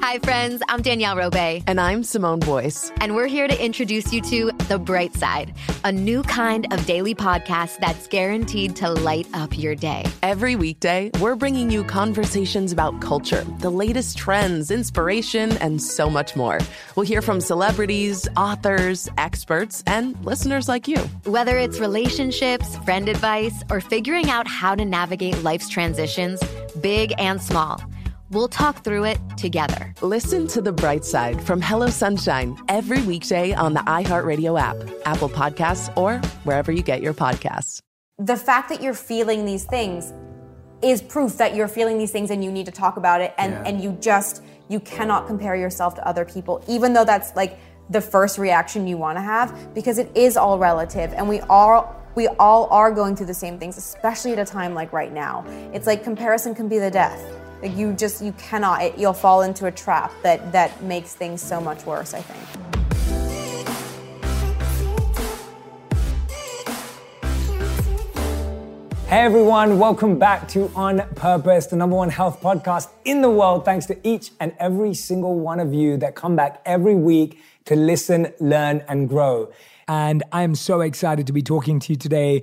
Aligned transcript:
Hi, 0.00 0.18
friends. 0.18 0.62
I'm 0.68 0.82
Danielle 0.82 1.16
Robay. 1.16 1.62
And 1.66 1.80
I'm 1.80 2.04
Simone 2.04 2.38
Boyce. 2.38 2.92
And 3.00 3.16
we're 3.16 3.26
here 3.26 3.48
to 3.48 3.64
introduce 3.64 4.12
you 4.12 4.20
to 4.22 4.52
The 4.68 4.78
Bright 4.78 5.14
Side, 5.14 5.54
a 5.82 5.90
new 5.90 6.22
kind 6.22 6.72
of 6.72 6.84
daily 6.86 7.14
podcast 7.14 7.78
that's 7.78 8.06
guaranteed 8.06 8.76
to 8.76 8.90
light 8.90 9.26
up 9.34 9.56
your 9.58 9.74
day. 9.74 10.04
Every 10.22 10.56
weekday, 10.56 11.10
we're 11.20 11.34
bringing 11.34 11.70
you 11.70 11.84
conversations 11.84 12.70
about 12.70 13.00
culture, 13.00 13.44
the 13.58 13.70
latest 13.70 14.16
trends, 14.16 14.70
inspiration, 14.70 15.56
and 15.58 15.82
so 15.82 16.08
much 16.08 16.36
more. 16.36 16.60
We'll 16.96 17.06
hear 17.06 17.22
from 17.22 17.40
celebrities, 17.40 18.28
authors, 18.36 19.08
experts, 19.18 19.82
and 19.86 20.22
listeners 20.24 20.68
like 20.68 20.86
you. 20.86 20.98
Whether 21.24 21.58
it's 21.58 21.80
relationships, 21.80 22.76
friend 22.78 23.08
advice, 23.08 23.62
or 23.70 23.80
figuring 23.80 24.30
out 24.30 24.46
how 24.46 24.74
to 24.74 24.84
navigate 24.84 25.42
life's 25.42 25.68
transitions, 25.68 26.42
big 26.80 27.12
and 27.18 27.42
small. 27.42 27.80
We'll 28.30 28.48
talk 28.48 28.82
through 28.82 29.04
it 29.04 29.18
together. 29.36 29.94
Listen 30.00 30.46
to 30.48 30.62
The 30.62 30.72
Bright 30.72 31.04
Side 31.04 31.42
from 31.42 31.60
Hello 31.60 31.88
Sunshine 31.88 32.56
every 32.68 33.02
weekday 33.02 33.52
on 33.52 33.74
the 33.74 33.80
iHeartRadio 33.80 34.58
app, 34.58 34.76
Apple 35.04 35.28
Podcasts, 35.28 35.94
or 35.94 36.18
wherever 36.44 36.72
you 36.72 36.82
get 36.82 37.02
your 37.02 37.12
podcasts. 37.12 37.80
The 38.18 38.36
fact 38.36 38.70
that 38.70 38.82
you're 38.82 38.94
feeling 38.94 39.44
these 39.44 39.64
things 39.64 40.14
is 40.80 41.02
proof 41.02 41.36
that 41.36 41.54
you're 41.54 41.68
feeling 41.68 41.98
these 41.98 42.12
things 42.12 42.30
and 42.30 42.42
you 42.42 42.50
need 42.50 42.64
to 42.64 42.72
talk 42.72 42.96
about 42.96 43.20
it 43.20 43.34
and, 43.36 43.52
yeah. 43.52 43.62
and 43.66 43.82
you 43.82 43.92
just 44.00 44.42
you 44.70 44.80
cannot 44.80 45.26
compare 45.26 45.54
yourself 45.54 45.94
to 45.96 46.08
other 46.08 46.24
people, 46.24 46.64
even 46.66 46.94
though 46.94 47.04
that's 47.04 47.36
like 47.36 47.58
the 47.90 48.00
first 48.00 48.38
reaction 48.38 48.86
you 48.86 48.96
want 48.96 49.18
to 49.18 49.22
have, 49.22 49.74
because 49.74 49.98
it 49.98 50.10
is 50.16 50.38
all 50.38 50.58
relative 50.58 51.12
and 51.12 51.28
we 51.28 51.40
all 51.42 52.00
we 52.14 52.28
all 52.38 52.68
are 52.70 52.90
going 52.90 53.16
through 53.16 53.26
the 53.26 53.34
same 53.34 53.58
things, 53.58 53.76
especially 53.76 54.32
at 54.32 54.38
a 54.38 54.44
time 54.44 54.72
like 54.72 54.92
right 54.94 55.12
now. 55.12 55.44
It's 55.74 55.86
like 55.86 56.02
comparison 56.02 56.54
can 56.54 56.68
be 56.68 56.78
the 56.78 56.90
death. 56.90 57.22
Like 57.64 57.78
you 57.78 57.94
just 57.94 58.22
you 58.22 58.32
cannot. 58.32 58.82
It, 58.82 58.98
you'll 58.98 59.14
fall 59.14 59.40
into 59.40 59.64
a 59.64 59.72
trap 59.72 60.12
that 60.22 60.52
that 60.52 60.82
makes 60.82 61.14
things 61.14 61.40
so 61.40 61.62
much 61.62 61.86
worse. 61.86 62.12
I 62.12 62.20
think. 62.20 62.64
Hey 69.08 69.20
everyone, 69.20 69.78
welcome 69.78 70.18
back 70.18 70.46
to 70.48 70.70
On 70.74 71.00
Purpose, 71.14 71.66
the 71.68 71.76
number 71.76 71.96
one 71.96 72.10
health 72.10 72.42
podcast 72.42 72.90
in 73.06 73.22
the 73.22 73.30
world. 73.30 73.64
Thanks 73.64 73.86
to 73.86 73.96
each 74.06 74.32
and 74.40 74.54
every 74.58 74.92
single 74.92 75.38
one 75.38 75.58
of 75.58 75.72
you 75.72 75.96
that 75.98 76.14
come 76.14 76.36
back 76.36 76.60
every 76.66 76.94
week 76.94 77.40
to 77.64 77.76
listen, 77.76 78.30
learn, 78.40 78.84
and 78.88 79.08
grow. 79.08 79.50
And 79.88 80.22
I 80.32 80.42
am 80.42 80.54
so 80.54 80.80
excited 80.80 81.26
to 81.26 81.32
be 81.32 81.42
talking 81.42 81.78
to 81.80 81.92
you 81.92 81.96
today 81.96 82.42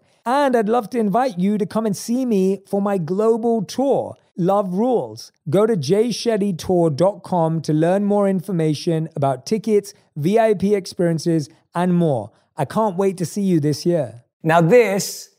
And 0.25 0.55
I'd 0.55 0.69
love 0.69 0.89
to 0.91 0.99
invite 0.99 1.39
you 1.39 1.57
to 1.57 1.65
come 1.65 1.85
and 1.85 1.97
see 1.97 2.25
me 2.25 2.61
for 2.67 2.81
my 2.81 2.97
global 2.99 3.63
tour, 3.63 4.15
Love 4.37 4.73
Rules. 4.73 5.31
Go 5.49 5.65
to 5.65 5.75
jayshettytour.com 5.75 7.61
to 7.61 7.73
learn 7.73 8.05
more 8.05 8.29
information 8.29 9.09
about 9.15 9.47
tickets, 9.47 9.93
VIP 10.15 10.63
experiences, 10.65 11.49
and 11.73 11.95
more. 11.95 12.31
I 12.55 12.65
can't 12.65 12.97
wait 12.97 13.17
to 13.17 13.25
see 13.25 13.41
you 13.41 13.59
this 13.59 13.85
year. 13.85 14.23
Now, 14.43 14.61
this 14.61 15.29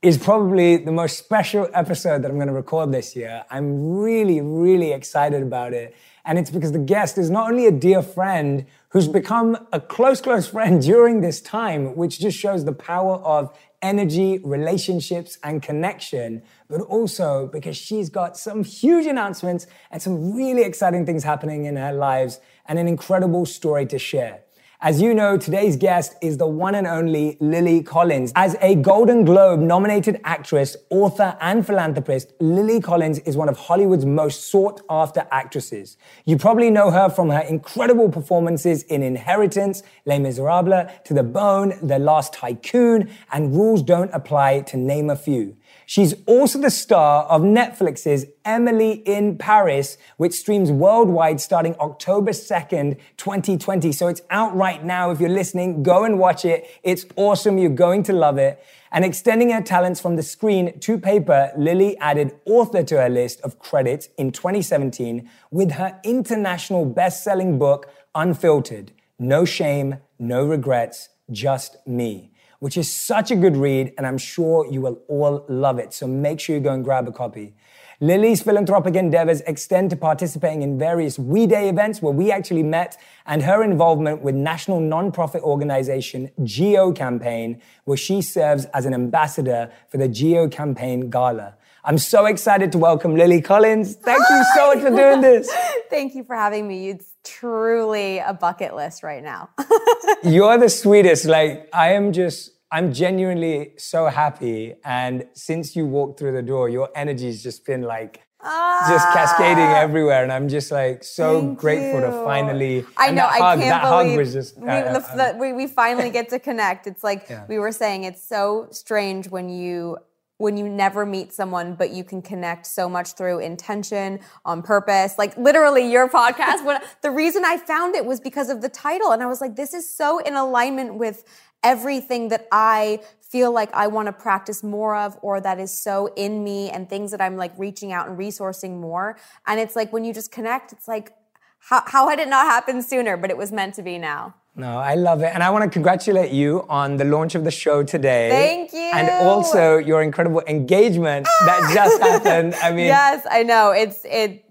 is 0.00 0.16
probably 0.16 0.78
the 0.78 0.92
most 0.92 1.18
special 1.18 1.68
episode 1.74 2.22
that 2.22 2.30
I'm 2.30 2.36
going 2.36 2.48
to 2.48 2.54
record 2.54 2.90
this 2.90 3.14
year. 3.14 3.44
I'm 3.50 3.98
really, 3.98 4.40
really 4.40 4.92
excited 4.92 5.42
about 5.42 5.74
it. 5.74 5.94
And 6.24 6.38
it's 6.38 6.50
because 6.50 6.72
the 6.72 6.78
guest 6.78 7.18
is 7.18 7.28
not 7.28 7.50
only 7.50 7.66
a 7.66 7.70
dear 7.70 8.02
friend 8.02 8.64
who's 8.90 9.08
become 9.08 9.66
a 9.72 9.80
close, 9.80 10.20
close 10.20 10.46
friend 10.46 10.80
during 10.80 11.20
this 11.20 11.42
time, 11.42 11.94
which 11.96 12.18
just 12.18 12.38
shows 12.38 12.64
the 12.64 12.72
power 12.72 13.16
of 13.16 13.54
energy, 13.82 14.38
relationships, 14.44 15.38
and 15.42 15.62
connection, 15.62 16.42
but 16.68 16.80
also 16.82 17.48
because 17.48 17.76
she's 17.76 18.10
got 18.10 18.36
some 18.36 18.62
huge 18.64 19.06
announcements 19.06 19.66
and 19.90 20.02
some 20.02 20.34
really 20.34 20.62
exciting 20.62 21.06
things 21.06 21.24
happening 21.24 21.64
in 21.64 21.76
her 21.76 21.92
lives 21.92 22.40
and 22.66 22.78
an 22.78 22.86
incredible 22.86 23.46
story 23.46 23.86
to 23.86 23.98
share. 23.98 24.42
As 24.82 24.98
you 25.02 25.12
know, 25.12 25.36
today's 25.36 25.76
guest 25.76 26.14
is 26.22 26.38
the 26.38 26.46
one 26.46 26.74
and 26.74 26.86
only 26.86 27.36
Lily 27.38 27.82
Collins. 27.82 28.32
As 28.34 28.56
a 28.62 28.76
Golden 28.76 29.26
Globe 29.26 29.60
nominated 29.60 30.18
actress, 30.24 30.74
author, 30.88 31.36
and 31.42 31.66
philanthropist, 31.66 32.32
Lily 32.40 32.80
Collins 32.80 33.18
is 33.18 33.36
one 33.36 33.50
of 33.50 33.58
Hollywood's 33.58 34.06
most 34.06 34.48
sought 34.48 34.80
after 34.88 35.26
actresses. 35.30 35.98
You 36.24 36.38
probably 36.38 36.70
know 36.70 36.90
her 36.90 37.10
from 37.10 37.28
her 37.28 37.40
incredible 37.40 38.08
performances 38.08 38.82
in 38.84 39.02
Inheritance, 39.02 39.82
Les 40.06 40.18
Miserables, 40.18 40.90
To 41.04 41.12
the 41.12 41.24
Bone, 41.24 41.74
The 41.82 41.98
Last 41.98 42.32
Tycoon, 42.32 43.10
and 43.32 43.54
Rules 43.54 43.82
Don't 43.82 44.10
Apply, 44.14 44.60
to 44.62 44.78
name 44.78 45.10
a 45.10 45.16
few. 45.16 45.58
She's 45.90 46.14
also 46.24 46.60
the 46.60 46.70
star 46.70 47.24
of 47.24 47.42
Netflix's 47.42 48.26
Emily 48.44 49.02
in 49.04 49.36
Paris, 49.36 49.98
which 50.18 50.34
streams 50.34 50.70
worldwide 50.70 51.40
starting 51.40 51.74
October 51.80 52.30
2nd, 52.30 52.96
2020. 53.16 53.90
So 53.90 54.06
it's 54.06 54.22
out 54.30 54.54
right 54.54 54.84
now. 54.84 55.10
If 55.10 55.18
you're 55.18 55.28
listening, 55.28 55.82
go 55.82 56.04
and 56.04 56.16
watch 56.16 56.44
it. 56.44 56.70
It's 56.84 57.06
awesome. 57.16 57.58
You're 57.58 57.70
going 57.70 58.04
to 58.04 58.12
love 58.12 58.38
it. 58.38 58.64
And 58.92 59.04
extending 59.04 59.50
her 59.50 59.62
talents 59.62 60.00
from 60.00 60.14
the 60.14 60.22
screen 60.22 60.78
to 60.78 60.96
paper, 60.96 61.50
Lily 61.58 61.98
added 61.98 62.38
author 62.44 62.84
to 62.84 63.00
her 63.00 63.08
list 63.08 63.40
of 63.40 63.58
credits 63.58 64.10
in 64.16 64.30
2017 64.30 65.28
with 65.50 65.72
her 65.72 65.98
international 66.04 66.84
best-selling 66.84 67.58
book, 67.58 67.90
Unfiltered. 68.14 68.92
No 69.18 69.44
shame, 69.44 69.96
no 70.20 70.44
regrets, 70.44 71.08
just 71.32 71.84
me 71.84 72.30
which 72.60 72.76
is 72.76 72.90
such 72.90 73.30
a 73.30 73.36
good 73.36 73.56
read, 73.56 73.92
and 73.98 74.06
I'm 74.06 74.18
sure 74.18 74.66
you 74.70 74.80
will 74.80 75.00
all 75.08 75.44
love 75.48 75.78
it. 75.78 75.92
So 75.92 76.06
make 76.06 76.40
sure 76.40 76.54
you 76.54 76.62
go 76.62 76.72
and 76.72 76.84
grab 76.84 77.08
a 77.08 77.12
copy. 77.12 77.54
Lily's 78.02 78.40
philanthropic 78.40 78.94
endeavors 78.96 79.42
extend 79.42 79.90
to 79.90 79.96
participating 79.96 80.62
in 80.62 80.78
various 80.78 81.18
We 81.18 81.46
Day 81.46 81.68
events 81.68 82.00
where 82.00 82.14
we 82.14 82.32
actually 82.32 82.62
met 82.62 82.96
and 83.26 83.42
her 83.42 83.62
involvement 83.62 84.22
with 84.22 84.34
national 84.34 84.80
nonprofit 84.80 85.42
organization 85.42 86.30
Geo 86.42 86.92
Campaign, 86.92 87.60
where 87.84 87.98
she 87.98 88.22
serves 88.22 88.64
as 88.66 88.86
an 88.86 88.94
ambassador 88.94 89.70
for 89.88 89.98
the 89.98 90.08
Geo 90.08 90.48
Campaign 90.48 91.10
Gala. 91.10 91.56
I'm 91.82 91.98
so 91.98 92.26
excited 92.26 92.72
to 92.72 92.78
welcome 92.78 93.14
Lily 93.14 93.40
Collins. 93.40 93.96
Thank 93.96 94.22
you 94.28 94.44
so 94.54 94.74
much 94.74 94.82
for 94.82 94.90
doing 94.90 95.22
this. 95.22 95.50
Thank 95.90 96.14
you 96.14 96.24
for 96.24 96.36
having 96.36 96.68
me. 96.68 96.90
It's 96.90 97.14
truly 97.24 98.18
a 98.18 98.34
bucket 98.34 98.74
list 98.74 99.02
right 99.02 99.22
now. 99.22 99.48
You're 100.22 100.58
the 100.58 100.68
sweetest. 100.68 101.24
Like, 101.24 101.68
I 101.72 101.92
am 101.92 102.12
just 102.12 102.50
I'm 102.72 102.92
genuinely 102.92 103.72
so 103.78 104.06
happy. 104.06 104.74
And 104.84 105.26
since 105.32 105.74
you 105.74 105.86
walked 105.86 106.18
through 106.18 106.32
the 106.32 106.42
door, 106.42 106.68
your 106.68 106.88
energy's 106.94 107.42
just 107.42 107.64
been 107.64 107.82
like 107.82 108.20
ah, 108.42 108.86
just 108.88 109.06
cascading 109.12 109.64
everywhere. 109.64 110.22
And 110.22 110.30
I'm 110.30 110.48
just 110.48 110.70
like 110.70 111.02
so 111.02 111.54
grateful 111.54 112.00
you. 112.00 112.06
to 112.06 112.24
finally. 112.24 112.84
I 112.96 113.10
know. 113.10 113.26
I 113.26 113.38
hug, 113.38 113.58
can't 113.58 113.70
that 113.70 113.82
believe 113.82 114.10
hug 114.10 114.18
was 114.18 114.32
just. 114.32 114.58
We, 114.58 114.68
uh, 114.68 114.98
the, 114.98 115.36
we, 115.40 115.52
we 115.52 115.66
finally 115.66 116.10
get 116.18 116.28
to 116.28 116.38
connect. 116.38 116.86
It's 116.86 117.02
like 117.02 117.26
yeah. 117.28 117.46
we 117.48 117.58
were 117.58 117.72
saying. 117.72 118.04
It's 118.04 118.22
so 118.22 118.68
strange 118.70 119.28
when 119.28 119.48
you 119.48 119.96
when 120.40 120.56
you 120.56 120.68
never 120.68 121.04
meet 121.04 121.34
someone, 121.34 121.74
but 121.74 121.90
you 121.90 122.02
can 122.02 122.22
connect 122.22 122.64
so 122.66 122.88
much 122.88 123.12
through 123.12 123.40
intention, 123.40 124.18
on 124.44 124.62
purpose. 124.62 125.18
Like 125.18 125.36
literally, 125.36 125.90
your 125.90 126.08
podcast. 126.08 126.64
when 126.64 126.80
the 127.02 127.10
reason 127.10 127.44
I 127.44 127.58
found 127.58 127.94
it 127.94 128.06
was 128.06 128.20
because 128.20 128.48
of 128.48 128.62
the 128.62 128.70
title, 128.70 129.12
and 129.12 129.22
I 129.22 129.26
was 129.26 129.42
like, 129.42 129.54
this 129.54 129.74
is 129.74 129.88
so 129.88 130.18
in 130.18 130.34
alignment 130.36 130.94
with 130.94 131.24
everything 131.62 132.28
that 132.28 132.48
I 132.50 133.00
feel 133.20 133.52
like 133.52 133.70
I 133.74 133.88
want 133.88 134.06
to 134.06 134.12
practice 134.12 134.62
more 134.62 134.96
of 134.96 135.18
or 135.20 135.42
that 135.42 135.60
is 135.60 135.76
so 135.76 136.06
in 136.16 136.42
me 136.42 136.70
and 136.70 136.88
things 136.88 137.10
that 137.10 137.20
I'm 137.20 137.36
like 137.36 137.52
reaching 137.58 137.92
out 137.92 138.08
and 138.08 138.18
resourcing 138.18 138.80
more. 138.80 139.18
And 139.46 139.60
it's 139.60 139.76
like 139.76 139.92
when 139.92 140.04
you 140.04 140.14
just 140.14 140.32
connect, 140.32 140.72
it's 140.72 140.88
like, 140.88 141.12
how, 141.58 141.82
how 141.86 142.08
had 142.08 142.18
it 142.18 142.28
not 142.28 142.46
happened 142.46 142.82
sooner? 142.84 143.18
But 143.18 143.28
it 143.28 143.36
was 143.36 143.52
meant 143.52 143.74
to 143.74 143.82
be 143.82 143.98
now. 143.98 144.34
No, 144.60 144.76
I 144.76 144.94
love 144.94 145.22
it. 145.22 145.30
And 145.32 145.42
I 145.42 145.48
want 145.48 145.64
to 145.64 145.70
congratulate 145.70 146.32
you 146.32 146.66
on 146.68 146.98
the 146.98 147.04
launch 147.06 147.34
of 147.34 147.44
the 147.44 147.50
show 147.50 147.82
today. 147.82 148.28
Thank 148.28 148.74
you. 148.74 148.90
And 148.92 149.08
also 149.26 149.78
your 149.78 150.02
incredible 150.02 150.42
engagement 150.46 151.26
that 151.46 151.70
just 151.72 151.98
happened. 152.02 152.54
I 152.62 152.70
mean 152.76 152.88
Yes, 152.88 153.26
I 153.30 153.42
know. 153.42 153.70
It's 153.70 154.04
it, 154.04 154.44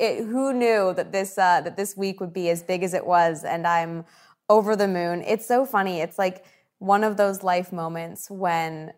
it 0.00 0.24
who 0.24 0.54
knew 0.54 0.94
that 0.94 1.12
this 1.12 1.36
uh, 1.36 1.60
that 1.60 1.76
this 1.76 1.94
week 1.94 2.20
would 2.20 2.32
be 2.32 2.48
as 2.48 2.62
big 2.62 2.82
as 2.82 2.94
it 2.94 3.06
was 3.06 3.44
and 3.44 3.66
I'm 3.66 4.06
over 4.48 4.76
the 4.76 4.88
moon. 4.88 5.22
It's 5.26 5.46
so 5.46 5.66
funny. 5.66 6.00
It's 6.00 6.18
like 6.18 6.46
one 6.78 7.04
of 7.04 7.18
those 7.18 7.42
life 7.42 7.70
moments 7.70 8.30
when 8.30 8.94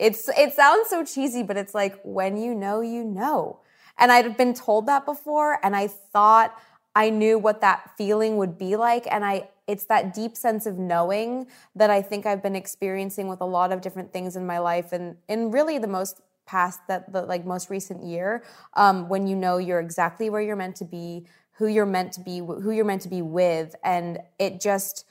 it's 0.00 0.28
it 0.30 0.54
sounds 0.54 0.88
so 0.90 1.04
cheesy, 1.04 1.44
but 1.44 1.56
it's 1.56 1.72
like 1.72 2.00
when 2.02 2.36
you 2.36 2.52
know, 2.52 2.80
you 2.80 3.04
know. 3.04 3.60
And 3.96 4.10
I'd 4.10 4.36
been 4.36 4.54
told 4.54 4.86
that 4.86 5.06
before 5.06 5.60
and 5.62 5.76
I 5.76 5.86
thought 5.86 6.52
I 6.94 7.10
knew 7.10 7.38
what 7.38 7.60
that 7.60 7.90
feeling 7.96 8.36
would 8.36 8.56
be 8.56 8.76
like 8.76 9.06
and 9.10 9.24
I 9.24 9.48
it's 9.66 9.84
that 9.86 10.14
deep 10.14 10.36
sense 10.36 10.66
of 10.66 10.78
knowing 10.78 11.46
that 11.74 11.90
I 11.90 12.02
think 12.02 12.26
I've 12.26 12.42
been 12.42 12.56
experiencing 12.56 13.28
with 13.28 13.40
a 13.40 13.46
lot 13.46 13.72
of 13.72 13.80
different 13.80 14.12
things 14.12 14.36
in 14.36 14.46
my 14.46 14.58
life 14.58 14.92
and 14.92 15.16
in 15.28 15.50
really 15.50 15.78
the 15.78 15.86
most 15.88 16.20
past 16.46 16.80
that 16.88 17.12
the 17.12 17.22
like 17.22 17.46
most 17.46 17.70
recent 17.70 18.04
year 18.04 18.44
um, 18.74 19.08
when 19.08 19.26
you 19.26 19.34
know 19.34 19.56
you're 19.56 19.80
exactly 19.80 20.28
where 20.28 20.42
you're 20.42 20.56
meant 20.56 20.76
to 20.76 20.84
be 20.84 21.26
who 21.52 21.66
you're 21.66 21.86
meant 21.86 22.12
to 22.12 22.20
be 22.20 22.38
who 22.38 22.70
you're 22.70 22.84
meant 22.84 23.02
to 23.02 23.08
be 23.08 23.22
with 23.22 23.74
and 23.82 24.18
it 24.38 24.60
just 24.60 25.06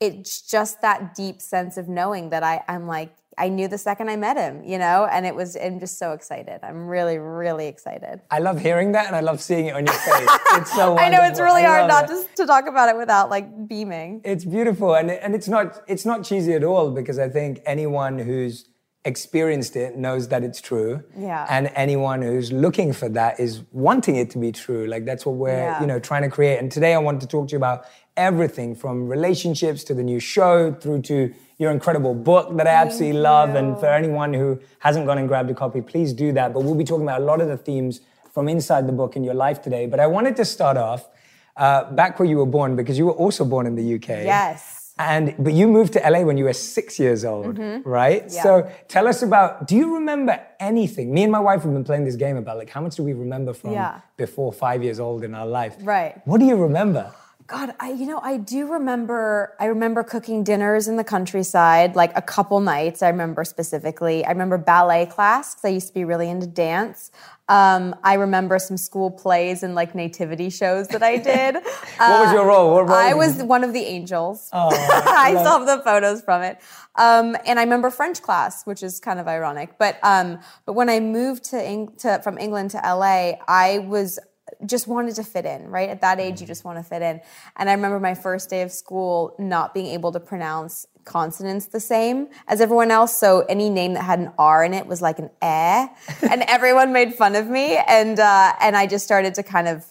it's 0.00 0.40
just 0.42 0.80
that 0.80 1.14
deep 1.14 1.40
sense 1.40 1.76
of 1.76 1.88
knowing 1.88 2.30
that 2.30 2.42
I, 2.42 2.64
I'm 2.66 2.86
like 2.86 3.14
I 3.38 3.48
knew 3.48 3.68
the 3.68 3.78
second 3.78 4.08
I 4.10 4.16
met 4.16 4.36
him, 4.36 4.62
you 4.64 4.78
know, 4.78 5.08
and 5.10 5.24
it 5.24 5.34
was, 5.34 5.56
I'm 5.56 5.80
just 5.80 5.98
so 5.98 6.12
excited. 6.12 6.60
I'm 6.62 6.86
really, 6.86 7.18
really 7.18 7.66
excited. 7.66 8.20
I 8.30 8.38
love 8.40 8.60
hearing 8.60 8.92
that 8.92 9.06
and 9.06 9.16
I 9.16 9.20
love 9.20 9.40
seeing 9.40 9.66
it 9.66 9.74
on 9.74 9.86
your 9.86 9.94
face. 9.94 10.28
It's 10.54 10.74
so 10.74 10.98
I 10.98 11.08
know 11.08 11.22
it's 11.22 11.40
really 11.40 11.62
hard 11.62 11.88
not 11.88 12.08
just 12.08 12.36
to 12.36 12.46
talk 12.46 12.66
about 12.66 12.90
it 12.90 12.96
without 12.96 13.30
like 13.30 13.68
beaming. 13.68 14.20
It's 14.22 14.44
beautiful 14.44 14.94
and, 14.94 15.10
and 15.10 15.34
it's 15.34 15.48
not, 15.48 15.82
it's 15.86 16.04
not 16.04 16.24
cheesy 16.24 16.52
at 16.52 16.62
all 16.62 16.90
because 16.90 17.18
I 17.18 17.30
think 17.30 17.62
anyone 17.64 18.18
who's 18.18 18.68
experienced 19.04 19.74
it 19.74 19.96
knows 19.96 20.28
that 20.28 20.44
it's 20.44 20.60
true. 20.60 21.02
Yeah. 21.16 21.46
And 21.50 21.70
anyone 21.74 22.22
who's 22.22 22.52
looking 22.52 22.92
for 22.92 23.08
that 23.10 23.40
is 23.40 23.62
wanting 23.72 24.16
it 24.16 24.30
to 24.30 24.38
be 24.38 24.52
true. 24.52 24.86
Like 24.86 25.04
that's 25.04 25.26
what 25.26 25.36
we're, 25.36 25.56
yeah. 25.56 25.80
you 25.80 25.86
know, 25.86 25.98
trying 25.98 26.22
to 26.22 26.28
create. 26.28 26.58
And 26.58 26.70
today 26.70 26.94
I 26.94 26.98
want 26.98 27.20
to 27.22 27.26
talk 27.26 27.48
to 27.48 27.52
you 27.52 27.56
about 27.56 27.86
everything 28.16 28.74
from 28.74 29.08
relationships 29.08 29.82
to 29.84 29.94
the 29.94 30.02
new 30.02 30.20
show 30.20 30.72
through 30.72 31.02
to 31.02 31.34
your 31.62 31.70
incredible 31.70 32.14
book 32.14 32.56
that 32.56 32.66
I 32.66 32.70
absolutely 32.70 33.20
love. 33.20 33.54
And 33.54 33.78
for 33.78 33.86
anyone 33.86 34.34
who 34.34 34.60
hasn't 34.80 35.06
gone 35.06 35.18
and 35.18 35.28
grabbed 35.28 35.50
a 35.50 35.54
copy, 35.54 35.80
please 35.80 36.12
do 36.12 36.32
that. 36.32 36.52
But 36.52 36.64
we'll 36.64 36.74
be 36.74 36.84
talking 36.84 37.04
about 37.04 37.20
a 37.20 37.24
lot 37.24 37.40
of 37.40 37.48
the 37.48 37.56
themes 37.56 38.00
from 38.32 38.48
inside 38.48 38.86
the 38.86 38.92
book 38.92 39.16
in 39.16 39.24
your 39.24 39.34
life 39.34 39.62
today. 39.62 39.86
But 39.86 40.00
I 40.00 40.06
wanted 40.06 40.36
to 40.36 40.44
start 40.44 40.76
off 40.76 41.08
uh, 41.56 41.90
back 41.92 42.18
where 42.18 42.28
you 42.28 42.38
were 42.38 42.46
born 42.46 42.76
because 42.76 42.98
you 42.98 43.06
were 43.06 43.12
also 43.12 43.44
born 43.44 43.66
in 43.66 43.74
the 43.76 43.94
UK. 43.94 44.08
Yes. 44.08 44.94
And 44.98 45.34
but 45.38 45.54
you 45.54 45.68
moved 45.68 45.94
to 45.94 46.00
LA 46.00 46.20
when 46.20 46.36
you 46.36 46.44
were 46.44 46.52
six 46.52 46.98
years 46.98 47.24
old, 47.24 47.56
mm-hmm. 47.56 47.88
right? 47.88 48.24
Yeah. 48.28 48.42
So 48.42 48.70
tell 48.88 49.08
us 49.08 49.22
about. 49.22 49.66
Do 49.66 49.74
you 49.74 49.94
remember 49.94 50.38
anything? 50.60 51.14
Me 51.14 51.22
and 51.22 51.32
my 51.32 51.40
wife 51.40 51.62
have 51.62 51.72
been 51.72 51.82
playing 51.82 52.04
this 52.04 52.16
game 52.16 52.36
about 52.36 52.58
like 52.58 52.68
how 52.68 52.82
much 52.82 52.96
do 52.96 53.02
we 53.02 53.14
remember 53.14 53.54
from 53.54 53.72
yeah. 53.72 54.00
before 54.18 54.52
five 54.52 54.82
years 54.84 55.00
old 55.00 55.24
in 55.24 55.34
our 55.34 55.46
life? 55.46 55.76
Right. 55.80 56.20
What 56.26 56.40
do 56.40 56.46
you 56.46 56.56
remember? 56.56 57.10
God, 57.46 57.74
I 57.80 57.92
you 57.92 58.06
know 58.06 58.18
I 58.20 58.36
do 58.36 58.72
remember. 58.72 59.54
I 59.58 59.66
remember 59.66 60.02
cooking 60.02 60.44
dinners 60.44 60.88
in 60.88 60.96
the 60.96 61.04
countryside, 61.04 61.96
like 61.96 62.12
a 62.16 62.22
couple 62.22 62.60
nights. 62.60 63.02
I 63.02 63.08
remember 63.08 63.44
specifically. 63.44 64.24
I 64.24 64.30
remember 64.30 64.58
ballet 64.58 65.06
class 65.06 65.54
because 65.54 65.64
I 65.64 65.68
used 65.68 65.88
to 65.88 65.94
be 65.94 66.04
really 66.04 66.28
into 66.28 66.46
dance. 66.46 67.10
Um, 67.48 67.94
I 68.04 68.14
remember 68.14 68.58
some 68.58 68.76
school 68.76 69.10
plays 69.10 69.62
and 69.62 69.74
like 69.74 69.94
nativity 69.94 70.50
shows 70.50 70.88
that 70.88 71.02
I 71.02 71.16
did. 71.16 71.54
what 71.54 71.64
uh, 72.00 72.24
was 72.24 72.32
your 72.32 72.46
role? 72.46 72.74
What 72.74 72.88
role 72.88 72.96
I 72.96 73.14
was 73.14 73.42
one 73.42 73.64
of 73.64 73.72
the 73.72 73.84
angels. 73.84 74.48
Oh, 74.52 74.68
I 74.70 75.30
still 75.38 75.58
have 75.58 75.66
the 75.66 75.82
photos 75.84 76.22
from 76.22 76.42
it. 76.42 76.58
Um, 76.94 77.36
and 77.46 77.58
I 77.58 77.62
remember 77.62 77.90
French 77.90 78.22
class, 78.22 78.64
which 78.64 78.82
is 78.82 79.00
kind 79.00 79.18
of 79.18 79.26
ironic. 79.26 79.78
But 79.78 79.98
um, 80.02 80.38
but 80.64 80.74
when 80.74 80.88
I 80.88 81.00
moved 81.00 81.44
to, 81.50 81.62
Eng- 81.62 81.96
to 81.98 82.20
from 82.22 82.38
England 82.38 82.70
to 82.72 82.78
LA, 82.78 83.32
I 83.48 83.80
was 83.80 84.18
just 84.66 84.86
wanted 84.86 85.14
to 85.16 85.24
fit 85.24 85.44
in, 85.44 85.68
right? 85.68 85.88
At 85.88 86.00
that 86.00 86.20
age, 86.20 86.40
you 86.40 86.46
just 86.46 86.64
want 86.64 86.78
to 86.78 86.82
fit 86.82 87.02
in. 87.02 87.20
And 87.56 87.68
I 87.68 87.72
remember 87.72 88.00
my 88.00 88.14
first 88.14 88.50
day 88.50 88.62
of 88.62 88.72
school 88.72 89.34
not 89.38 89.74
being 89.74 89.86
able 89.86 90.12
to 90.12 90.20
pronounce 90.20 90.86
consonants 91.04 91.66
the 91.66 91.80
same 91.80 92.28
as 92.46 92.60
everyone 92.60 92.90
else. 92.90 93.16
So 93.16 93.40
any 93.48 93.70
name 93.70 93.94
that 93.94 94.04
had 94.04 94.18
an 94.18 94.32
R 94.38 94.64
in 94.64 94.74
it 94.74 94.86
was 94.86 95.02
like 95.02 95.18
an 95.18 95.30
eh, 95.40 95.88
and 96.22 96.42
everyone 96.42 96.92
made 96.92 97.14
fun 97.14 97.34
of 97.34 97.48
me. 97.48 97.76
And 97.76 98.18
uh, 98.18 98.52
and 98.60 98.76
I 98.76 98.86
just 98.86 99.04
started 99.04 99.34
to 99.34 99.42
kind 99.42 99.68
of 99.68 99.84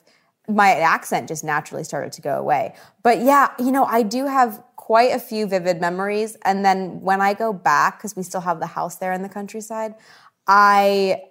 my 0.47 0.71
accent 0.71 1.27
just 1.27 1.44
naturally 1.44 1.83
started 1.83 2.12
to 2.13 2.21
go 2.21 2.38
away. 2.38 2.75
But 3.03 3.21
yeah, 3.21 3.50
you 3.59 3.71
know, 3.71 3.85
I 3.85 4.03
do 4.03 4.25
have 4.25 4.63
quite 4.75 5.13
a 5.13 5.19
few 5.19 5.45
vivid 5.45 5.79
memories. 5.79 6.35
And 6.44 6.65
then 6.65 7.01
when 7.01 7.21
I 7.21 7.33
go 7.33 7.53
back, 7.53 8.00
because 8.00 8.15
we 8.15 8.23
still 8.23 8.41
have 8.41 8.59
the 8.59 8.68
house 8.68 8.97
there 8.97 9.13
in 9.13 9.21
the 9.21 9.29
countryside, 9.29 9.95
I 10.47 11.21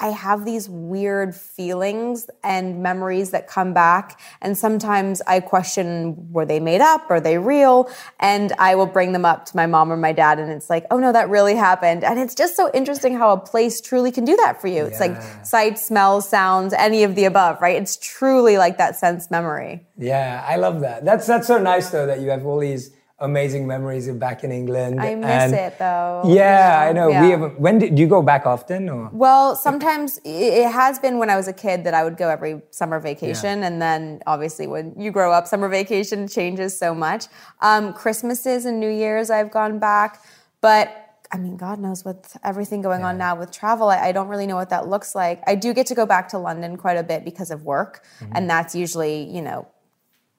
I 0.00 0.08
have 0.08 0.44
these 0.44 0.68
weird 0.68 1.34
feelings 1.34 2.28
and 2.44 2.82
memories 2.82 3.30
that 3.30 3.48
come 3.48 3.74
back. 3.74 4.20
And 4.40 4.56
sometimes 4.56 5.22
I 5.26 5.40
question 5.40 6.30
were 6.32 6.44
they 6.44 6.60
made 6.60 6.80
up? 6.80 7.10
Are 7.10 7.20
they 7.20 7.38
real? 7.38 7.90
And 8.20 8.52
I 8.58 8.74
will 8.74 8.86
bring 8.86 9.12
them 9.12 9.24
up 9.24 9.46
to 9.46 9.56
my 9.56 9.66
mom 9.66 9.90
or 9.92 9.96
my 9.96 10.12
dad, 10.12 10.38
and 10.38 10.52
it's 10.52 10.70
like, 10.70 10.86
oh 10.90 10.98
no, 10.98 11.12
that 11.12 11.28
really 11.28 11.54
happened. 11.54 12.04
And 12.04 12.18
it's 12.18 12.34
just 12.34 12.56
so 12.56 12.70
interesting 12.72 13.16
how 13.16 13.32
a 13.32 13.38
place 13.38 13.80
truly 13.80 14.12
can 14.12 14.24
do 14.24 14.36
that 14.36 14.60
for 14.60 14.68
you. 14.68 14.84
It's 14.84 15.00
like 15.00 15.16
sight, 15.44 15.78
smells, 15.78 16.28
sounds, 16.28 16.72
any 16.74 17.02
of 17.02 17.14
the 17.14 17.24
above, 17.24 17.60
right? 17.60 17.80
It's 17.80 17.96
truly 17.96 18.58
like 18.58 18.78
that 18.78 18.96
sense 18.96 19.30
memory. 19.30 19.86
Yeah, 19.96 20.44
I 20.46 20.56
love 20.56 20.80
that. 20.80 21.04
That's 21.04 21.26
that's 21.26 21.46
so 21.46 21.58
nice 21.58 21.90
though 21.90 22.06
that 22.06 22.20
you 22.20 22.30
have 22.30 22.46
all 22.46 22.58
these 22.58 22.90
amazing 23.20 23.66
memories 23.66 24.06
of 24.06 24.18
back 24.18 24.44
in 24.44 24.52
England. 24.52 25.00
I 25.00 25.14
miss 25.14 25.28
and 25.28 25.54
it 25.54 25.78
though. 25.78 26.22
Yeah, 26.26 26.86
I 26.88 26.92
know. 26.92 27.08
Yeah. 27.08 27.22
We 27.22 27.30
have. 27.30 27.56
When 27.56 27.78
did 27.78 27.94
do 27.94 28.02
you 28.02 28.08
go 28.08 28.22
back 28.22 28.46
often? 28.46 28.88
Or? 28.88 29.10
Well, 29.12 29.56
sometimes 29.56 30.20
it 30.24 30.70
has 30.70 30.98
been 30.98 31.18
when 31.18 31.30
I 31.30 31.36
was 31.36 31.48
a 31.48 31.52
kid 31.52 31.84
that 31.84 31.94
I 31.94 32.04
would 32.04 32.16
go 32.16 32.28
every 32.28 32.62
summer 32.70 33.00
vacation, 33.00 33.60
yeah. 33.60 33.66
and 33.66 33.82
then 33.82 34.22
obviously 34.26 34.66
when 34.66 34.94
you 34.98 35.10
grow 35.10 35.32
up, 35.32 35.46
summer 35.46 35.68
vacation 35.68 36.28
changes 36.28 36.78
so 36.78 36.94
much. 36.94 37.26
Um, 37.60 37.92
Christmases 37.92 38.64
and 38.66 38.78
New 38.80 38.90
Years, 38.90 39.30
I've 39.30 39.50
gone 39.50 39.78
back, 39.78 40.22
but. 40.60 41.04
I 41.30 41.36
mean, 41.36 41.58
God 41.58 41.78
knows 41.78 42.06
with 42.06 42.38
everything 42.42 42.80
going 42.80 43.00
yeah. 43.00 43.08
on 43.08 43.18
now 43.18 43.36
with 43.36 43.50
travel, 43.50 43.90
I, 43.90 43.98
I, 43.98 44.12
don't 44.12 44.28
really 44.28 44.46
know 44.46 44.56
what 44.56 44.70
that 44.70 44.88
looks 44.88 45.14
like. 45.14 45.42
I 45.46 45.56
do 45.56 45.74
get 45.74 45.86
to 45.88 45.94
go 45.94 46.06
back 46.06 46.28
to 46.30 46.38
London 46.38 46.78
quite 46.78 46.96
a 46.96 47.02
bit 47.02 47.22
because 47.22 47.50
of 47.50 47.64
work, 47.64 48.02
mm-hmm. 48.18 48.32
and 48.34 48.48
that's 48.48 48.74
usually, 48.74 49.24
you 49.24 49.42
know, 49.42 49.68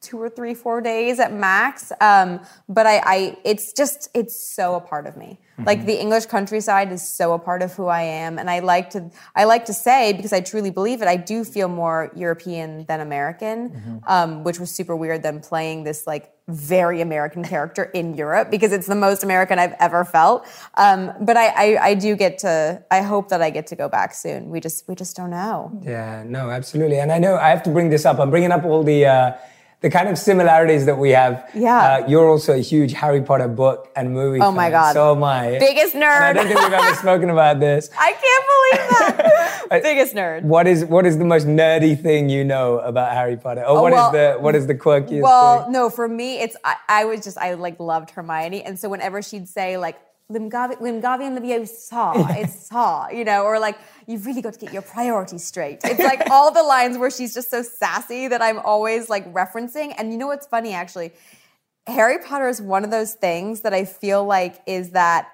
two 0.01 0.17
or 0.17 0.29
three, 0.29 0.53
four 0.53 0.79
days 0.81 1.19
at 1.19 1.33
max. 1.33 1.91
Um, 1.99 2.39
but 2.69 2.85
I, 2.85 3.01
I, 3.05 3.37
it's 3.43 3.73
just, 3.73 4.09
it's 4.13 4.35
so 4.35 4.75
a 4.75 4.79
part 4.79 5.07
of 5.07 5.17
me. 5.17 5.39
Mm-hmm. 5.59 5.63
Like 5.65 5.85
the 5.85 5.99
English 5.99 6.27
countryside 6.27 6.91
is 6.91 7.07
so 7.07 7.33
a 7.33 7.39
part 7.39 7.61
of 7.61 7.73
who 7.73 7.87
I 7.87 8.03
am, 8.03 8.39
and 8.39 8.49
I 8.49 8.59
like 8.59 8.91
to, 8.91 9.11
I 9.35 9.43
like 9.43 9.65
to 9.65 9.73
say 9.73 10.13
because 10.13 10.31
I 10.31 10.39
truly 10.39 10.71
believe 10.71 11.01
it. 11.01 11.07
I 11.09 11.17
do 11.17 11.43
feel 11.43 11.67
more 11.67 12.11
European 12.15 12.85
than 12.85 13.01
American, 13.01 13.69
mm-hmm. 13.69 13.97
um, 14.07 14.43
which 14.45 14.59
was 14.59 14.71
super 14.71 14.95
weird. 14.95 15.21
Than 15.21 15.41
playing 15.41 15.83
this 15.83 16.07
like 16.07 16.31
very 16.47 17.01
American 17.01 17.43
character 17.43 17.83
in 17.83 18.13
Europe 18.13 18.49
because 18.49 18.71
it's 18.71 18.87
the 18.87 18.95
most 18.95 19.23
American 19.23 19.59
I've 19.59 19.75
ever 19.79 20.05
felt. 20.05 20.47
Um, 20.75 21.11
but 21.19 21.35
I, 21.35 21.47
I, 21.47 21.85
I, 21.87 21.93
do 21.93 22.15
get 22.15 22.39
to. 22.39 22.83
I 22.89 23.01
hope 23.01 23.29
that 23.29 23.41
I 23.41 23.49
get 23.49 23.67
to 23.67 23.75
go 23.75 23.89
back 23.89 24.13
soon. 24.13 24.49
We 24.49 24.59
just, 24.59 24.87
we 24.87 24.95
just 24.95 25.15
don't 25.15 25.29
know. 25.29 25.71
Yeah, 25.83 26.23
no, 26.25 26.49
absolutely. 26.49 26.99
And 26.99 27.11
I 27.11 27.17
know 27.17 27.35
I 27.35 27.49
have 27.49 27.63
to 27.63 27.69
bring 27.69 27.89
this 27.89 28.05
up. 28.05 28.19
I'm 28.19 28.29
bringing 28.29 28.51
up 28.51 28.63
all 28.63 28.83
the. 28.83 29.05
Uh, 29.05 29.31
the 29.81 29.89
kind 29.89 30.09
of 30.09 30.17
similarities 30.17 30.85
that 30.85 30.97
we 30.97 31.11
have. 31.11 31.49
Yeah. 31.53 31.77
Uh, 31.77 32.07
you're 32.07 32.27
also 32.27 32.53
a 32.53 32.59
huge 32.59 32.93
Harry 32.93 33.21
Potter 33.21 33.47
book 33.47 33.89
and 33.95 34.13
movie. 34.13 34.39
Oh 34.39 34.47
fan, 34.47 34.55
my 34.55 34.69
god. 34.69 34.93
So 34.93 35.15
am 35.15 35.23
I. 35.23 35.57
Biggest 35.57 35.95
nerd. 35.95 36.01
And 36.01 36.23
I 36.25 36.33
don't 36.33 36.47
think 36.47 36.59
we've 36.59 36.73
ever 36.73 36.95
spoken 37.07 37.29
about 37.29 37.59
this. 37.59 37.89
I 37.97 38.11
can't 38.11 38.45
believe 38.51 39.69
that. 39.69 39.83
Biggest 39.83 40.15
nerd. 40.15 40.43
What 40.43 40.67
is 40.67 40.83
what 40.83 41.05
is 41.05 41.17
the 41.17 41.25
most 41.25 41.47
nerdy 41.47 41.99
thing 41.99 42.29
you 42.29 42.43
know 42.43 42.79
about 42.79 43.13
Harry 43.13 43.37
Potter? 43.37 43.61
Or 43.61 43.77
oh, 43.77 43.81
what 43.81 43.93
well, 43.93 44.07
is 44.07 44.11
the 44.11 44.41
what 44.41 44.55
is 44.55 44.67
the 44.67 44.75
quirkiest 44.75 45.09
thing? 45.09 45.21
well, 45.21 45.63
thing? 45.63 45.71
no, 45.71 45.89
for 45.89 46.07
me, 46.07 46.39
it's 46.39 46.57
I, 46.63 46.75
I 46.89 47.05
was 47.05 47.23
just 47.23 47.37
I 47.37 47.53
like 47.53 47.79
loved 47.79 48.11
Hermione, 48.11 48.63
and 48.63 48.77
so 48.77 48.89
whenever 48.89 49.21
she'd 49.21 49.47
say 49.47 49.77
like 49.77 49.97
Limgavi, 50.31 50.79
Wingardium 50.79 51.39
Leviosa, 51.39 52.13
it's 52.39 52.67
saw, 52.67 53.09
you 53.09 53.25
know, 53.25 53.43
or 53.43 53.59
like, 53.59 53.79
you've 54.09 54.25
really 54.25 54.41
got 54.41 54.53
to 54.53 54.59
get 54.59 54.73
your 54.73 54.81
priorities 54.81 55.43
straight. 55.43 55.79
It's 55.83 55.99
like 55.99 56.29
all 56.31 56.51
the 56.51 56.63
lines 56.63 56.97
where 56.97 57.11
she's 57.11 57.33
just 57.33 57.51
so 57.51 57.61
sassy 57.61 58.27
that 58.27 58.41
I'm 58.41 58.57
always 58.57 59.07
like 59.07 59.31
referencing. 59.31 59.93
And 59.97 60.11
you 60.11 60.17
know 60.17 60.27
what's 60.27 60.47
funny 60.47 60.73
actually? 60.73 61.11
Harry 61.85 62.17
Potter 62.17 62.49
is 62.49 62.59
one 62.59 62.83
of 62.83 62.89
those 62.89 63.13
things 63.13 63.61
that 63.61 63.73
I 63.73 63.85
feel 63.85 64.25
like 64.25 64.61
is 64.65 64.91
that 64.91 65.29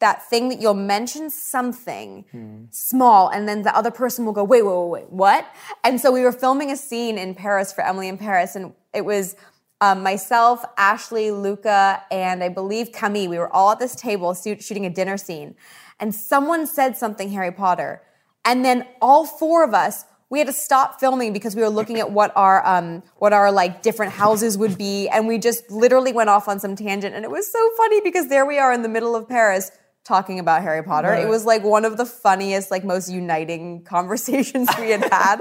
that 0.00 0.28
thing 0.28 0.48
that 0.48 0.60
you'll 0.60 0.74
mention 0.74 1.30
something 1.30 2.24
hmm. 2.30 2.64
small 2.70 3.28
and 3.28 3.48
then 3.48 3.62
the 3.62 3.74
other 3.74 3.90
person 3.90 4.26
will 4.26 4.32
go, 4.32 4.44
wait, 4.44 4.62
wait, 4.62 4.76
wait, 4.76 4.88
wait, 4.88 5.10
what? 5.10 5.46
And 5.84 6.00
so 6.00 6.10
we 6.12 6.22
were 6.22 6.32
filming 6.32 6.70
a 6.70 6.76
scene 6.76 7.16
in 7.16 7.34
Paris 7.34 7.72
for 7.72 7.82
Emily 7.82 8.08
in 8.08 8.18
Paris 8.18 8.56
and 8.56 8.74
it 8.92 9.04
was 9.04 9.36
um, 9.80 10.02
myself, 10.02 10.64
Ashley, 10.78 11.30
Luca, 11.30 12.02
and 12.10 12.42
I 12.42 12.48
believe 12.48 12.92
Camille, 12.92 13.28
we 13.28 13.38
were 13.38 13.52
all 13.52 13.72
at 13.72 13.78
this 13.78 13.94
table 13.94 14.34
shooting 14.34 14.86
a 14.86 14.90
dinner 14.90 15.18
scene. 15.18 15.54
And 15.98 16.14
someone 16.14 16.66
said 16.66 16.96
something 16.96 17.30
Harry 17.30 17.52
Potter. 17.52 18.02
And 18.44 18.64
then 18.64 18.86
all 19.00 19.26
four 19.26 19.64
of 19.64 19.74
us, 19.74 20.04
we 20.28 20.38
had 20.38 20.48
to 20.48 20.52
stop 20.52 20.98
filming 21.00 21.32
because 21.32 21.54
we 21.54 21.62
were 21.62 21.70
looking 21.70 21.98
at 21.98 22.10
what 22.10 22.32
our 22.36 22.66
um, 22.66 23.02
what 23.18 23.32
our 23.32 23.52
like 23.52 23.82
different 23.82 24.12
houses 24.12 24.58
would 24.58 24.76
be, 24.76 25.08
and 25.08 25.28
we 25.28 25.38
just 25.38 25.70
literally 25.70 26.12
went 26.12 26.30
off 26.30 26.48
on 26.48 26.58
some 26.58 26.74
tangent, 26.74 27.14
and 27.14 27.24
it 27.24 27.30
was 27.30 27.50
so 27.50 27.70
funny 27.76 28.00
because 28.00 28.28
there 28.28 28.44
we 28.44 28.58
are 28.58 28.72
in 28.72 28.82
the 28.82 28.88
middle 28.88 29.14
of 29.14 29.28
Paris 29.28 29.70
talking 30.04 30.38
about 30.38 30.62
Harry 30.62 30.82
Potter. 30.82 31.08
Right. 31.08 31.24
It 31.24 31.28
was 31.28 31.44
like 31.44 31.62
one 31.62 31.84
of 31.84 31.96
the 31.96 32.06
funniest, 32.06 32.70
like 32.70 32.84
most 32.84 33.10
uniting 33.10 33.84
conversations 33.84 34.68
we 34.78 34.90
had 34.90 35.12
had. 35.12 35.40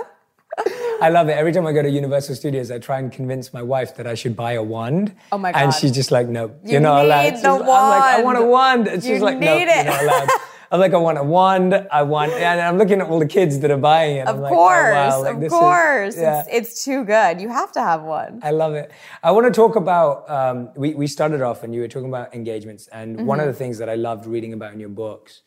I 1.02 1.10
love 1.10 1.28
it. 1.30 1.34
Every 1.34 1.52
time 1.52 1.68
I 1.68 1.74
go 1.74 1.82
to 1.82 1.90
Universal 1.90 2.36
Studios, 2.36 2.72
I 2.72 2.80
try 2.80 3.00
and 3.00 3.12
convince 3.12 3.54
my 3.54 3.62
wife 3.62 3.96
that 3.98 4.08
I 4.08 4.16
should 4.16 4.36
buy 4.36 4.54
a 4.54 4.64
wand. 4.64 5.16
Oh 5.32 5.38
my 5.38 5.52
god! 5.52 5.62
And 5.62 5.74
she's 5.74 5.92
just 5.92 6.12
like, 6.12 6.28
"No, 6.28 6.56
you 6.64 6.78
are 6.78 6.80
not 6.80 7.06
allowed." 7.06 7.32
She's, 7.32 7.46
I'm 7.46 7.60
like, 7.60 8.04
"I 8.04 8.22
want 8.24 8.38
a 8.38 8.46
wand," 8.46 8.88
and 8.88 9.04
she's 9.04 9.20
you 9.20 9.26
like, 9.26 9.38
"No, 9.38 9.58
it. 9.58 9.68
you're 9.68 9.84
not 9.84 10.04
allowed." 10.04 10.30
I'm 10.72 10.80
like, 10.80 10.94
I 10.94 10.98
want 10.98 11.18
a 11.18 11.24
wand. 11.24 11.74
I 11.92 12.04
want, 12.04 12.32
and 12.34 12.60
I'm 12.60 12.78
looking 12.78 13.00
at 13.00 13.08
all 13.08 13.20
the 13.20 13.28
kids 13.28 13.60
that 13.60 13.72
are 13.72 13.78
buying 13.78 14.18
it. 14.18 14.28
Of 14.28 14.44
I'm 14.44 14.50
course, 14.50 14.94
like, 14.94 15.14
oh, 15.14 15.22
wow. 15.22 15.24
like, 15.24 15.44
of 15.44 15.50
course. 15.50 16.16
Is, 16.16 16.22
yeah. 16.22 16.40
it's, 16.48 16.50
it's, 16.74 16.84
too 16.84 17.04
good. 17.06 17.40
You 17.40 17.50
have 17.50 17.72
to 17.74 17.82
have 17.82 18.02
one. 18.04 18.40
I 18.44 18.52
love 18.52 18.74
it. 18.74 18.92
I 19.24 19.32
want 19.32 19.46
to 19.46 19.54
talk 19.54 19.76
about, 19.76 20.30
um, 20.30 20.70
we, 20.76 20.94
we 20.94 21.08
started 21.08 21.42
off 21.42 21.64
and 21.64 21.74
you 21.74 21.82
were 21.82 21.88
talking 21.88 22.10
about 22.10 22.34
engagements. 22.34 22.88
And 22.88 23.18
mm-hmm. 23.18 23.26
one 23.26 23.40
of 23.40 23.46
the 23.46 23.54
things 23.54 23.78
that 23.78 23.90
I 23.90 23.96
loved 23.96 24.26
reading 24.26 24.54
about 24.54 24.74
in 24.74 24.80
your 24.80 24.90
books 24.90 25.42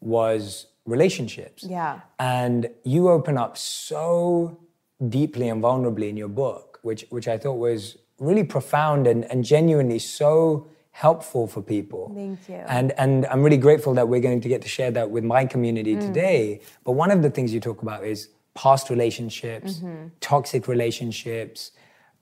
was 0.00 0.66
relationships. 0.86 1.64
Yeah. 1.64 2.00
And 2.18 2.68
you 2.84 3.08
open 3.08 3.38
up 3.38 3.56
so 3.56 4.60
deeply 5.08 5.48
and 5.48 5.62
vulnerably 5.62 6.08
in 6.08 6.16
your 6.16 6.28
book, 6.28 6.78
which 6.82 7.06
which 7.10 7.28
I 7.28 7.38
thought 7.38 7.58
was 7.58 7.96
really 8.18 8.44
profound 8.44 9.06
and, 9.06 9.24
and 9.24 9.44
genuinely 9.44 9.98
so 9.98 10.68
helpful 10.90 11.46
for 11.48 11.60
people. 11.60 12.12
Thank 12.14 12.48
you. 12.48 12.62
And 12.68 12.92
and 12.92 13.26
I'm 13.26 13.42
really 13.42 13.56
grateful 13.56 13.94
that 13.94 14.08
we're 14.08 14.20
going 14.20 14.40
to 14.40 14.48
get 14.48 14.62
to 14.62 14.68
share 14.68 14.90
that 14.92 15.10
with 15.10 15.24
my 15.24 15.44
community 15.44 15.96
mm. 15.96 16.00
today. 16.00 16.60
But 16.84 16.92
one 16.92 17.10
of 17.10 17.22
the 17.22 17.30
things 17.30 17.52
you 17.52 17.60
talk 17.60 17.82
about 17.82 18.04
is 18.04 18.28
past 18.54 18.90
relationships, 18.90 19.78
mm-hmm. 19.78 20.08
toxic 20.20 20.68
relationships, 20.68 21.72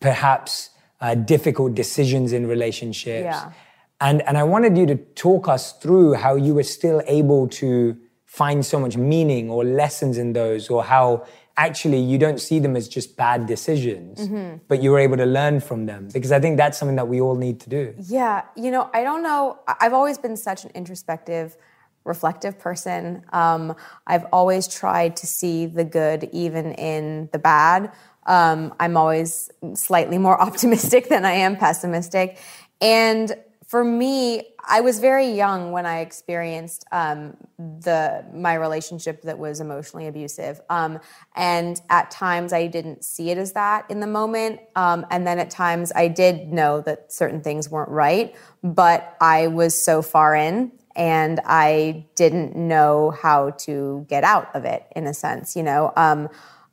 perhaps 0.01 0.71
uh, 1.01 1.15
difficult 1.15 1.75
decisions 1.75 2.33
in 2.33 2.47
relationships. 2.47 3.25
Yeah. 3.25 3.53
And 4.01 4.23
and 4.23 4.39
I 4.39 4.45
wanted 4.45 4.79
you 4.79 4.87
to 4.87 4.97
talk 4.97 5.49
us 5.49 5.73
through 5.73 6.15
how 6.15 6.37
you 6.37 6.55
were 6.55 6.63
still 6.63 7.03
able 7.07 7.49
to 7.49 7.99
find 8.33 8.65
so 8.65 8.81
much 8.81 8.97
meaning 8.97 9.51
or 9.51 9.63
lessons 9.63 10.17
in 10.17 10.33
those 10.33 10.71
or 10.71 10.83
how 10.83 11.23
actually 11.59 12.01
you 12.01 12.17
don't 12.17 12.41
see 12.41 12.59
them 12.59 12.75
as 12.77 12.89
just 12.89 13.15
bad 13.15 13.45
decisions, 13.45 14.21
mm-hmm. 14.21 14.57
but 14.69 14.83
you're 14.83 14.99
able 14.99 15.19
to 15.19 15.27
learn 15.27 15.61
from 15.61 15.85
them 15.85 16.09
because 16.15 16.33
I 16.33 16.41
think 16.41 16.57
that's 16.57 16.79
something 16.79 16.97
that 16.97 17.09
we 17.09 17.21
all 17.21 17.37
need 17.37 17.61
to 17.61 17.69
do. 17.69 17.95
Yeah, 17.99 18.45
you 18.57 18.71
know, 18.71 18.89
I 18.95 19.03
don't 19.03 19.23
know. 19.23 19.59
I've 19.69 19.93
always 19.93 20.17
been 20.17 20.39
such 20.39 20.65
an 20.65 20.71
introspective, 20.75 21.59
reflective 22.05 22.59
person. 22.59 23.23
Um, 23.35 23.77
I've 24.07 24.25
always 24.33 24.67
tried 24.67 25.15
to 25.17 25.27
see 25.27 25.67
the 25.67 25.85
good 25.85 26.31
even 26.33 26.73
in 26.73 27.29
the 27.33 27.39
bad. 27.39 27.93
Um, 28.27 28.73
I'm 28.81 28.97
always 28.97 29.51
slightly 29.75 30.17
more 30.17 30.41
optimistic 30.49 31.11
than 31.11 31.27
I 31.27 31.33
am 31.33 31.59
pessimistic. 31.59 32.39
And 32.81 33.37
for 33.67 33.85
me, 33.85 34.52
I 34.65 34.81
was 34.81 35.01
very 35.01 35.29
young 35.29 35.73
when 35.73 35.87
I 35.87 36.01
experienced 36.01 36.85
um, 36.93 37.37
the 37.59 38.25
my 38.33 38.55
relationship 38.55 39.23
that 39.23 39.39
was 39.39 39.61
emotionally 39.61 40.07
abusive, 40.07 40.61
um, 40.71 41.01
and 41.35 41.81
at 41.91 42.11
times 42.11 42.53
I 42.53 42.69
didn't 42.69 43.05
see 43.05 43.31
it 43.31 43.39
as 43.39 43.53
that 43.53 43.91
in 43.91 44.01
the 44.01 44.07
moment, 44.07 44.61
um, 44.77 45.05
and 45.11 45.27
then 45.27 45.39
at 45.39 45.51
times 45.51 45.93
I 45.95 46.09
did 46.09 46.53
know 46.53 46.81
that 46.83 47.13
certain 47.13 47.41
things 47.41 47.71
weren't 47.71 47.91
right, 47.91 48.35
but 48.63 49.17
I 49.21 49.49
was 49.49 49.85
so 49.85 50.01
far 50.01 50.35
in, 50.37 50.73
and 50.95 51.41
I 51.45 52.07
didn't 52.15 52.55
know 52.55 53.11
how 53.11 53.51
to 53.51 54.07
get 54.09 54.23
out 54.23 54.55
of 54.55 54.65
it. 54.65 54.85
In 54.95 55.07
a 55.07 55.15
sense, 55.15 55.57
you 55.57 55.63
know, 55.65 55.93
um, 55.97 56.29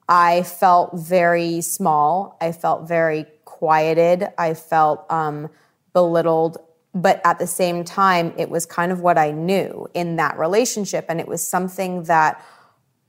I 0.07 0.43
felt 0.43 0.97
very 0.97 1.61
small. 1.61 2.37
I 2.41 2.51
felt 2.51 2.87
very 2.87 3.25
quieted. 3.45 4.27
I 4.37 4.53
felt 4.53 5.11
um, 5.11 5.49
belittled 5.93 6.57
but 6.93 7.21
at 7.23 7.39
the 7.39 7.47
same 7.47 7.83
time, 7.83 8.33
it 8.37 8.49
was 8.49 8.65
kind 8.65 8.91
of 8.91 9.01
what 9.01 9.17
I 9.17 9.31
knew 9.31 9.87
in 9.93 10.15
that 10.15 10.37
relationship. 10.37 11.05
And 11.07 11.19
it 11.19 11.27
was 11.27 11.45
something 11.45 12.03
that 12.03 12.43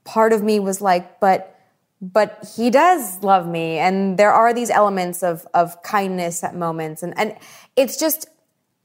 part 0.04 0.32
of 0.32 0.42
me 0.42 0.60
was 0.60 0.80
like, 0.80 1.20
but 1.20 1.56
but 2.02 2.50
he 2.56 2.70
does 2.70 3.22
love 3.22 3.46
me. 3.46 3.76
And 3.76 4.18
there 4.18 4.32
are 4.32 4.54
these 4.54 4.70
elements 4.70 5.22
of 5.22 5.46
of 5.54 5.82
kindness 5.82 6.42
at 6.44 6.54
moments. 6.54 7.02
And 7.02 7.18
and 7.18 7.36
it's 7.76 7.98
just 7.98 8.26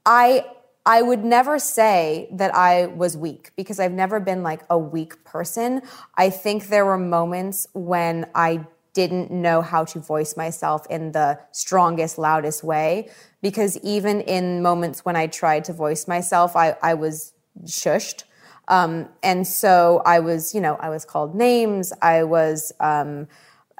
i 0.04 0.44
i 0.84 1.02
would 1.02 1.24
never 1.24 1.58
say 1.58 2.28
that 2.30 2.54
i 2.54 2.86
was 2.86 3.16
weak 3.16 3.50
because 3.56 3.80
i've 3.80 3.92
never 3.92 4.20
been 4.20 4.42
like 4.42 4.62
a 4.70 4.78
weak 4.78 5.24
person. 5.24 5.82
I 6.14 6.30
think 6.30 6.68
there 6.68 6.84
were 6.84 6.98
moments 6.98 7.66
when 7.72 8.26
i 8.34 8.66
didn't 8.92 9.30
know 9.30 9.60
how 9.60 9.84
to 9.84 9.98
voice 9.98 10.38
myself 10.38 10.86
in 10.88 11.12
the 11.12 11.38
strongest 11.52 12.16
loudest 12.16 12.64
way 12.64 13.10
because 13.46 13.78
even 13.84 14.22
in 14.22 14.60
moments 14.60 15.04
when 15.04 15.14
I 15.14 15.28
tried 15.28 15.66
to 15.66 15.72
voice 15.72 16.08
myself, 16.08 16.56
I, 16.56 16.76
I 16.82 16.94
was 16.94 17.32
shushed. 17.64 18.24
Um, 18.66 19.08
and 19.22 19.46
so 19.46 20.02
I 20.04 20.18
was, 20.18 20.52
you 20.52 20.60
know, 20.60 20.74
I 20.80 20.88
was 20.88 21.04
called 21.04 21.36
names. 21.36 21.92
I 22.02 22.24
was, 22.24 22.72
um, 22.80 23.28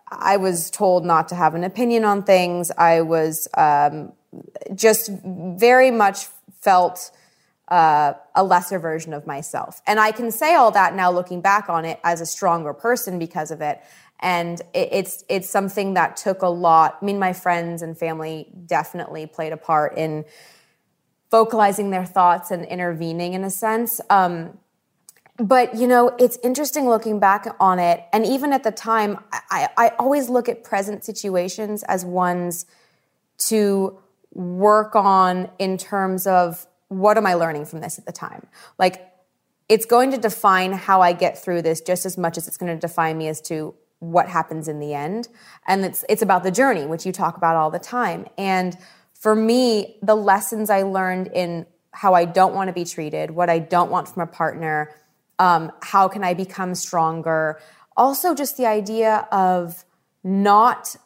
I 0.09 0.37
was 0.37 0.71
told 0.71 1.05
not 1.05 1.27
to 1.31 1.35
have 1.35 1.57
an 1.57 1.65
opinion 1.65 2.05
on 2.05 2.23
things. 2.23 2.71
I 2.79 3.01
was 3.01 3.49
um, 3.57 4.13
just 4.73 5.11
very 5.11 5.91
much 5.91 6.29
felt 6.61 7.11
uh, 7.67 8.13
a 8.37 8.45
lesser 8.45 8.79
version 8.79 9.13
of 9.13 9.27
myself. 9.27 9.83
And 9.85 9.99
I 9.99 10.13
can 10.13 10.31
say 10.31 10.55
all 10.55 10.71
that 10.71 10.95
now 10.95 11.11
looking 11.11 11.41
back 11.41 11.69
on 11.69 11.85
it 11.85 11.99
as 12.05 12.21
a 12.21 12.27
stronger 12.27 12.73
person 12.73 13.19
because 13.19 13.51
of 13.51 13.61
it 13.61 13.81
and 14.21 14.61
it, 14.73 14.89
it's 14.93 15.25
it's 15.29 15.49
something 15.49 15.95
that 15.95 16.17
took 16.17 16.43
a 16.43 16.49
lot. 16.49 16.99
I 17.01 17.05
mean, 17.05 17.19
my 17.19 17.33
friends 17.33 17.83
and 17.83 17.97
family 17.97 18.53
definitely 18.67 19.27
played 19.27 19.53
a 19.53 19.57
part 19.57 19.97
in 19.97 20.25
vocalizing 21.31 21.91
their 21.91 22.05
thoughts 22.05 22.51
and 22.51 22.65
intervening 22.65 23.35
in 23.35 23.45
a 23.45 23.51
sense. 23.51 24.01
Um, 24.11 24.59
but 25.39 25.75
you 25.75 25.87
know, 25.87 26.15
it's 26.19 26.39
interesting 26.43 26.89
looking 26.89 27.21
back 27.21 27.47
on 27.61 27.79
it, 27.79 28.05
and 28.13 28.25
even 28.25 28.53
at 28.53 28.63
the 28.63 28.71
time, 28.71 29.19
I, 29.51 29.69
I 29.77 29.93
always 29.99 30.31
look 30.31 30.49
at 30.49 30.65
present 30.65 31.05
situations 31.05 31.83
as 31.83 32.05
ones 32.05 32.65
to 33.39 33.99
work 34.33 34.97
on 34.97 35.51
in 35.59 35.77
terms 35.77 36.27
of 36.27 36.67
what 36.89 37.19
am 37.19 37.27
I 37.27 37.35
learning 37.35 37.67
from 37.67 37.81
this 37.81 37.99
at 37.99 38.07
the 38.07 38.13
time, 38.13 38.47
like. 38.79 39.03
It's 39.69 39.85
going 39.85 40.13
to 40.13 40.17
define 40.17 40.75
how 40.75 41.01
I 41.01 41.13
get 41.13 41.43
through 41.43 41.63
this 41.63 41.81
just 41.81 42.07
as 42.07 42.17
much 42.17 42.39
as 42.39 42.47
it's 42.47 42.57
going 42.57 42.73
to 42.73 42.79
define 42.79 43.19
me 43.19 43.27
as 43.27 43.41
to 43.49 43.75
what 43.99 44.29
happens 44.29 44.69
in 44.69 44.79
the 44.79 44.95
end. 44.95 45.29
And 45.67 45.85
it's 45.85 46.05
it's 46.09 46.23
about 46.23 46.43
the 46.43 46.51
journey, 46.51 46.87
which 46.87 47.07
you 47.07 47.13
talk 47.13 47.37
about 47.37 47.57
all 47.57 47.71
the 47.71 47.79
time. 47.79 48.27
And 48.37 48.77
for 49.15 49.35
me, 49.35 49.97
the 50.03 50.15
lessons 50.15 50.71
I 50.71 50.83
learned 50.83 51.29
in 51.29 51.67
how 51.93 52.15
I 52.15 52.27
don't 52.27 52.55
want 52.55 52.69
to 52.69 52.75
be 52.75 52.85
treated, 52.85 53.31
what 53.31 53.49
I 53.49 53.59
don't 53.59 53.91
want 53.91 54.09
from 54.09 54.23
a 54.23 54.27
partner, 54.27 54.95
um, 55.39 55.73
how 55.83 56.09
can 56.09 56.23
I 56.23 56.35
become 56.35 56.75
stronger. 56.75 57.59
Also, 57.97 58.35
just 58.35 58.59
the 58.59 58.67
idea 58.67 59.27
of 59.33 59.85
not 60.23 60.97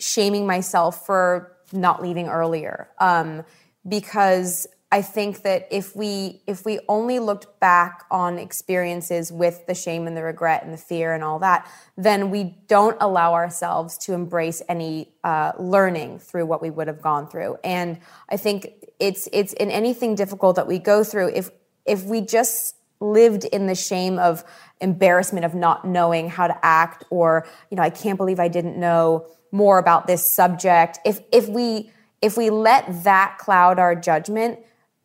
shaming 0.00 0.46
myself 0.46 1.06
for 1.06 1.56
not 1.72 2.02
leaving 2.02 2.28
earlier. 2.28 2.88
Um, 2.98 3.44
because 3.86 4.66
I 4.92 5.02
think 5.02 5.42
that 5.42 5.68
if 5.70 5.94
we 5.94 6.42
if 6.48 6.64
we 6.64 6.80
only 6.88 7.20
looked 7.20 7.60
back 7.60 8.04
on 8.10 8.38
experiences 8.38 9.30
with 9.30 9.66
the 9.66 9.74
shame 9.74 10.08
and 10.08 10.16
the 10.16 10.22
regret 10.22 10.64
and 10.64 10.72
the 10.72 10.78
fear 10.78 11.14
and 11.14 11.22
all 11.22 11.38
that, 11.38 11.70
then 11.96 12.30
we 12.30 12.56
don't 12.66 12.96
allow 13.00 13.34
ourselves 13.34 13.96
to 13.98 14.14
embrace 14.14 14.62
any 14.68 15.12
uh, 15.22 15.52
learning 15.58 16.18
through 16.18 16.46
what 16.46 16.60
we 16.60 16.70
would 16.70 16.88
have 16.88 17.00
gone 17.00 17.28
through. 17.28 17.56
And 17.62 18.00
I 18.28 18.36
think 18.36 18.68
it's 18.98 19.28
it's 19.32 19.52
in 19.52 19.70
anything 19.70 20.16
difficult 20.16 20.56
that 20.56 20.66
we 20.66 20.80
go 20.80 21.04
through. 21.04 21.34
If 21.34 21.50
if 21.86 22.02
we 22.04 22.20
just 22.20 22.74
lived 22.98 23.44
in 23.44 23.66
the 23.66 23.76
shame 23.76 24.18
of 24.18 24.44
embarrassment 24.80 25.44
of 25.44 25.54
not 25.54 25.86
knowing 25.86 26.28
how 26.28 26.48
to 26.48 26.66
act, 26.66 27.04
or 27.10 27.46
you 27.70 27.76
know, 27.76 27.82
I 27.82 27.90
can't 27.90 28.16
believe 28.16 28.40
I 28.40 28.48
didn't 28.48 28.76
know 28.76 29.28
more 29.52 29.78
about 29.78 30.08
this 30.08 30.34
subject. 30.34 30.98
If 31.04 31.20
if 31.30 31.48
we 31.48 31.92
if 32.20 32.36
we 32.36 32.50
let 32.50 33.04
that 33.04 33.38
cloud 33.38 33.78
our 33.78 33.94
judgment 33.94 34.58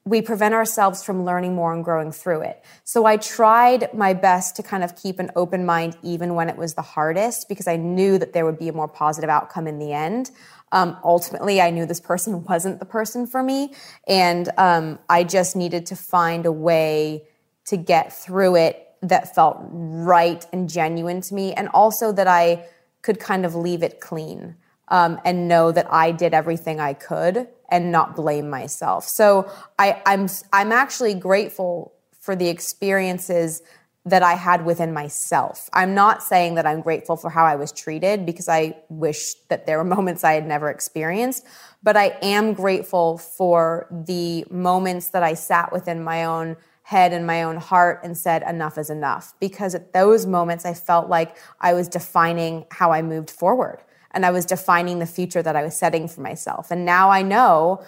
we 0.07 0.21
prevent 0.21 0.53
ourselves 0.53 1.03
from 1.03 1.25
learning 1.25 1.55
more 1.55 1.73
and 1.73 1.83
growing 1.83 2.11
through 2.11 2.41
it. 2.41 2.63
So 2.83 3.05
I 3.05 3.17
tried 3.17 3.91
my 3.91 4.13
best 4.13 4.55
to 4.57 4.63
kind 4.63 4.83
of 4.83 4.95
keep 4.95 5.17
an 5.17 5.31
open 5.35 5.65
mind 5.65 5.97
even 6.03 6.35
when 6.35 6.47
it 6.47 6.57
was 6.57 6.75
the 6.75 6.83
hardest 6.83 7.49
because 7.49 7.67
I 7.67 7.75
knew 7.75 8.19
that 8.19 8.31
there 8.31 8.45
would 8.45 8.59
be 8.59 8.69
a 8.69 8.73
more 8.73 8.87
positive 8.87 9.31
outcome 9.31 9.65
in 9.65 9.79
the 9.79 9.93
end. 9.93 10.29
Um, 10.71 10.95
ultimately, 11.03 11.59
I 11.59 11.71
knew 11.71 11.87
this 11.87 11.99
person 11.99 12.43
wasn't 12.49 12.79
the 12.79 12.85
person 12.85 13.25
for 13.25 13.41
me, 13.41 13.73
and 14.07 14.49
um, 14.57 14.99
I 15.09 15.23
just 15.23 15.55
needed 15.55 15.87
to 15.87 15.95
find 15.95 16.45
a 16.45 16.51
way 16.51 17.23
to 17.65 17.77
get 17.77 18.13
through 18.13 18.57
it 18.57 18.81
that 19.01 19.33
felt 19.33 19.57
right 19.71 20.45
and 20.53 20.69
genuine 20.69 21.21
to 21.21 21.33
me, 21.33 21.53
and 21.53 21.67
also 21.69 22.11
that 22.11 22.27
I 22.27 22.65
could 23.01 23.19
kind 23.19 23.45
of 23.45 23.55
leave 23.55 23.81
it 23.81 23.99
clean 23.99 24.55
um, 24.89 25.19
and 25.25 25.47
know 25.47 25.71
that 25.71 25.91
I 25.91 26.11
did 26.11 26.33
everything 26.33 26.79
I 26.79 26.93
could 26.93 27.47
and 27.69 27.91
not 27.91 28.15
blame 28.15 28.49
myself. 28.49 29.05
So 29.07 29.49
I, 29.79 30.01
I'm 30.05 30.27
I'm 30.53 30.71
actually 30.71 31.13
grateful 31.13 31.93
for 32.19 32.35
the 32.35 32.47
experiences 32.47 33.61
that 34.07 34.21
I 34.21 34.33
had 34.33 34.65
within 34.65 34.93
myself. 34.93 35.67
I'm 35.73 35.95
not 35.95 36.21
saying 36.21 36.55
that 36.55 36.67
I'm 36.67 36.81
grateful 36.81 37.17
for 37.17 37.31
how 37.31 37.43
I 37.43 37.55
was 37.55 37.71
treated 37.71 38.23
because 38.23 38.47
I 38.47 38.77
wish 38.87 39.33
that 39.49 39.65
there 39.65 39.79
were 39.79 39.83
moments 39.95 40.23
I 40.23 40.33
had 40.33 40.47
never 40.47 40.69
experienced, 40.69 41.45
but 41.81 41.97
I 41.97 42.17
am 42.21 42.53
grateful 42.53 43.17
for 43.17 43.87
the 43.91 44.45
moments 44.51 45.09
that 45.09 45.23
I 45.23 45.33
sat 45.33 45.71
within 45.71 46.03
my 46.03 46.25
own 46.25 46.55
head 46.83 47.13
and 47.13 47.25
my 47.25 47.41
own 47.41 47.57
heart 47.57 48.01
and 48.03 48.15
said 48.15 48.43
enough 48.43 48.77
is 48.77 48.91
enough 48.91 49.33
because 49.39 49.73
at 49.73 49.91
those 49.91 50.27
moments 50.27 50.65
I 50.65 50.75
felt 50.75 51.09
like 51.09 51.35
I 51.59 51.73
was 51.73 51.87
defining 51.87 52.65
how 52.69 52.91
I 52.91 53.01
moved 53.01 53.31
forward 53.31 53.79
and 54.15 54.25
I 54.25 54.31
was 54.31 54.45
defining 54.45 54.99
the 54.99 55.05
future 55.05 55.43
that 55.43 55.55
I 55.55 55.63
was 55.63 55.77
setting 55.77 56.07
for 56.07 56.21
myself. 56.21 56.71
And 56.71 56.85
now 56.85 57.11
I 57.11 57.21
know 57.21 57.83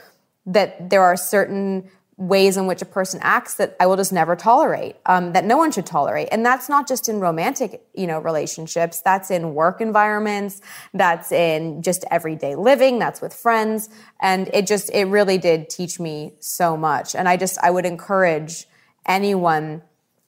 that 0.45 0.89
there 0.89 1.01
are 1.01 1.17
certain 1.17 1.89
ways 2.17 2.57
in 2.57 2.65
which 2.65 2.81
a 2.81 2.85
person 2.85 3.19
acts 3.21 3.55
that 3.55 3.75
I 3.79 3.85
will 3.85 3.95
just 3.95 4.11
never 4.11 4.35
tolerate, 4.35 4.95
um, 5.05 5.33
that 5.33 5.45
no 5.45 5.55
one 5.55 5.71
should 5.71 5.85
tolerate. 5.85 6.29
And 6.31 6.43
that's 6.43 6.67
not 6.67 6.87
just 6.87 7.07
in 7.07 7.19
romantic, 7.19 7.83
you 7.93 8.07
know, 8.07 8.19
relationships. 8.19 9.01
That's 9.01 9.29
in 9.29 9.53
work 9.53 9.81
environments. 9.81 10.59
That's 10.95 11.31
in 11.31 11.83
just 11.83 12.05
everyday 12.09 12.55
living. 12.55 12.97
That's 12.97 13.21
with 13.21 13.35
friends. 13.35 13.89
And 14.19 14.49
it 14.51 14.65
just, 14.65 14.89
it 14.93 15.05
really 15.05 15.37
did 15.37 15.69
teach 15.69 15.99
me 15.99 16.33
so 16.39 16.75
much. 16.75 17.15
And 17.15 17.29
I 17.29 17.37
just, 17.37 17.59
I 17.59 17.69
would 17.69 17.85
encourage 17.85 18.65
anyone 19.05 19.83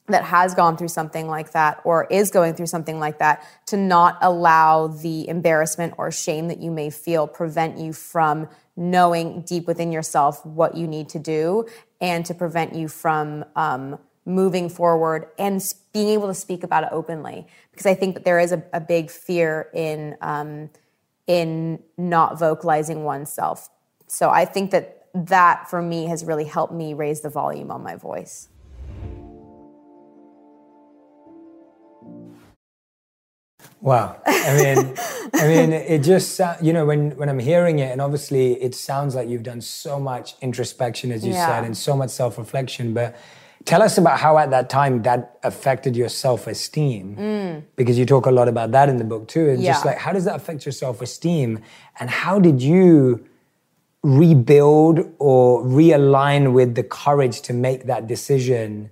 that 0.09 0.23
has 0.23 0.53
gone 0.53 0.77
through 0.77 0.87
something 0.87 1.27
like 1.27 1.51
that 1.51 1.81
or 1.83 2.05
is 2.09 2.31
going 2.31 2.53
through 2.53 2.65
something 2.65 2.99
like 2.99 3.19
that 3.19 3.47
to 3.67 3.77
not 3.77 4.17
allow 4.21 4.87
the 4.87 5.27
embarrassment 5.27 5.93
or 5.97 6.11
shame 6.11 6.47
that 6.47 6.59
you 6.59 6.71
may 6.71 6.89
feel 6.89 7.27
prevent 7.27 7.77
you 7.77 7.93
from 7.93 8.47
knowing 8.75 9.41
deep 9.41 9.67
within 9.67 9.91
yourself 9.91 10.45
what 10.45 10.75
you 10.75 10.87
need 10.87 11.09
to 11.09 11.19
do 11.19 11.65
and 12.01 12.25
to 12.25 12.33
prevent 12.33 12.73
you 12.73 12.87
from 12.87 13.43
um, 13.55 13.99
moving 14.25 14.69
forward 14.69 15.27
and 15.37 15.73
being 15.93 16.09
able 16.09 16.27
to 16.27 16.33
speak 16.33 16.63
about 16.63 16.83
it 16.83 16.89
openly. 16.91 17.45
Because 17.71 17.85
i 17.85 17.93
think 17.93 18.15
that 18.15 18.25
there 18.25 18.39
is 18.39 18.51
a, 18.51 18.63
a 18.73 18.79
big 18.79 19.09
fear 19.09 19.69
in 19.73 20.15
um, 20.21 20.69
in 21.27 21.79
not 21.97 22.39
vocalizing 22.39 23.03
oneself. 23.03 23.69
So 24.07 24.29
i 24.29 24.45
think 24.45 24.71
that 24.71 25.07
that 25.13 25.69
for 25.69 25.81
me 25.81 26.05
has 26.05 26.23
really 26.23 26.45
helped 26.45 26.73
me 26.73 26.93
raise 26.93 27.21
the 27.21 27.29
volume 27.29 27.71
on 27.71 27.83
my 27.83 27.95
voice 27.95 28.47
Wow. 33.81 34.21
I 34.25 34.55
mean, 34.55 34.95
I 35.33 35.47
mean, 35.47 35.73
it 35.73 35.99
just 35.99 36.39
you 36.61 36.73
know 36.73 36.85
when 36.85 37.11
when 37.11 37.29
I'm 37.29 37.39
hearing 37.39 37.79
it, 37.79 37.91
and 37.91 38.01
obviously 38.01 38.61
it 38.61 38.75
sounds 38.75 39.15
like 39.15 39.29
you've 39.29 39.43
done 39.43 39.61
so 39.61 39.99
much 39.99 40.35
introspection, 40.41 41.11
as 41.11 41.25
you 41.25 41.31
yeah. 41.31 41.47
said, 41.47 41.63
and 41.63 41.75
so 41.75 41.95
much 41.95 42.09
self 42.09 42.37
reflection. 42.37 42.93
But 42.93 43.15
tell 43.65 43.81
us 43.81 43.97
about 43.97 44.19
how 44.19 44.37
at 44.37 44.51
that 44.51 44.69
time 44.69 45.01
that 45.03 45.39
affected 45.43 45.95
your 45.95 46.09
self 46.09 46.47
esteem, 46.47 47.15
mm. 47.15 47.63
because 47.77 47.97
you 47.97 48.05
talk 48.05 48.25
a 48.25 48.31
lot 48.31 48.49
about 48.49 48.71
that 48.71 48.89
in 48.89 48.97
the 48.97 49.05
book 49.05 49.27
too. 49.27 49.49
And 49.49 49.61
yeah. 49.61 49.73
just 49.73 49.85
like 49.85 49.97
how 49.97 50.11
does 50.11 50.25
that 50.25 50.35
affect 50.35 50.65
your 50.65 50.73
self 50.73 51.01
esteem, 51.01 51.59
and 51.99 52.09
how 52.09 52.39
did 52.39 52.61
you 52.61 53.25
rebuild 54.03 54.99
or 55.19 55.63
realign 55.63 56.53
with 56.53 56.75
the 56.75 56.83
courage 56.83 57.41
to 57.43 57.53
make 57.53 57.85
that 57.85 58.07
decision? 58.07 58.89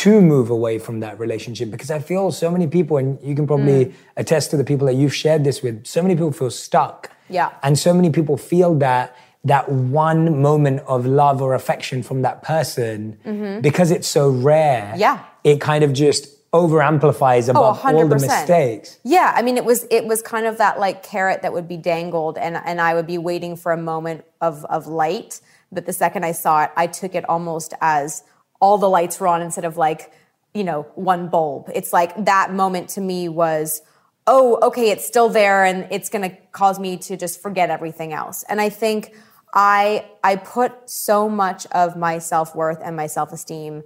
To 0.00 0.20
move 0.22 0.48
away 0.48 0.78
from 0.78 1.00
that 1.00 1.18
relationship 1.18 1.70
because 1.70 1.90
I 1.90 1.98
feel 1.98 2.32
so 2.32 2.50
many 2.50 2.66
people, 2.66 2.96
and 2.96 3.18
you 3.22 3.34
can 3.34 3.46
probably 3.46 3.86
mm. 3.86 3.94
attest 4.16 4.50
to 4.52 4.56
the 4.56 4.64
people 4.64 4.86
that 4.86 4.94
you've 4.94 5.14
shared 5.14 5.44
this 5.44 5.62
with, 5.62 5.86
so 5.86 6.00
many 6.00 6.14
people 6.14 6.32
feel 6.32 6.50
stuck. 6.50 7.10
Yeah. 7.28 7.52
And 7.62 7.78
so 7.78 7.92
many 7.92 8.10
people 8.10 8.38
feel 8.38 8.74
that 8.76 9.14
that 9.44 9.70
one 9.70 10.40
moment 10.40 10.80
of 10.86 11.04
love 11.04 11.42
or 11.42 11.54
affection 11.54 12.02
from 12.02 12.22
that 12.22 12.42
person, 12.42 13.18
mm-hmm. 13.26 13.60
because 13.60 13.90
it's 13.90 14.08
so 14.08 14.30
rare, 14.30 14.94
yeah. 14.96 15.22
it 15.44 15.60
kind 15.60 15.84
of 15.84 15.92
just 15.92 16.28
over 16.52 16.82
amplifies 16.82 17.48
oh, 17.48 17.52
above 17.52 17.80
oh, 17.84 17.96
all 17.96 18.08
the 18.08 18.18
mistakes. 18.18 18.98
Yeah, 19.04 19.34
I 19.36 19.42
mean 19.42 19.58
it 19.58 19.66
was 19.66 19.86
it 19.90 20.06
was 20.06 20.22
kind 20.22 20.46
of 20.46 20.56
that 20.58 20.80
like 20.80 21.02
carrot 21.02 21.42
that 21.42 21.52
would 21.52 21.68
be 21.68 21.76
dangled 21.76 22.38
and 22.38 22.56
and 22.56 22.80
I 22.80 22.94
would 22.94 23.06
be 23.06 23.18
waiting 23.18 23.54
for 23.54 23.70
a 23.72 23.76
moment 23.76 24.24
of 24.40 24.64
of 24.64 24.86
light, 24.86 25.42
but 25.70 25.84
the 25.84 25.92
second 25.92 26.24
I 26.24 26.32
saw 26.32 26.64
it, 26.64 26.70
I 26.76 26.86
took 26.86 27.14
it 27.14 27.28
almost 27.28 27.74
as 27.82 28.24
all 28.60 28.78
the 28.78 28.88
lights 28.88 29.18
were 29.18 29.26
on 29.26 29.42
instead 29.42 29.64
of 29.64 29.76
like, 29.76 30.12
you 30.54 30.64
know, 30.64 30.82
one 30.94 31.28
bulb. 31.28 31.70
It's 31.74 31.92
like 31.92 32.24
that 32.24 32.52
moment 32.52 32.90
to 32.90 33.00
me 33.00 33.28
was, 33.28 33.82
oh, 34.26 34.58
okay, 34.62 34.90
it's 34.90 35.06
still 35.06 35.28
there 35.28 35.64
and 35.64 35.88
it's 35.90 36.08
going 36.08 36.28
to 36.30 36.36
cause 36.52 36.78
me 36.78 36.96
to 36.98 37.16
just 37.16 37.40
forget 37.40 37.70
everything 37.70 38.12
else. 38.12 38.44
And 38.48 38.60
I 38.60 38.68
think 38.68 39.14
I 39.54 40.08
I 40.22 40.36
put 40.36 40.88
so 40.88 41.28
much 41.28 41.66
of 41.66 41.96
my 41.96 42.18
self-worth 42.18 42.78
and 42.84 42.94
my 42.94 43.06
self-esteem 43.06 43.82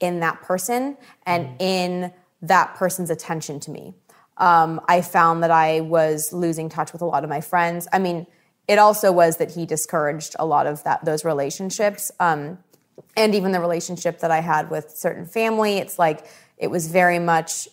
in 0.00 0.20
that 0.20 0.42
person 0.42 0.96
and 1.24 1.46
mm. 1.46 1.56
in 1.60 2.12
that 2.42 2.74
person's 2.74 3.10
attention 3.10 3.60
to 3.60 3.70
me. 3.70 3.94
Um, 4.36 4.80
I 4.88 5.00
found 5.02 5.42
that 5.44 5.52
I 5.52 5.80
was 5.80 6.32
losing 6.32 6.68
touch 6.68 6.92
with 6.92 7.00
a 7.00 7.04
lot 7.04 7.22
of 7.22 7.30
my 7.30 7.40
friends. 7.40 7.86
I 7.92 8.00
mean, 8.00 8.26
it 8.66 8.78
also 8.78 9.12
was 9.12 9.36
that 9.36 9.52
he 9.52 9.66
discouraged 9.66 10.34
a 10.38 10.46
lot 10.46 10.66
of 10.66 10.82
that 10.84 11.04
those 11.04 11.24
relationships. 11.24 12.10
Um, 12.18 12.58
and 13.16 13.34
even 13.34 13.52
the 13.52 13.60
relationship 13.60 14.20
that 14.20 14.30
I 14.30 14.40
had 14.40 14.70
with 14.70 14.90
certain 14.90 15.26
family, 15.26 15.78
it's 15.78 15.98
like 15.98 16.26
it 16.58 16.68
was 16.68 16.88
very 16.88 17.18
much 17.18 17.68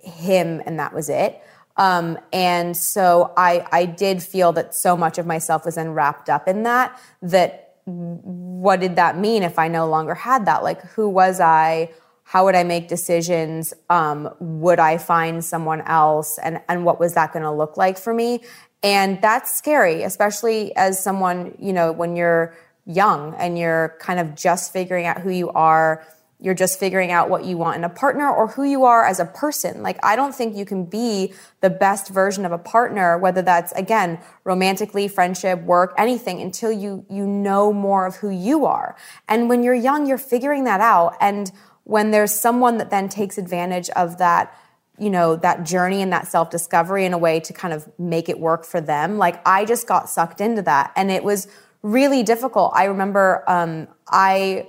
him 0.00 0.62
and 0.66 0.78
that 0.78 0.92
was 0.92 1.08
it. 1.08 1.40
Um, 1.76 2.18
and 2.32 2.76
so 2.76 3.32
I, 3.36 3.66
I 3.72 3.86
did 3.86 4.22
feel 4.22 4.52
that 4.52 4.74
so 4.74 4.96
much 4.96 5.18
of 5.18 5.26
myself 5.26 5.64
was 5.64 5.74
then 5.74 5.90
wrapped 5.90 6.28
up 6.28 6.46
in 6.46 6.62
that, 6.62 7.00
that 7.22 7.76
what 7.84 8.80
did 8.80 8.96
that 8.96 9.18
mean 9.18 9.42
if 9.42 9.58
I 9.58 9.68
no 9.68 9.88
longer 9.88 10.14
had 10.14 10.46
that? 10.46 10.62
Like, 10.62 10.82
who 10.82 11.08
was 11.08 11.40
I? 11.40 11.90
How 12.22 12.44
would 12.44 12.54
I 12.54 12.62
make 12.62 12.88
decisions? 12.88 13.74
Um, 13.90 14.30
would 14.38 14.78
I 14.78 14.98
find 14.98 15.44
someone 15.44 15.82
else? 15.82 16.38
And, 16.38 16.60
and 16.68 16.84
what 16.84 16.98
was 16.98 17.14
that 17.14 17.32
going 17.32 17.42
to 17.42 17.50
look 17.50 17.76
like 17.76 17.98
for 17.98 18.14
me? 18.14 18.40
And 18.82 19.20
that's 19.20 19.54
scary, 19.54 20.02
especially 20.02 20.74
as 20.76 21.02
someone, 21.02 21.56
you 21.58 21.72
know, 21.72 21.92
when 21.92 22.16
you're 22.16 22.54
young 22.86 23.34
and 23.34 23.58
you're 23.58 23.96
kind 24.00 24.20
of 24.20 24.34
just 24.34 24.72
figuring 24.72 25.06
out 25.06 25.20
who 25.20 25.30
you 25.30 25.50
are 25.50 26.04
you're 26.44 26.54
just 26.54 26.78
figuring 26.78 27.10
out 27.10 27.30
what 27.30 27.46
you 27.46 27.56
want 27.56 27.76
in 27.78 27.84
a 27.84 27.88
partner 27.88 28.30
or 28.30 28.48
who 28.48 28.64
you 28.64 28.84
are 28.84 29.02
as 29.06 29.18
a 29.18 29.24
person. 29.24 29.82
Like, 29.82 29.98
I 30.02 30.14
don't 30.14 30.34
think 30.34 30.54
you 30.54 30.66
can 30.66 30.84
be 30.84 31.32
the 31.62 31.70
best 31.70 32.10
version 32.10 32.44
of 32.44 32.52
a 32.52 32.58
partner, 32.58 33.16
whether 33.16 33.40
that's 33.40 33.72
again, 33.72 34.18
romantically, 34.44 35.08
friendship, 35.08 35.62
work, 35.62 35.94
anything 35.96 36.42
until 36.42 36.70
you, 36.70 37.06
you 37.08 37.26
know 37.26 37.72
more 37.72 38.04
of 38.04 38.16
who 38.16 38.28
you 38.28 38.66
are. 38.66 38.94
And 39.26 39.48
when 39.48 39.62
you're 39.62 39.72
young, 39.72 40.06
you're 40.06 40.18
figuring 40.18 40.64
that 40.64 40.82
out. 40.82 41.16
And 41.18 41.50
when 41.84 42.10
there's 42.10 42.38
someone 42.38 42.76
that 42.76 42.90
then 42.90 43.08
takes 43.08 43.38
advantage 43.38 43.88
of 43.90 44.18
that 44.18 44.54
you 44.96 45.10
know 45.10 45.34
that 45.34 45.64
journey 45.64 46.02
and 46.02 46.12
that 46.12 46.28
self 46.28 46.50
discovery 46.50 47.04
in 47.04 47.12
a 47.12 47.18
way 47.18 47.40
to 47.40 47.52
kind 47.52 47.74
of 47.74 47.88
make 47.98 48.28
it 48.28 48.38
work 48.38 48.64
for 48.64 48.80
them 48.80 49.18
like 49.18 49.44
i 49.44 49.64
just 49.64 49.88
got 49.88 50.08
sucked 50.08 50.40
into 50.40 50.62
that 50.62 50.92
and 50.94 51.10
it 51.10 51.24
was 51.24 51.48
really 51.84 52.22
difficult. 52.22 52.72
I 52.74 52.84
remember 52.84 53.44
um, 53.46 53.86
i 54.08 54.66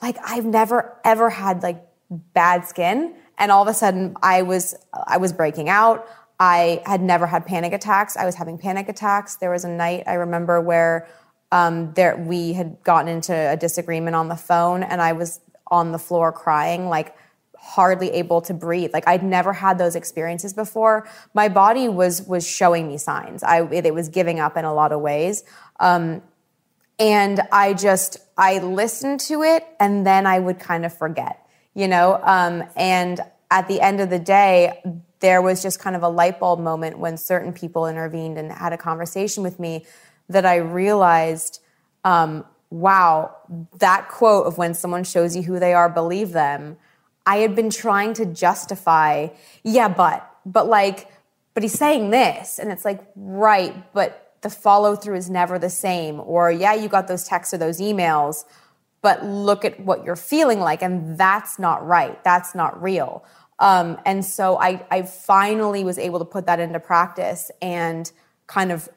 like 0.00 0.16
i've 0.24 0.44
never 0.44 0.98
ever 1.04 1.30
had 1.30 1.62
like 1.62 1.82
bad 2.10 2.66
skin 2.66 3.14
and 3.38 3.50
all 3.50 3.62
of 3.62 3.68
a 3.68 3.74
sudden 3.74 4.16
i 4.22 4.42
was 4.42 4.74
i 5.06 5.16
was 5.16 5.32
breaking 5.32 5.68
out. 5.68 6.06
I 6.40 6.82
had 6.86 7.00
never 7.00 7.28
had 7.28 7.46
panic 7.46 7.72
attacks. 7.72 8.16
I 8.16 8.24
was 8.26 8.34
having 8.34 8.58
panic 8.58 8.88
attacks. 8.88 9.36
There 9.36 9.50
was 9.50 9.64
a 9.64 9.68
night 9.68 10.04
i 10.06 10.14
remember 10.14 10.60
where 10.60 11.08
um, 11.50 11.92
there 11.94 12.16
we 12.16 12.54
had 12.54 12.82
gotten 12.82 13.08
into 13.08 13.34
a 13.34 13.56
disagreement 13.56 14.16
on 14.16 14.28
the 14.28 14.36
phone 14.36 14.82
and 14.82 15.00
i 15.00 15.12
was 15.12 15.40
on 15.68 15.92
the 15.92 15.98
floor 15.98 16.32
crying 16.32 16.88
like 16.88 17.14
hardly 17.58 18.10
able 18.10 18.40
to 18.42 18.52
breathe. 18.52 18.92
Like 18.92 19.06
i'd 19.06 19.22
never 19.22 19.52
had 19.52 19.78
those 19.78 19.96
experiences 19.96 20.52
before. 20.52 21.08
My 21.32 21.48
body 21.48 21.88
was 21.88 22.22
was 22.22 22.46
showing 22.46 22.88
me 22.88 22.98
signs. 22.98 23.42
I 23.42 23.62
it, 23.70 23.94
was 23.94 24.08
giving 24.08 24.40
up 24.40 24.56
in 24.56 24.64
a 24.64 24.74
lot 24.74 24.92
of 24.92 25.00
ways. 25.00 25.44
Um, 25.80 26.22
and 27.02 27.40
i 27.50 27.74
just 27.74 28.16
i 28.38 28.58
listened 28.58 29.18
to 29.20 29.42
it 29.42 29.66
and 29.80 30.06
then 30.06 30.26
i 30.26 30.38
would 30.38 30.58
kind 30.58 30.86
of 30.86 30.96
forget 30.96 31.46
you 31.74 31.88
know 31.88 32.20
um, 32.22 32.62
and 32.76 33.20
at 33.50 33.66
the 33.68 33.80
end 33.80 34.00
of 34.00 34.08
the 34.08 34.18
day 34.18 34.82
there 35.20 35.42
was 35.42 35.62
just 35.62 35.78
kind 35.78 35.94
of 35.94 36.02
a 36.02 36.08
light 36.08 36.40
bulb 36.40 36.58
moment 36.58 36.98
when 36.98 37.16
certain 37.16 37.52
people 37.52 37.86
intervened 37.86 38.38
and 38.38 38.52
had 38.52 38.72
a 38.72 38.78
conversation 38.78 39.42
with 39.42 39.58
me 39.58 39.84
that 40.28 40.46
i 40.46 40.56
realized 40.56 41.60
um, 42.04 42.44
wow 42.70 43.36
that 43.78 44.08
quote 44.08 44.46
of 44.46 44.56
when 44.56 44.72
someone 44.72 45.04
shows 45.04 45.36
you 45.36 45.42
who 45.42 45.58
they 45.58 45.74
are 45.74 45.88
believe 45.88 46.32
them 46.32 46.76
I 47.26 47.36
had 47.38 47.54
been 47.54 47.70
trying 47.70 48.14
to 48.14 48.26
justify, 48.26 49.28
yeah, 49.62 49.88
but, 49.88 50.28
but 50.44 50.66
like, 50.66 51.08
but 51.54 51.62
he's 51.62 51.78
saying 51.78 52.10
this. 52.10 52.58
And 52.58 52.72
it's 52.72 52.84
like, 52.84 53.00
right, 53.14 53.92
but 53.92 54.31
the 54.42 54.50
follow 54.50 54.94
through 54.94 55.16
is 55.16 55.30
never 55.30 55.58
the 55.58 55.70
same. 55.70 56.20
Or, 56.20 56.50
yeah, 56.52 56.74
you 56.74 56.88
got 56.88 57.08
those 57.08 57.24
texts 57.24 57.54
or 57.54 57.58
those 57.58 57.80
emails, 57.80 58.44
but 59.00 59.24
look 59.24 59.64
at 59.64 59.80
what 59.80 60.04
you're 60.04 60.16
feeling 60.16 60.60
like. 60.60 60.82
And 60.82 61.16
that's 61.16 61.58
not 61.58 61.86
right. 61.86 62.22
That's 62.22 62.54
not 62.54 62.80
real. 62.82 63.24
Um, 63.58 63.98
and 64.04 64.24
so 64.24 64.58
I, 64.60 64.84
I 64.90 65.02
finally 65.02 65.84
was 65.84 65.98
able 65.98 66.18
to 66.18 66.24
put 66.24 66.46
that 66.46 66.58
into 66.58 66.80
practice 66.80 67.50
and 67.60 68.10
kind 68.46 68.72
of 68.72 68.88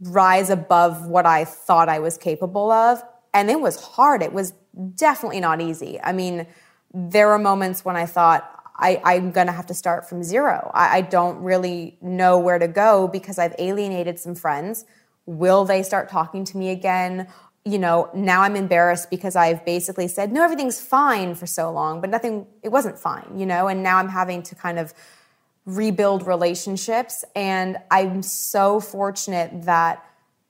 rise 0.00 0.50
above 0.50 1.06
what 1.06 1.26
I 1.26 1.44
thought 1.44 1.88
I 1.88 2.00
was 2.00 2.18
capable 2.18 2.70
of. 2.70 3.02
And 3.32 3.50
it 3.50 3.60
was 3.60 3.80
hard. 3.80 4.22
It 4.22 4.32
was 4.32 4.52
definitely 4.96 5.40
not 5.40 5.60
easy. 5.60 6.00
I 6.00 6.12
mean, 6.12 6.46
there 6.92 7.28
were 7.28 7.38
moments 7.38 7.84
when 7.84 7.96
I 7.96 8.06
thought, 8.06 8.57
I, 8.78 9.14
am 9.16 9.32
going 9.32 9.48
to 9.48 9.52
have 9.52 9.66
to 9.66 9.74
start 9.74 10.08
from 10.08 10.22
zero. 10.22 10.70
I, 10.72 10.98
I, 10.98 11.00
don't 11.00 11.42
really 11.42 11.98
know 12.00 12.38
where 12.38 12.58
to 12.58 12.68
go 12.68 13.08
because 13.08 13.38
I've 13.38 13.54
alienated 13.58 14.18
some 14.18 14.34
friends. 14.34 14.84
Will 15.26 15.64
they 15.64 15.82
start 15.82 16.08
talking 16.08 16.44
to 16.44 16.56
me 16.56 16.70
again? 16.70 17.26
You 17.64 17.78
know, 17.78 18.08
now 18.14 18.42
I'm 18.42 18.54
embarrassed 18.54 19.10
because 19.10 19.34
I've 19.34 19.64
basically 19.64 20.06
said, 20.06 20.32
no, 20.32 20.44
everything's 20.44 20.80
fine 20.80 21.34
for 21.34 21.46
so 21.46 21.72
long, 21.72 22.00
but 22.00 22.08
nothing, 22.08 22.46
it 22.62 22.68
wasn't 22.68 22.98
fine, 22.98 23.36
you 23.36 23.46
know, 23.46 23.66
and 23.66 23.82
now 23.82 23.98
I'm 23.98 24.08
having 24.08 24.42
to 24.44 24.54
kind 24.54 24.78
of 24.78 24.94
rebuild 25.66 26.26
relationships. 26.26 27.24
And 27.34 27.78
I'm 27.90 28.22
so 28.22 28.80
fortunate 28.80 29.64
that 29.64 30.04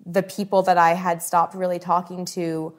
the 0.04 0.22
people 0.22 0.62
that 0.62 0.78
I 0.78 0.94
had 0.94 1.22
stopped 1.22 1.54
really 1.54 1.78
talking 1.78 2.24
to 2.26 2.74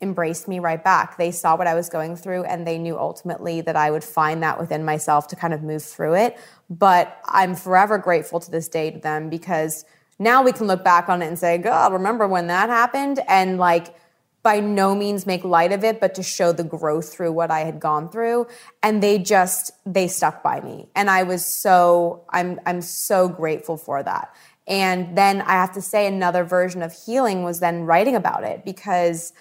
embraced 0.00 0.46
me 0.46 0.58
right 0.60 0.82
back. 0.82 1.16
They 1.16 1.30
saw 1.30 1.56
what 1.56 1.66
I 1.66 1.74
was 1.74 1.88
going 1.88 2.16
through 2.16 2.44
and 2.44 2.66
they 2.66 2.78
knew 2.78 2.96
ultimately 2.98 3.60
that 3.62 3.76
I 3.76 3.90
would 3.90 4.04
find 4.04 4.42
that 4.42 4.58
within 4.58 4.84
myself 4.84 5.26
to 5.28 5.36
kind 5.36 5.52
of 5.52 5.62
move 5.62 5.82
through 5.82 6.14
it. 6.14 6.38
But 6.70 7.20
I'm 7.24 7.56
forever 7.56 7.98
grateful 7.98 8.38
to 8.40 8.50
this 8.50 8.68
day 8.68 8.90
to 8.90 8.98
them 8.98 9.28
because 9.28 9.84
now 10.18 10.42
we 10.42 10.52
can 10.52 10.66
look 10.66 10.84
back 10.84 11.08
on 11.08 11.22
it 11.22 11.26
and 11.26 11.38
say, 11.38 11.58
God, 11.58 11.92
remember 11.92 12.28
when 12.28 12.46
that 12.48 12.68
happened? 12.68 13.20
And 13.28 13.58
like, 13.58 13.94
by 14.42 14.60
no 14.60 14.94
means 14.94 15.26
make 15.26 15.44
light 15.44 15.72
of 15.72 15.82
it, 15.84 16.00
but 16.00 16.14
to 16.14 16.22
show 16.22 16.52
the 16.52 16.64
growth 16.64 17.12
through 17.12 17.32
what 17.32 17.50
I 17.50 17.60
had 17.60 17.80
gone 17.80 18.08
through. 18.08 18.46
And 18.82 19.02
they 19.02 19.18
just, 19.18 19.72
they 19.84 20.06
stuck 20.06 20.42
by 20.42 20.60
me. 20.60 20.86
And 20.94 21.10
I 21.10 21.24
was 21.24 21.44
so, 21.44 22.24
I'm, 22.30 22.60
I'm 22.64 22.80
so 22.80 23.28
grateful 23.28 23.76
for 23.76 24.02
that. 24.02 24.34
And 24.66 25.16
then 25.16 25.40
I 25.42 25.52
have 25.52 25.72
to 25.74 25.82
say, 25.82 26.06
another 26.06 26.44
version 26.44 26.82
of 26.82 26.92
healing 26.92 27.42
was 27.42 27.60
then 27.60 27.82
writing 27.82 28.14
about 28.14 28.44
it 28.44 28.64
because 28.64 29.32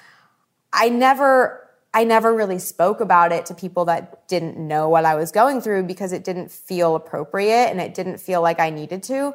I 0.72 0.90
never 0.90 1.64
I 1.94 2.04
never 2.04 2.34
really 2.34 2.60
spoke 2.60 3.00
about 3.00 3.32
it 3.32 3.48
to 3.48 3.56
people 3.56 3.86
that 3.86 4.28
didn't 4.28 4.58
know 4.58 4.88
what 4.88 5.06
I 5.06 5.16
was 5.16 5.32
going 5.32 5.62
through 5.62 5.84
because 5.84 6.12
it 6.12 6.24
didn't 6.24 6.52
feel 6.52 6.96
appropriate 6.96 7.70
and 7.72 7.82
it 7.82 7.94
didn't 7.94 8.20
feel 8.20 8.42
like 8.42 8.60
I 8.60 8.70
needed 8.70 9.02
to. 9.04 9.34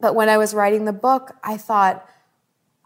But 0.00 0.14
when 0.14 0.28
I 0.28 0.36
was 0.36 0.52
writing 0.52 0.84
the 0.84 0.92
book, 0.92 1.36
I 1.44 1.56
thought 1.56 2.08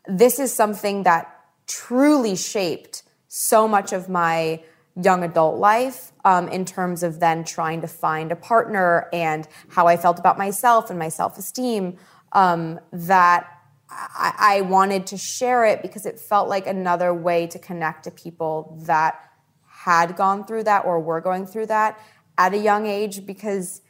this 0.07 0.38
is 0.38 0.55
something 0.55 1.05
that 1.05 1.35
truly 1.66 2.37
shaped 2.37 3.05
so 3.29 3.68
much 3.68 3.92
of 3.92 4.09
my 4.09 4.62
young 5.01 5.22
adult 5.22 5.59
life 5.59 6.12
um, 6.24 6.48
in 6.48 6.64
terms 6.64 7.03
of 7.03 7.20
then 7.20 7.44
trying 7.44 7.81
to 7.81 7.87
find 7.87 8.33
a 8.33 8.37
partner 8.37 9.09
and 9.12 9.46
how 9.68 9.87
I 9.87 9.96
felt 9.96 10.18
about 10.18 10.37
myself 10.37 10.90
and 10.90 10.98
my 10.98 11.09
self 11.09 11.38
esteem 11.38 11.96
um, 12.33 12.81
that 12.92 13.58
I, 13.98 14.34
I 14.38 14.61
wanted 14.62 15.06
to 15.08 15.16
share 15.16 15.64
it 15.64 15.82
because 15.82 16.06
it 16.06 16.20
felt 16.20 16.48
like 16.48 16.66
another 16.66 17.12
way 17.12 17.46
to 17.48 17.58
connect 17.58 18.04
to 18.04 18.11
people 18.11 18.78
that 18.82 19.20
had 19.66 20.16
gone 20.16 20.44
through 20.44 20.64
that 20.64 20.84
or 20.84 21.00
were 21.00 21.20
going 21.20 21.46
through 21.46 21.66
that 21.66 21.98
at 22.37 22.54
a 22.54 22.58
young 22.58 22.87
age 22.87 23.26
because 23.26 23.80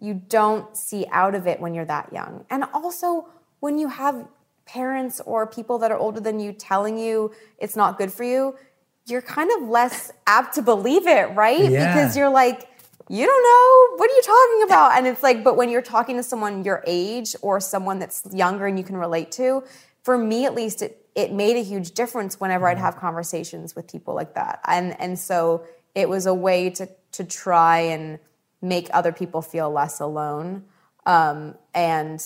you 0.00 0.14
don't 0.14 0.76
see 0.76 1.06
out 1.10 1.34
of 1.34 1.46
it 1.46 1.60
when 1.60 1.74
you're 1.74 1.84
that 1.84 2.12
young. 2.12 2.46
And 2.48 2.64
also, 2.72 3.28
when 3.60 3.78
you 3.78 3.88
have 3.88 4.26
parents 4.64 5.20
or 5.24 5.46
people 5.46 5.78
that 5.78 5.90
are 5.90 5.98
older 5.98 6.20
than 6.20 6.38
you 6.38 6.52
telling 6.52 6.98
you 6.98 7.32
it's 7.58 7.74
not 7.74 7.98
good 7.98 8.12
for 8.12 8.24
you, 8.24 8.56
you're 9.06 9.22
kind 9.22 9.50
of 9.56 9.68
less 9.68 10.12
apt 10.26 10.54
to 10.54 10.62
believe 10.62 11.06
it, 11.06 11.34
right? 11.34 11.70
Yeah. 11.70 11.94
Because 11.94 12.16
you're 12.16 12.30
like, 12.30 12.67
you 13.08 13.26
don't 13.26 13.42
know 13.42 13.96
what 13.96 14.10
are 14.10 14.14
you 14.14 14.22
talking 14.22 14.62
about? 14.64 14.98
And 14.98 15.06
it's 15.06 15.22
like 15.22 15.42
but 15.42 15.56
when 15.56 15.70
you're 15.70 15.82
talking 15.82 16.16
to 16.16 16.22
someone 16.22 16.64
your 16.64 16.82
age 16.86 17.34
or 17.42 17.60
someone 17.60 17.98
that's 17.98 18.22
younger 18.32 18.66
and 18.66 18.78
you 18.78 18.84
can 18.84 18.96
relate 18.96 19.32
to 19.32 19.64
for 20.02 20.16
me 20.16 20.44
at 20.44 20.54
least 20.54 20.82
it, 20.82 21.06
it 21.14 21.32
made 21.32 21.56
a 21.56 21.62
huge 21.62 21.92
difference 21.92 22.38
whenever 22.40 22.68
i'd 22.68 22.78
have 22.78 22.96
conversations 22.96 23.74
with 23.74 23.90
people 23.90 24.14
like 24.14 24.34
that. 24.34 24.60
And 24.66 24.98
and 25.00 25.18
so 25.18 25.64
it 25.94 26.08
was 26.08 26.26
a 26.26 26.34
way 26.34 26.70
to 26.70 26.88
to 27.12 27.24
try 27.24 27.78
and 27.80 28.18
make 28.60 28.88
other 28.92 29.12
people 29.12 29.42
feel 29.42 29.70
less 29.70 30.00
alone. 30.00 30.64
Um, 31.06 31.54
and 31.74 32.20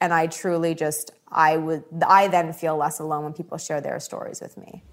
and 0.00 0.14
i 0.14 0.28
truly 0.28 0.74
just 0.74 1.10
i 1.28 1.56
would 1.56 1.82
i 2.06 2.28
then 2.28 2.52
feel 2.52 2.76
less 2.76 3.00
alone 3.00 3.24
when 3.24 3.32
people 3.32 3.58
share 3.58 3.80
their 3.80 3.98
stories 3.98 4.40
with 4.40 4.56
me. 4.56 4.84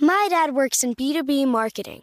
My 0.00 0.26
dad 0.30 0.54
works 0.54 0.84
in 0.84 0.94
b2b 0.94 1.46
marketing 1.48 2.02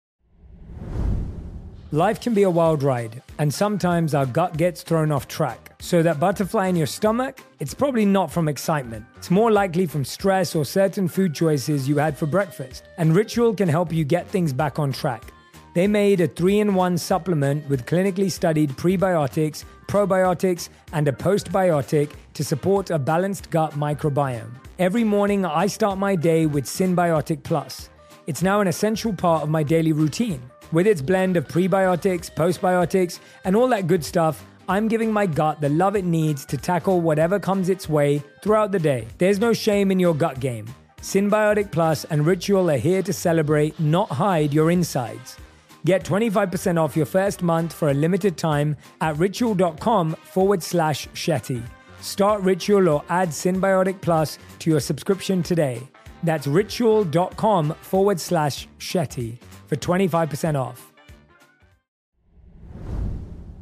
Life 1.93 2.21
can 2.21 2.33
be 2.33 2.43
a 2.43 2.49
wild 2.49 2.83
ride, 2.83 3.21
and 3.37 3.53
sometimes 3.53 4.15
our 4.15 4.25
gut 4.25 4.55
gets 4.55 4.81
thrown 4.81 5.11
off 5.11 5.27
track. 5.27 5.73
So, 5.81 6.01
that 6.03 6.21
butterfly 6.21 6.67
in 6.67 6.77
your 6.77 6.87
stomach, 6.87 7.41
it's 7.59 7.73
probably 7.73 8.05
not 8.05 8.31
from 8.31 8.47
excitement. 8.47 9.03
It's 9.17 9.29
more 9.29 9.51
likely 9.51 9.85
from 9.85 10.05
stress 10.05 10.55
or 10.55 10.63
certain 10.63 11.09
food 11.09 11.35
choices 11.35 11.89
you 11.89 11.97
had 11.97 12.17
for 12.17 12.27
breakfast. 12.27 12.83
And 12.97 13.13
Ritual 13.13 13.53
can 13.53 13.67
help 13.67 13.91
you 13.91 14.05
get 14.05 14.25
things 14.25 14.53
back 14.53 14.79
on 14.79 14.93
track. 14.93 15.33
They 15.73 15.85
made 15.85 16.21
a 16.21 16.29
three 16.29 16.59
in 16.59 16.75
one 16.75 16.97
supplement 16.97 17.67
with 17.67 17.85
clinically 17.85 18.31
studied 18.31 18.69
prebiotics, 18.77 19.65
probiotics, 19.87 20.69
and 20.93 21.09
a 21.09 21.11
postbiotic 21.11 22.11
to 22.35 22.43
support 22.45 22.89
a 22.89 22.99
balanced 22.99 23.49
gut 23.49 23.73
microbiome. 23.73 24.51
Every 24.79 25.03
morning, 25.03 25.43
I 25.43 25.67
start 25.67 25.97
my 25.97 26.15
day 26.15 26.45
with 26.45 26.63
Synbiotic 26.63 27.43
Plus. 27.43 27.89
It's 28.27 28.41
now 28.41 28.61
an 28.61 28.69
essential 28.69 29.11
part 29.11 29.43
of 29.43 29.49
my 29.49 29.63
daily 29.63 29.91
routine. 29.91 30.50
With 30.71 30.87
its 30.87 31.01
blend 31.01 31.35
of 31.35 31.49
prebiotics, 31.49 32.31
postbiotics, 32.31 33.19
and 33.43 33.57
all 33.57 33.67
that 33.67 33.87
good 33.87 34.05
stuff, 34.05 34.45
I'm 34.69 34.87
giving 34.87 35.11
my 35.11 35.25
gut 35.25 35.59
the 35.59 35.67
love 35.67 35.97
it 35.97 36.05
needs 36.05 36.45
to 36.45 36.55
tackle 36.57 37.01
whatever 37.01 37.39
comes 37.39 37.67
its 37.67 37.89
way 37.89 38.23
throughout 38.41 38.71
the 38.71 38.79
day. 38.79 39.05
There's 39.17 39.39
no 39.39 39.51
shame 39.51 39.91
in 39.91 39.99
your 39.99 40.15
gut 40.15 40.39
game. 40.39 40.65
Synbiotic 41.01 41.71
Plus 41.71 42.05
and 42.05 42.25
Ritual 42.25 42.71
are 42.71 42.77
here 42.77 43.01
to 43.03 43.11
celebrate, 43.11 43.77
not 43.81 44.09
hide 44.09 44.53
your 44.53 44.71
insides. 44.71 45.35
Get 45.83 46.05
25% 46.05 46.79
off 46.79 46.95
your 46.95 47.07
first 47.07 47.41
month 47.41 47.73
for 47.73 47.89
a 47.89 47.93
limited 47.93 48.37
time 48.37 48.77
at 49.01 49.17
ritual.com 49.17 50.13
forward 50.13 50.63
slash 50.63 51.09
Shetty. 51.09 51.61
Start 51.99 52.41
Ritual 52.43 52.87
or 52.87 53.03
add 53.09 53.29
Synbiotic 53.29 53.99
Plus 53.99 54.37
to 54.59 54.69
your 54.69 54.79
subscription 54.79 55.43
today. 55.43 55.81
That's 56.23 56.47
ritual.com 56.47 57.73
forward 57.81 58.21
slash 58.21 58.69
Shetty 58.79 59.39
for 59.71 59.77
25% 59.77 60.59
off. 60.59 60.91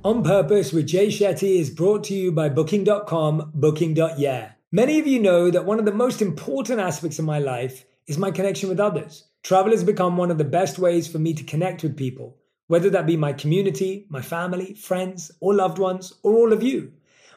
On 0.04 0.24
Purpose 0.24 0.74
with 0.74 0.88
Jay 0.88 1.08
Shetty 1.08 1.60
is 1.60 1.70
brought 1.70 2.04
to 2.06 2.16
you 2.16 2.32
by 2.32 2.50
Booking.com, 2.50 3.52
Booking.yeah. 3.54 4.54
Many 4.72 4.98
of 4.98 5.06
you 5.06 5.20
know 5.20 5.52
that 5.52 5.66
one 5.66 5.78
of 5.78 5.86
the 5.86 5.92
most 5.92 6.20
important 6.24 6.80
aspects 6.80 7.20
of 7.20 7.26
my 7.26 7.38
life 7.38 7.86
is 8.08 8.18
my 8.18 8.32
connection 8.32 8.70
with 8.70 8.80
others. 8.80 9.26
Travel 9.44 9.72
has 9.72 9.84
become 9.84 10.18
one 10.18 10.32
of 10.32 10.40
the 10.40 10.44
best 10.44 10.80
ways 10.80 11.08
for 11.08 11.20
me 11.20 11.36
to 11.36 11.44
connect 11.44 11.84
with 11.84 11.96
people, 11.96 12.38
whether 12.66 12.90
that 12.90 13.06
be 13.06 13.16
my 13.16 13.32
community, 13.32 14.08
my 14.10 14.22
family, 14.24 14.74
friends, 14.74 15.32
or 15.42 15.54
loved 15.54 15.78
ones, 15.78 16.14
or 16.24 16.34
all 16.34 16.54
of 16.54 16.64
you. 16.64 16.92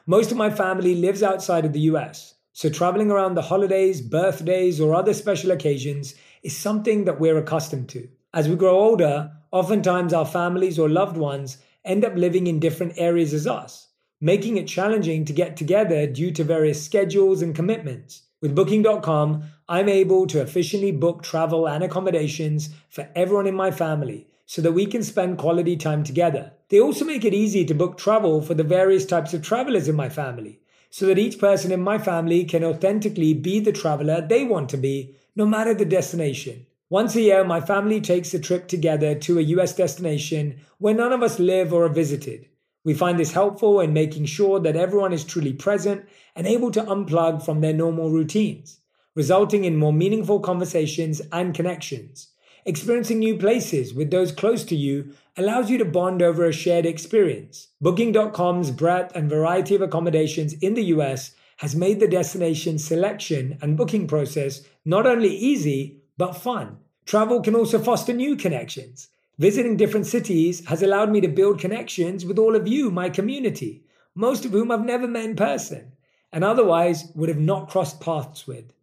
Most 0.07 0.31
of 0.31 0.37
my 0.37 0.49
family 0.49 0.95
lives 0.95 1.21
outside 1.21 1.63
of 1.65 1.73
the 1.73 1.81
US, 1.91 2.33
so 2.53 2.69
traveling 2.69 3.11
around 3.11 3.35
the 3.35 3.43
holidays, 3.43 4.01
birthdays, 4.01 4.81
or 4.81 4.95
other 4.95 5.13
special 5.13 5.51
occasions 5.51 6.15
is 6.41 6.57
something 6.57 7.05
that 7.05 7.19
we're 7.19 7.37
accustomed 7.37 7.89
to. 7.89 8.07
As 8.35 8.49
we 8.49 8.55
grow 8.55 8.79
older, 8.79 9.31
oftentimes 9.51 10.11
our 10.11 10.25
families 10.25 10.79
or 10.79 10.89
loved 10.89 11.17
ones 11.17 11.59
end 11.85 12.03
up 12.03 12.15
living 12.15 12.47
in 12.47 12.59
different 12.59 12.93
areas 12.97 13.31
as 13.31 13.45
us, 13.45 13.89
making 14.19 14.57
it 14.57 14.67
challenging 14.67 15.23
to 15.25 15.33
get 15.33 15.55
together 15.55 16.07
due 16.07 16.31
to 16.31 16.43
various 16.43 16.83
schedules 16.83 17.43
and 17.43 17.53
commitments. 17.53 18.23
With 18.41 18.55
Booking.com, 18.55 19.43
I'm 19.69 19.87
able 19.87 20.25
to 20.25 20.41
efficiently 20.41 20.91
book 20.91 21.21
travel 21.21 21.67
and 21.69 21.83
accommodations 21.83 22.71
for 22.89 23.07
everyone 23.15 23.45
in 23.45 23.53
my 23.53 23.69
family 23.69 24.25
so 24.47 24.63
that 24.63 24.71
we 24.71 24.87
can 24.87 25.03
spend 25.03 25.37
quality 25.37 25.77
time 25.77 26.03
together. 26.03 26.53
They 26.69 26.79
also 26.79 27.05
make 27.05 27.25
it 27.25 27.35
easy 27.35 27.63
to 27.65 27.75
book 27.75 27.99
travel 27.99 28.41
for 28.41 28.55
the 28.55 28.63
various 28.63 29.05
types 29.05 29.35
of 29.35 29.43
travelers 29.43 29.87
in 29.87 29.95
my 29.95 30.09
family 30.09 30.59
so 30.89 31.05
that 31.05 31.19
each 31.19 31.37
person 31.37 31.71
in 31.71 31.81
my 31.81 31.99
family 31.99 32.45
can 32.45 32.63
authentically 32.63 33.35
be 33.35 33.59
the 33.59 33.71
traveler 33.71 34.21
they 34.21 34.43
want 34.43 34.69
to 34.69 34.77
be, 34.77 35.15
no 35.35 35.45
matter 35.45 35.75
the 35.75 35.85
destination. 35.85 36.65
Once 36.93 37.15
a 37.15 37.21
year, 37.21 37.43
my 37.43 37.59
family 37.59 37.99
takes 37.99 38.35
a 38.35 38.39
trip 38.39 38.67
together 38.67 39.15
to 39.15 39.39
a 39.39 39.49
US 39.55 39.75
destination 39.75 40.61
where 40.77 40.93
none 40.93 41.11
of 41.11 41.23
us 41.23 41.39
live 41.39 41.73
or 41.73 41.85
are 41.85 41.89
visited. 41.89 42.47
We 42.85 42.93
find 42.93 43.17
this 43.17 43.31
helpful 43.31 43.79
in 43.79 43.93
making 43.93 44.25
sure 44.25 44.59
that 44.59 44.75
everyone 44.75 45.11
is 45.11 45.23
truly 45.23 45.53
present 45.53 46.05
and 46.35 46.45
able 46.45 46.69
to 46.69 46.83
unplug 46.83 47.43
from 47.43 47.61
their 47.61 47.73
normal 47.73 48.11
routines, 48.11 48.79
resulting 49.15 49.65
in 49.65 49.75
more 49.75 49.91
meaningful 49.91 50.39
conversations 50.39 51.19
and 51.31 51.55
connections. 51.55 52.27
Experiencing 52.63 53.17
new 53.17 53.37
places 53.37 53.95
with 53.95 54.11
those 54.11 54.31
close 54.31 54.63
to 54.65 54.75
you 54.75 55.15
allows 55.35 55.71
you 55.71 55.79
to 55.79 55.85
bond 55.85 56.21
over 56.21 56.45
a 56.45 56.53
shared 56.53 56.85
experience. 56.85 57.69
Booking.com's 57.81 58.69
breadth 58.69 59.15
and 59.15 59.27
variety 59.27 59.73
of 59.73 59.81
accommodations 59.81 60.53
in 60.61 60.75
the 60.75 60.85
US 60.97 61.31
has 61.57 61.75
made 61.75 61.99
the 61.99 62.07
destination 62.07 62.77
selection 62.77 63.57
and 63.63 63.77
booking 63.77 64.05
process 64.05 64.61
not 64.85 65.07
only 65.07 65.35
easy, 65.35 66.03
but 66.19 66.33
fun. 66.33 66.77
Travel 67.05 67.41
can 67.41 67.55
also 67.55 67.79
foster 67.79 68.13
new 68.13 68.35
connections. 68.35 69.09
Visiting 69.37 69.77
different 69.77 70.05
cities 70.05 70.65
has 70.67 70.83
allowed 70.83 71.11
me 71.11 71.21
to 71.21 71.27
build 71.27 71.59
connections 71.59 72.25
with 72.25 72.37
all 72.37 72.55
of 72.55 72.67
you, 72.67 72.91
my 72.91 73.09
community, 73.09 73.83
most 74.15 74.45
of 74.45 74.51
whom 74.51 74.71
I've 74.71 74.85
never 74.85 75.07
met 75.07 75.25
in 75.25 75.35
person 75.35 75.93
and 76.33 76.43
otherwise 76.43 77.11
would 77.13 77.29
have 77.29 77.39
not 77.39 77.69
crossed 77.69 78.01
paths 78.01 78.47
with. 78.47 78.73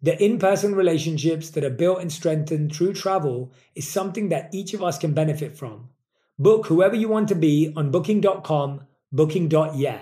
The 0.00 0.22
in 0.24 0.38
person 0.38 0.74
relationships 0.74 1.50
that 1.50 1.64
are 1.64 1.70
built 1.70 2.00
and 2.00 2.10
strengthened 2.10 2.74
through 2.74 2.94
travel 2.94 3.52
is 3.74 3.86
something 3.86 4.30
that 4.30 4.54
each 4.54 4.72
of 4.72 4.82
us 4.82 4.96
can 4.96 5.12
benefit 5.12 5.58
from. 5.58 5.90
Book 6.38 6.66
whoever 6.66 6.94
you 6.94 7.08
want 7.08 7.28
to 7.28 7.34
be 7.34 7.72
on 7.76 7.90
booking.com, 7.90 8.86
booking.yeah. 9.12 10.00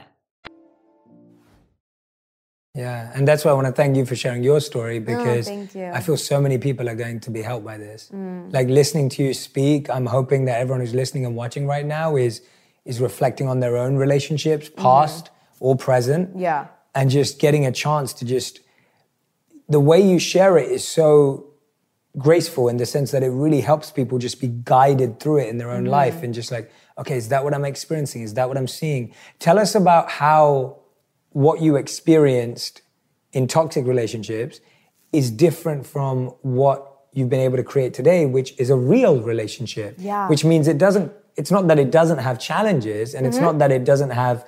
Yeah, 2.75 3.11
and 3.15 3.27
that's 3.27 3.45
why 3.45 3.51
I 3.51 3.55
want 3.55 3.67
to 3.67 3.73
thank 3.73 3.97
you 3.97 4.05
for 4.07 4.15
sharing 4.15 4.43
your 4.43 4.61
story 4.61 4.99
oh, 4.99 5.01
because 5.01 5.49
thank 5.49 5.75
you. 5.75 5.87
I 5.87 6.01
feel 6.01 6.17
so 6.17 6.41
many 6.41 6.59
people 6.59 6.89
are 6.89 6.95
going 6.95 7.19
to 7.21 7.31
be 7.31 7.43
helped 7.43 7.65
by 7.65 7.77
this. 7.77 8.11
Mm. 8.15 8.53
Like 8.53 8.69
listening 8.69 9.09
to 9.11 9.25
you 9.25 9.35
speak, 9.35 9.91
I'm 9.91 10.07
hoping 10.07 10.45
that 10.45 10.61
everyone 10.61 10.81
who's 10.81 10.95
listening 10.95 11.27
and 11.27 11.35
watching 11.35 11.67
right 11.67 11.85
now 11.85 12.17
is 12.17 12.43
is 12.85 13.01
reflecting 13.01 13.49
on 13.49 13.61
their 13.61 13.77
own 13.77 13.97
relationships, 13.97 14.69
mm-hmm. 14.69 14.83
past 14.83 15.31
or 15.61 15.77
present, 15.77 16.39
Yeah. 16.39 16.69
and 16.95 17.11
just 17.11 17.39
getting 17.39 17.67
a 17.67 17.73
chance 17.73 18.13
to 18.15 18.25
just 18.25 18.61
the 19.69 19.81
way 19.81 20.01
you 20.01 20.19
share 20.19 20.57
it 20.57 20.71
is 20.71 20.87
so 20.87 21.45
graceful 22.17 22.69
in 22.69 22.79
the 22.79 22.87
sense 22.87 23.11
that 23.11 23.23
it 23.23 23.29
really 23.29 23.61
helps 23.61 23.91
people 23.91 24.19
just 24.19 24.41
be 24.41 24.49
guided 24.49 25.21
through 25.21 25.39
it 25.39 25.49
in 25.49 25.59
their 25.59 25.71
own 25.71 25.85
mm-hmm. 25.85 25.93
life 25.93 26.23
and 26.23 26.33
just 26.33 26.51
like 26.51 26.73
okay 26.97 27.17
is 27.17 27.29
that 27.29 27.45
what 27.45 27.55
i'm 27.55 27.67
experiencing 27.67 28.23
is 28.23 28.35
that 28.35 28.49
what 28.49 28.57
i'm 28.57 28.67
seeing 28.67 29.15
tell 29.39 29.59
us 29.59 29.75
about 29.75 30.11
how 30.11 30.78
what 31.45 31.57
you 31.67 31.77
experienced 31.77 32.75
in 33.33 33.47
toxic 33.47 33.85
relationships 33.87 34.61
is 35.13 35.27
different 35.31 35.87
from 35.95 36.15
what 36.59 36.79
you've 37.13 37.31
been 37.35 37.45
able 37.49 37.57
to 37.57 37.69
create 37.73 37.93
today 37.95 38.21
which 38.37 38.51
is 38.63 38.69
a 38.71 38.77
real 38.95 39.15
relationship 39.33 39.93
Yeah. 39.99 40.29
which 40.33 40.45
means 40.45 40.67
it 40.75 40.79
doesn't 40.87 41.13
it's 41.41 41.53
not 41.57 41.65
that 41.69 41.79
it 41.79 41.91
doesn't 41.99 42.19
have 42.29 42.37
challenges 42.51 43.15
and 43.15 43.23
Mm-hmm. 43.23 43.29
it's 43.31 43.41
not 43.47 43.55
that 43.63 43.71
it 43.79 43.85
doesn't 43.85 44.11
have 44.25 44.39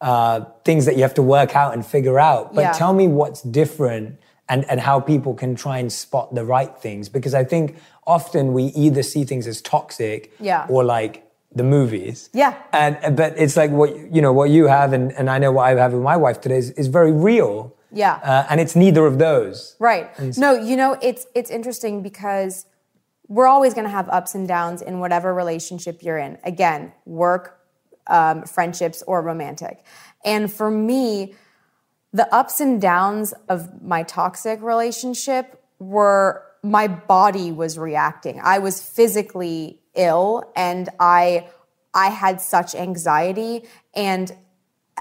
uh, 0.00 0.36
things 0.64 0.82
that 0.86 0.94
you 0.96 1.02
have 1.02 1.14
to 1.14 1.22
work 1.22 1.54
out 1.62 1.72
and 1.74 1.86
figure 1.96 2.18
out 2.18 2.44
but 2.54 2.62
Yeah. 2.62 2.72
tell 2.72 2.92
me 3.00 3.06
what's 3.08 3.40
different 3.42 4.18
and, 4.48 4.60
and 4.70 4.78
how 4.80 5.00
people 5.00 5.32
can 5.34 5.54
try 5.54 5.78
and 5.78 5.90
spot 5.92 6.34
the 6.34 6.44
right 6.44 6.72
things 6.84 7.08
because 7.16 7.34
i 7.34 7.44
think 7.52 7.76
often 8.06 8.52
we 8.58 8.64
either 8.84 9.02
see 9.02 9.24
things 9.24 9.46
as 9.46 9.62
toxic 9.62 10.20
Yeah. 10.40 10.66
or 10.68 10.82
like 10.84 11.14
the 11.54 11.62
movies 11.64 12.30
Yeah. 12.32 12.54
and 12.72 13.16
but 13.16 13.34
it's 13.38 13.56
like 13.56 13.70
what 13.70 13.90
you 14.14 14.20
know 14.20 14.32
what 14.32 14.50
you 14.50 14.66
have 14.66 14.92
and, 14.92 15.12
and 15.12 15.30
i 15.30 15.38
know 15.38 15.52
what 15.52 15.64
i 15.68 15.74
have 15.80 15.92
with 15.92 16.02
my 16.02 16.16
wife 16.16 16.40
today 16.40 16.58
is, 16.58 16.70
is 16.72 16.88
very 16.88 17.12
real 17.12 17.74
Yeah. 17.92 18.14
uh, 18.22 18.46
and 18.50 18.60
it's 18.60 18.74
neither 18.74 19.06
of 19.06 19.18
those 19.18 19.76
Right. 19.78 20.06
No, 20.36 20.50
you 20.70 20.76
know, 20.76 20.96
it's 21.00 21.26
it's 21.34 21.50
interesting 21.50 22.02
because 22.02 22.66
we're 23.28 23.46
always 23.46 23.72
going 23.72 23.84
to 23.90 23.90
have 23.98 24.08
ups 24.10 24.34
and 24.34 24.46
downs 24.48 24.82
in 24.82 24.98
whatever 25.00 25.32
relationship 25.32 26.02
you're 26.02 26.18
in. 26.18 26.36
Again, 26.44 26.92
work, 27.06 27.44
um, 28.06 28.42
friendships, 28.44 29.02
or 29.06 29.22
romantic. 29.22 29.82
And 30.24 30.52
for 30.52 30.70
me, 30.70 31.34
the 32.12 32.26
ups 32.34 32.60
and 32.60 32.80
downs 32.80 33.32
of 33.48 33.80
my 33.82 34.02
toxic 34.02 34.60
relationship 34.60 35.62
were 35.78 36.42
my 36.62 36.86
body 36.88 37.50
was 37.52 37.78
reacting. 37.78 38.40
I 38.42 38.58
was 38.58 38.82
physically 38.82 39.80
ill 39.94 40.52
and 40.56 40.88
I 40.98 41.48
I 41.92 42.08
had 42.08 42.40
such 42.40 42.74
anxiety 42.74 43.64
and 43.94 44.36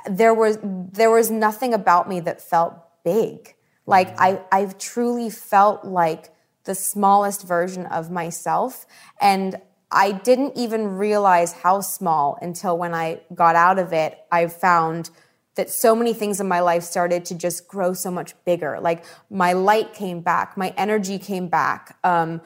there 0.09 0.33
was 0.33 0.57
there 0.63 1.11
was 1.11 1.31
nothing 1.31 1.73
about 1.73 2.07
me 2.07 2.19
that 2.21 2.41
felt 2.41 2.75
big. 3.03 3.55
Like 3.85 4.13
I 4.19 4.41
I 4.51 4.65
truly 4.65 5.29
felt 5.29 5.85
like 5.85 6.33
the 6.65 6.75
smallest 6.75 7.45
version 7.45 7.85
of 7.87 8.09
myself 8.11 8.85
and 9.19 9.59
I 9.91 10.11
didn't 10.11 10.57
even 10.57 10.87
realize 10.87 11.53
how 11.53 11.81
small 11.81 12.37
until 12.41 12.77
when 12.77 12.95
I 12.95 13.21
got 13.33 13.55
out 13.55 13.79
of 13.79 13.93
it 13.93 14.17
I 14.31 14.47
found 14.47 15.09
that 15.55 15.69
so 15.69 15.95
many 15.95 16.13
things 16.13 16.39
in 16.39 16.47
my 16.47 16.61
life 16.61 16.83
started 16.83 17.25
to 17.25 17.35
just 17.35 17.67
grow 17.67 17.93
so 17.93 18.09
much 18.09 18.33
bigger. 18.43 18.79
Like 18.79 19.05
my 19.29 19.53
light 19.53 19.93
came 19.93 20.21
back, 20.21 20.57
my 20.57 20.73
energy 20.77 21.19
came 21.19 21.47
back. 21.47 21.97
Um, 22.03 22.41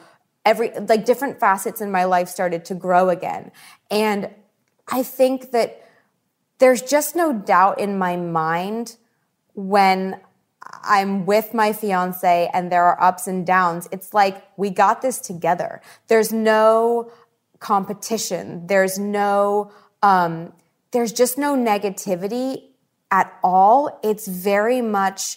every 0.48 0.70
like 0.70 1.04
different 1.04 1.38
facets 1.38 1.82
in 1.82 1.90
my 1.90 2.04
life 2.04 2.26
started 2.26 2.64
to 2.64 2.74
grow 2.74 3.10
again. 3.10 3.52
And 3.90 4.30
I 4.88 5.02
think 5.02 5.50
that 5.50 5.84
there's 6.58 6.80
just 6.80 7.14
no 7.14 7.34
doubt 7.34 7.78
in 7.78 7.98
my 7.98 8.16
mind 8.16 8.96
when 9.54 10.18
I'm 10.82 11.26
with 11.26 11.52
my 11.52 11.74
fiance 11.74 12.50
and 12.54 12.72
there 12.72 12.84
are 12.84 12.98
ups 13.00 13.26
and 13.26 13.46
downs. 13.46 13.88
It's 13.92 14.14
like 14.14 14.42
we 14.56 14.70
got 14.70 15.02
this 15.02 15.20
together. 15.20 15.82
There's 16.06 16.32
no 16.32 17.12
competition. 17.60 18.66
There's 18.66 18.98
no 18.98 19.70
um, 20.02 20.54
there's 20.92 21.12
just 21.12 21.36
no 21.36 21.54
negativity 21.56 22.62
at 23.10 23.38
all. 23.44 24.00
It's 24.02 24.26
very 24.26 24.80
much 24.80 25.36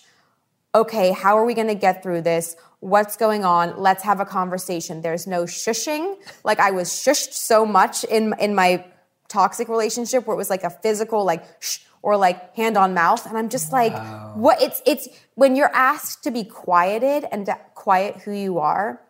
okay, 0.74 1.12
how 1.12 1.38
are 1.38 1.44
we 1.44 1.54
going 1.54 1.68
to 1.68 1.76
get 1.76 2.02
through 2.02 2.22
this? 2.22 2.56
What's 2.82 3.16
going 3.16 3.46
on? 3.46 3.80
Let's 3.80 4.04
have 4.04 4.20
a 4.20 4.26
conversation. 4.26 5.02
There's 5.02 5.28
no 5.28 5.44
shushing. 5.44 6.18
Like 6.44 6.60
I 6.60 6.72
was 6.72 6.90
shushed 6.90 7.34
so 7.34 7.66
much 7.66 8.04
in 8.04 8.34
in 8.40 8.54
my 8.54 8.86
toxic 9.32 9.70
relationship 9.70 10.28
where 10.28 10.34
it 10.34 10.38
was 10.38 10.50
like 10.50 10.64
a 10.64 10.70
physical 10.70 11.24
like 11.24 11.44
shh 11.62 11.80
or 12.02 12.18
like 12.18 12.54
hand 12.56 12.78
on 12.78 12.94
mouth 12.94 13.26
and 13.26 13.38
i'm 13.38 13.48
just 13.48 13.72
like 13.72 13.94
what 14.36 14.62
it's 14.62 14.82
it's 14.86 15.08
when 15.36 15.56
you're 15.56 15.74
asked 15.74 16.24
to 16.24 16.32
be 16.32 16.44
quieted 16.44 17.26
and 17.32 17.46
to 17.46 17.58
quiet 17.74 18.18
who 18.24 18.34
you 18.34 18.60
are 18.60 19.02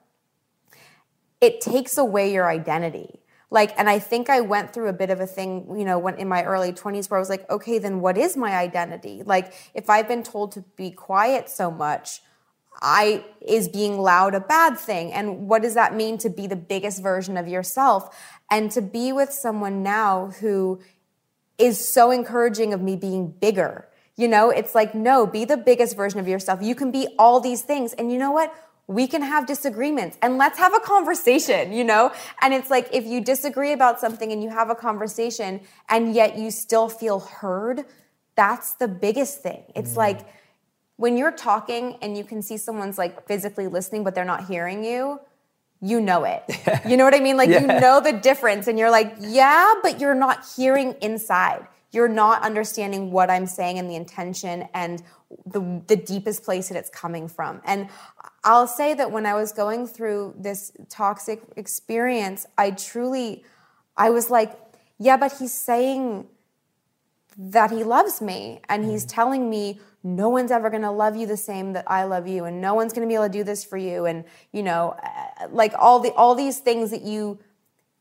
it 1.40 1.60
takes 1.60 1.98
away 1.98 2.32
your 2.32 2.48
identity 2.48 3.20
like 3.50 3.74
and 3.80 3.90
i 3.90 3.98
think 3.98 4.30
i 4.30 4.40
went 4.42 4.72
through 4.72 4.90
a 4.90 4.94
bit 4.94 5.10
of 5.10 5.20
a 5.20 5.26
thing 5.26 5.66
you 5.76 5.86
know 5.86 5.98
when 5.98 6.16
in 6.16 6.28
my 6.28 6.44
early 6.44 6.72
20s 6.72 7.10
where 7.10 7.18
i 7.18 7.20
was 7.20 7.30
like 7.30 7.50
okay 7.50 7.80
then 7.80 8.00
what 8.00 8.16
is 8.16 8.38
my 8.38 8.56
identity 8.56 9.24
like 9.26 9.52
if 9.74 9.90
i've 9.90 10.08
been 10.08 10.22
told 10.22 10.52
to 10.52 10.62
be 10.76 10.92
quiet 10.92 11.50
so 11.50 11.72
much 11.72 12.22
I 12.82 13.26
is 13.42 13.68
being 13.68 14.00
loud 14.00 14.36
a 14.36 14.40
bad 14.40 14.78
thing? 14.78 15.12
And 15.12 15.48
what 15.48 15.62
does 15.62 15.74
that 15.74 15.96
mean 15.96 16.18
to 16.20 16.30
be 16.30 16.48
the 16.48 16.56
biggest 16.56 17.02
version 17.02 17.38
of 17.38 17.48
yourself? 17.48 18.16
And 18.50 18.72
to 18.72 18.82
be 18.82 19.12
with 19.12 19.32
someone 19.32 19.84
now 19.84 20.28
who 20.40 20.82
is 21.58 21.94
so 21.94 22.12
encouraging 22.12 22.74
of 22.74 22.82
me 22.82 22.96
being 22.96 23.30
bigger. 23.32 23.88
You 24.16 24.28
know, 24.28 24.50
it's 24.50 24.76
like, 24.76 24.94
no, 24.94 25.26
be 25.26 25.46
the 25.46 25.58
biggest 25.58 25.96
version 25.96 26.20
of 26.20 26.28
yourself. 26.28 26.62
You 26.62 26.76
can 26.76 26.92
be 26.92 27.08
all 27.18 27.40
these 27.40 27.62
things. 27.62 27.94
And 27.94 28.12
you 28.12 28.18
know 28.18 28.32
what? 28.32 28.54
We 28.88 29.08
can 29.08 29.22
have 29.22 29.46
disagreements 29.46 30.18
and 30.22 30.38
let's 30.38 30.58
have 30.58 30.74
a 30.74 30.80
conversation, 30.80 31.72
you 31.72 31.84
know? 31.84 32.12
And 32.42 32.54
it's 32.54 32.70
like 32.70 32.90
if 32.92 33.06
you 33.06 33.22
disagree 33.22 33.72
about 33.72 34.00
something 34.00 34.32
and 34.32 34.44
you 34.44 34.50
have 34.50 34.70
a 34.70 34.76
conversation 34.76 35.62
and 35.88 36.14
yet 36.14 36.38
you 36.38 36.52
still 36.52 36.90
feel 36.90 37.20
heard, 37.20 37.86
that's 38.36 38.74
the 38.74 38.88
biggest 38.88 39.42
thing. 39.42 39.64
It's 39.76 39.94
mm. 39.94 39.98
like, 39.98 40.28
when 41.02 41.18
you're 41.18 41.32
talking 41.32 41.98
and 42.04 42.16
you 42.16 42.24
can 42.24 42.42
see 42.44 42.58
someone's 42.58 42.98
like 42.98 43.28
physically 43.28 43.68
listening 43.68 44.04
but 44.04 44.14
they're 44.14 44.32
not 44.36 44.46
hearing 44.46 44.84
you 44.84 45.20
you 45.84 46.00
know 46.00 46.26
it. 46.26 46.44
You 46.88 46.96
know 46.96 47.06
what 47.06 47.16
i 47.16 47.20
mean? 47.20 47.38
Like 47.38 47.50
yeah. 47.50 47.62
you 47.62 47.68
know 47.68 48.00
the 48.00 48.14
difference 48.14 48.68
and 48.68 48.78
you're 48.78 48.92
like 48.92 49.16
yeah 49.20 49.74
but 49.82 50.00
you're 50.00 50.20
not 50.28 50.46
hearing 50.56 50.96
inside. 51.02 51.68
You're 51.92 52.14
not 52.24 52.44
understanding 52.44 53.12
what 53.12 53.30
i'm 53.30 53.48
saying 53.48 53.80
and 53.80 53.90
the 53.90 53.96
intention 53.96 54.68
and 54.74 55.04
the, 55.46 55.62
the 55.88 55.96
deepest 55.96 56.44
place 56.44 56.70
that 56.70 56.78
it's 56.78 56.90
coming 56.90 57.28
from. 57.28 57.62
And 57.66 57.90
i'll 58.44 58.68
say 58.68 58.94
that 58.94 59.12
when 59.12 59.26
i 59.26 59.34
was 59.34 59.52
going 59.52 59.88
through 59.88 60.36
this 60.38 60.72
toxic 60.90 61.42
experience 61.56 62.46
i 62.58 62.72
truly 62.72 63.44
i 64.06 64.10
was 64.10 64.32
like 64.32 64.52
yeah 64.98 65.18
but 65.18 65.32
he's 65.40 65.54
saying 65.54 66.28
that 67.38 67.72
he 67.72 67.84
loves 67.84 68.22
me 68.22 68.60
and 68.70 68.86
he's 68.86 69.06
mm. 69.06 69.14
telling 69.14 69.50
me 69.50 69.80
no 70.04 70.30
one's 70.30 70.52
ever 70.52 70.70
going 70.70 70.82
to 70.82 70.92
love 70.92 71.16
you 71.16 71.28
the 71.28 71.38
same 71.38 71.74
that 71.74 71.86
I 71.88 72.04
love 72.04 72.28
you 72.28 72.46
and 72.46 72.60
no 72.60 72.74
one's 72.74 72.94
going 72.94 73.08
to 73.08 73.12
be 73.12 73.16
able 73.16 73.28
to 73.28 73.32
do 73.32 73.44
this 73.44 73.64
for 73.64 73.78
you 73.78 74.06
and 74.06 74.26
you 74.52 74.64
know 74.64 74.96
uh, 75.02 75.48
like 75.50 75.74
all 75.78 76.00
the 76.00 76.12
all 76.14 76.36
these 76.36 76.60
things 76.60 76.92
that 76.92 77.02
you 77.02 77.40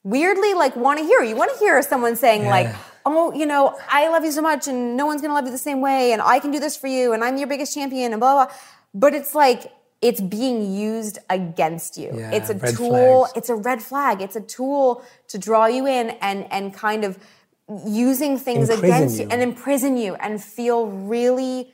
weirdly 0.02 0.54
like 0.54 0.76
want 0.76 0.98
to 0.98 1.04
hear 1.04 1.22
you 1.22 1.36
want 1.36 1.52
to 1.52 1.58
hear 1.58 1.80
someone 1.82 2.16
saying 2.16 2.42
yeah. 2.42 2.50
like 2.50 2.74
oh 3.06 3.32
you 3.32 3.46
know 3.46 3.78
I 3.88 4.08
love 4.08 4.24
you 4.24 4.32
so 4.32 4.42
much 4.42 4.66
and 4.66 4.96
no 4.96 5.06
one's 5.06 5.20
going 5.20 5.30
to 5.30 5.34
love 5.34 5.44
you 5.44 5.52
the 5.52 5.58
same 5.58 5.80
way 5.80 6.12
and 6.12 6.22
I 6.22 6.38
can 6.38 6.50
do 6.50 6.58
this 6.58 6.76
for 6.76 6.86
you 6.86 7.12
and 7.12 7.22
I'm 7.22 7.36
your 7.36 7.48
biggest 7.48 7.74
champion 7.74 8.12
and 8.12 8.20
blah 8.20 8.46
blah 8.46 8.54
but 8.94 9.14
it's 9.14 9.34
like 9.34 9.72
it's 10.02 10.20
being 10.20 10.74
used 10.74 11.18
against 11.28 11.98
you. 11.98 12.10
Yeah, 12.14 12.30
it's 12.32 12.48
a 12.48 12.54
tool, 12.72 13.26
flags. 13.26 13.32
it's 13.36 13.50
a 13.50 13.54
red 13.54 13.82
flag. 13.82 14.22
It's 14.22 14.34
a 14.34 14.40
tool 14.40 15.04
to 15.28 15.38
draw 15.38 15.66
you 15.66 15.86
in 15.86 16.10
and 16.22 16.50
and 16.50 16.72
kind 16.72 17.04
of 17.04 17.18
using 17.86 18.36
things 18.36 18.68
imprison 18.68 18.84
against 18.84 19.18
you. 19.18 19.24
you 19.24 19.30
and 19.30 19.42
imprison 19.42 19.96
you 19.96 20.14
and 20.16 20.42
feel 20.42 20.86
really 20.86 21.72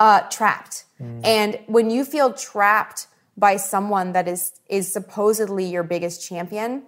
uh, 0.00 0.20
trapped. 0.22 0.84
Mm. 1.00 1.20
And 1.24 1.58
when 1.66 1.90
you 1.90 2.04
feel 2.04 2.32
trapped 2.32 3.06
by 3.36 3.56
someone 3.56 4.12
that 4.12 4.26
is 4.28 4.52
is 4.68 4.92
supposedly 4.92 5.64
your 5.64 5.82
biggest 5.82 6.26
champion, 6.26 6.82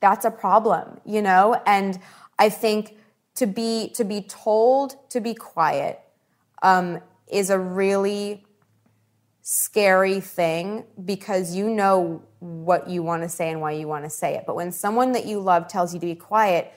that's 0.00 0.24
a 0.24 0.30
problem, 0.30 1.00
you 1.04 1.22
know. 1.22 1.60
And 1.66 1.98
I 2.38 2.48
think 2.48 2.96
to 3.36 3.46
be 3.46 3.90
to 3.94 4.04
be 4.04 4.20
told 4.22 4.96
to 5.10 5.20
be 5.20 5.34
quiet 5.34 6.00
um, 6.62 7.00
is 7.28 7.50
a 7.50 7.58
really 7.58 8.44
scary 9.42 10.20
thing 10.20 10.84
because 11.04 11.54
you 11.54 11.68
know 11.68 12.22
what 12.40 12.88
you 12.88 13.02
want 13.02 13.22
to 13.22 13.28
say 13.28 13.50
and 13.50 13.60
why 13.60 13.72
you 13.72 13.86
want 13.86 14.04
to 14.04 14.10
say 14.10 14.34
it. 14.34 14.44
But 14.46 14.56
when 14.56 14.72
someone 14.72 15.12
that 15.12 15.26
you 15.26 15.38
love 15.38 15.68
tells 15.68 15.92
you 15.94 16.00
to 16.00 16.06
be 16.06 16.14
quiet, 16.14 16.72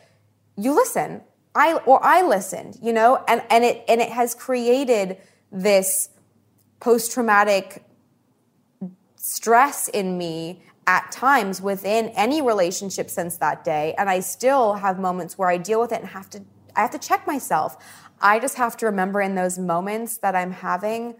you 0.58 0.76
listen. 0.76 1.22
I 1.56 1.74
or 1.86 2.04
I 2.04 2.22
listened, 2.22 2.78
you 2.82 2.94
know, 2.94 3.24
and 3.28 3.42
and 3.50 3.64
it 3.64 3.84
and 3.88 4.02
it 4.02 4.10
has 4.10 4.36
created 4.36 5.18
this 5.52 6.10
post 6.80 7.12
traumatic 7.12 7.84
stress 9.16 9.88
in 9.88 10.18
me 10.18 10.62
at 10.86 11.12
times 11.12 11.62
within 11.62 12.10
any 12.10 12.42
relationship 12.42 13.10
since 13.10 13.38
that 13.38 13.64
day 13.64 13.94
and 13.98 14.10
I 14.10 14.22
still 14.22 14.76
have 14.76 15.00
moments 15.00 15.38
where 15.38 15.50
I 15.50 15.58
deal 15.58 15.82
with 15.82 15.92
it 15.92 16.00
and 16.00 16.10
have 16.10 16.30
to 16.32 16.42
I 16.76 16.82
have 16.82 16.92
to 16.92 17.00
check 17.00 17.26
myself. 17.26 17.76
I 18.22 18.40
just 18.40 18.56
have 18.56 18.78
to 18.78 18.86
remember 18.86 19.20
in 19.20 19.36
those 19.36 19.58
moments 19.58 20.20
that 20.20 20.36
I'm 20.36 20.52
having 20.52 21.16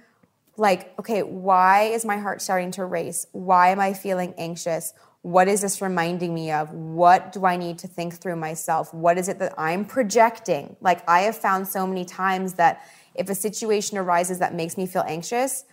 like 0.56 0.98
okay, 1.00 1.24
why 1.24 1.84
is 1.84 2.06
my 2.06 2.18
heart 2.18 2.42
starting 2.42 2.72
to 2.72 2.86
race? 2.86 3.26
Why 3.32 3.70
am 3.70 3.80
I 3.80 3.94
feeling 3.94 4.34
anxious? 4.38 4.94
What 5.28 5.50
is 5.50 5.60
this 5.60 5.82
reminding 5.82 6.34
me 6.34 6.54
of? 6.54 6.72
What 6.72 7.34
do 7.34 7.46
I 7.46 7.58
need 7.58 7.80
to 7.80 7.88
think 7.90 8.14
through 8.14 8.38
myself? 8.38 8.94
What 8.94 9.18
is 9.18 9.28
it 9.28 9.40
that 9.40 9.54
I'm 9.58 9.84
projecting? 9.84 10.78
Like, 10.80 11.04
I 11.06 11.24
have 11.24 11.36
found 11.36 11.68
so 11.68 11.86
many 11.86 12.06
times 12.06 12.54
that 12.54 12.88
if 13.14 13.30
a 13.30 13.36
situation 13.36 13.98
arises 13.98 14.40
that 14.40 14.56
makes 14.56 14.78
me 14.78 14.86
feel 14.86 15.04
anxious, 15.06 15.66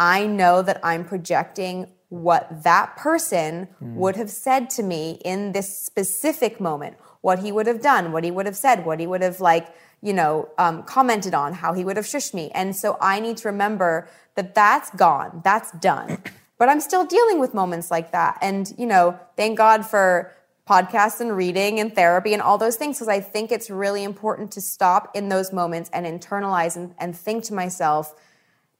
I 0.00 0.26
know 0.26 0.62
that 0.62 0.80
I'm 0.82 1.04
projecting 1.04 1.92
what 2.08 2.64
that 2.64 2.96
person 2.96 3.68
mm. 3.80 3.94
would 3.94 4.16
have 4.16 4.30
said 4.30 4.68
to 4.70 4.82
me 4.82 5.20
in 5.24 5.52
this 5.52 5.78
specific 5.78 6.60
moment, 6.60 6.96
what 7.20 7.38
he 7.38 7.52
would 7.52 7.68
have 7.68 7.82
done, 7.82 8.10
what 8.10 8.24
he 8.24 8.32
would 8.32 8.46
have 8.46 8.56
said, 8.56 8.84
what 8.84 8.98
he 8.98 9.06
would 9.06 9.22
have, 9.22 9.38
like, 9.40 9.68
you 10.00 10.12
know, 10.12 10.48
um, 10.58 10.82
commented 10.82 11.34
on, 11.34 11.52
how 11.52 11.72
he 11.72 11.84
would 11.84 11.96
have 11.96 12.06
shushed 12.06 12.34
me. 12.34 12.50
And 12.52 12.74
so 12.74 12.98
I 13.00 13.20
need 13.20 13.36
to 13.36 13.48
remember 13.48 14.08
that 14.34 14.56
that's 14.56 14.90
gone, 14.90 15.40
that's 15.44 15.70
done. 15.70 16.20
But 16.62 16.68
I'm 16.68 16.78
still 16.78 17.04
dealing 17.04 17.40
with 17.40 17.54
moments 17.54 17.90
like 17.90 18.12
that. 18.12 18.38
And, 18.40 18.72
you 18.78 18.86
know, 18.86 19.18
thank 19.36 19.58
God 19.58 19.84
for 19.84 20.30
podcasts 20.64 21.20
and 21.20 21.36
reading 21.36 21.80
and 21.80 21.92
therapy 21.92 22.34
and 22.34 22.40
all 22.40 22.56
those 22.56 22.76
things 22.76 22.98
because 22.98 23.08
I 23.08 23.18
think 23.18 23.50
it's 23.50 23.68
really 23.68 24.04
important 24.04 24.52
to 24.52 24.60
stop 24.60 25.10
in 25.16 25.28
those 25.28 25.52
moments 25.52 25.90
and 25.92 26.06
internalize 26.06 26.76
and, 26.76 26.94
and 27.00 27.16
think 27.16 27.42
to 27.46 27.52
myself, 27.52 28.14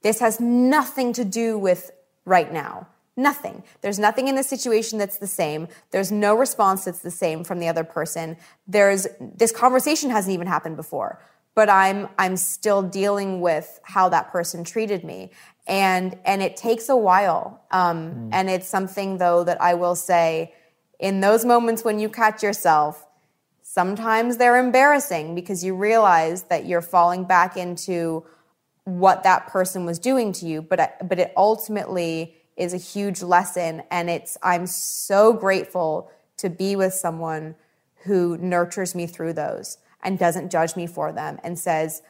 this 0.01 0.21
has 0.21 0.39
nothing 0.39 1.11
to 1.11 1.25
do 1.25 1.57
with 1.57 1.91
right 2.23 2.53
now. 2.53 2.87
Nothing. 3.17 3.63
There's 3.81 3.99
nothing 3.99 4.29
in 4.29 4.35
the 4.35 4.43
situation 4.43 4.97
that's 4.97 5.17
the 5.17 5.27
same. 5.27 5.67
There's 5.91 6.09
no 6.09 6.37
response 6.37 6.85
that's 6.85 6.99
the 6.99 7.11
same 7.11 7.43
from 7.43 7.59
the 7.59 7.67
other 7.67 7.83
person. 7.83 8.37
There's 8.65 9.07
this 9.19 9.51
conversation 9.51 10.09
hasn't 10.09 10.33
even 10.33 10.47
happened 10.47 10.77
before, 10.77 11.21
but 11.53 11.69
I'm 11.69 12.07
I'm 12.17 12.37
still 12.37 12.81
dealing 12.81 13.41
with 13.41 13.81
how 13.83 14.07
that 14.07 14.31
person 14.31 14.63
treated 14.63 15.03
me 15.03 15.31
and 15.67 16.17
and 16.25 16.41
it 16.41 16.57
takes 16.57 16.89
a 16.89 16.95
while. 16.95 17.61
Um, 17.71 18.11
mm. 18.11 18.29
and 18.33 18.49
it's 18.49 18.67
something 18.67 19.17
though 19.17 19.43
that 19.43 19.59
i 19.61 19.73
will 19.73 19.95
say 19.95 20.53
in 20.99 21.21
those 21.21 21.43
moments 21.43 21.83
when 21.83 21.99
you 21.99 22.07
catch 22.09 22.43
yourself 22.43 23.07
sometimes 23.63 24.37
they're 24.37 24.57
embarrassing 24.57 25.33
because 25.33 25.63
you 25.63 25.73
realize 25.73 26.43
that 26.43 26.67
you're 26.67 26.81
falling 26.81 27.23
back 27.23 27.57
into 27.57 28.23
what 28.83 29.23
that 29.23 29.47
person 29.47 29.85
was 29.85 29.97
doing 29.97 30.31
to 30.33 30.45
you. 30.45 30.61
But 30.61 31.07
but 31.07 31.17
it 31.17 31.33
ultimately 31.35 32.35
is 32.55 32.73
a 32.73 32.77
huge 32.77 33.23
lesson. 33.23 33.81
And 33.89 34.09
it's 34.09 34.37
i'm 34.43 34.67
so 34.67 35.33
grateful 35.33 36.11
to 36.37 36.49
be 36.49 36.75
with 36.75 36.93
someone 36.93 37.55
who 38.03 38.37
nurtures 38.37 38.93
me 38.93 39.07
through 39.07 39.33
those 39.33 39.77
and 40.03 40.19
doesn't 40.19 40.51
judge 40.51 40.75
me 40.75 40.85
for 40.85 41.13
them 41.13 41.39
and 41.41 41.57
says 41.57 42.01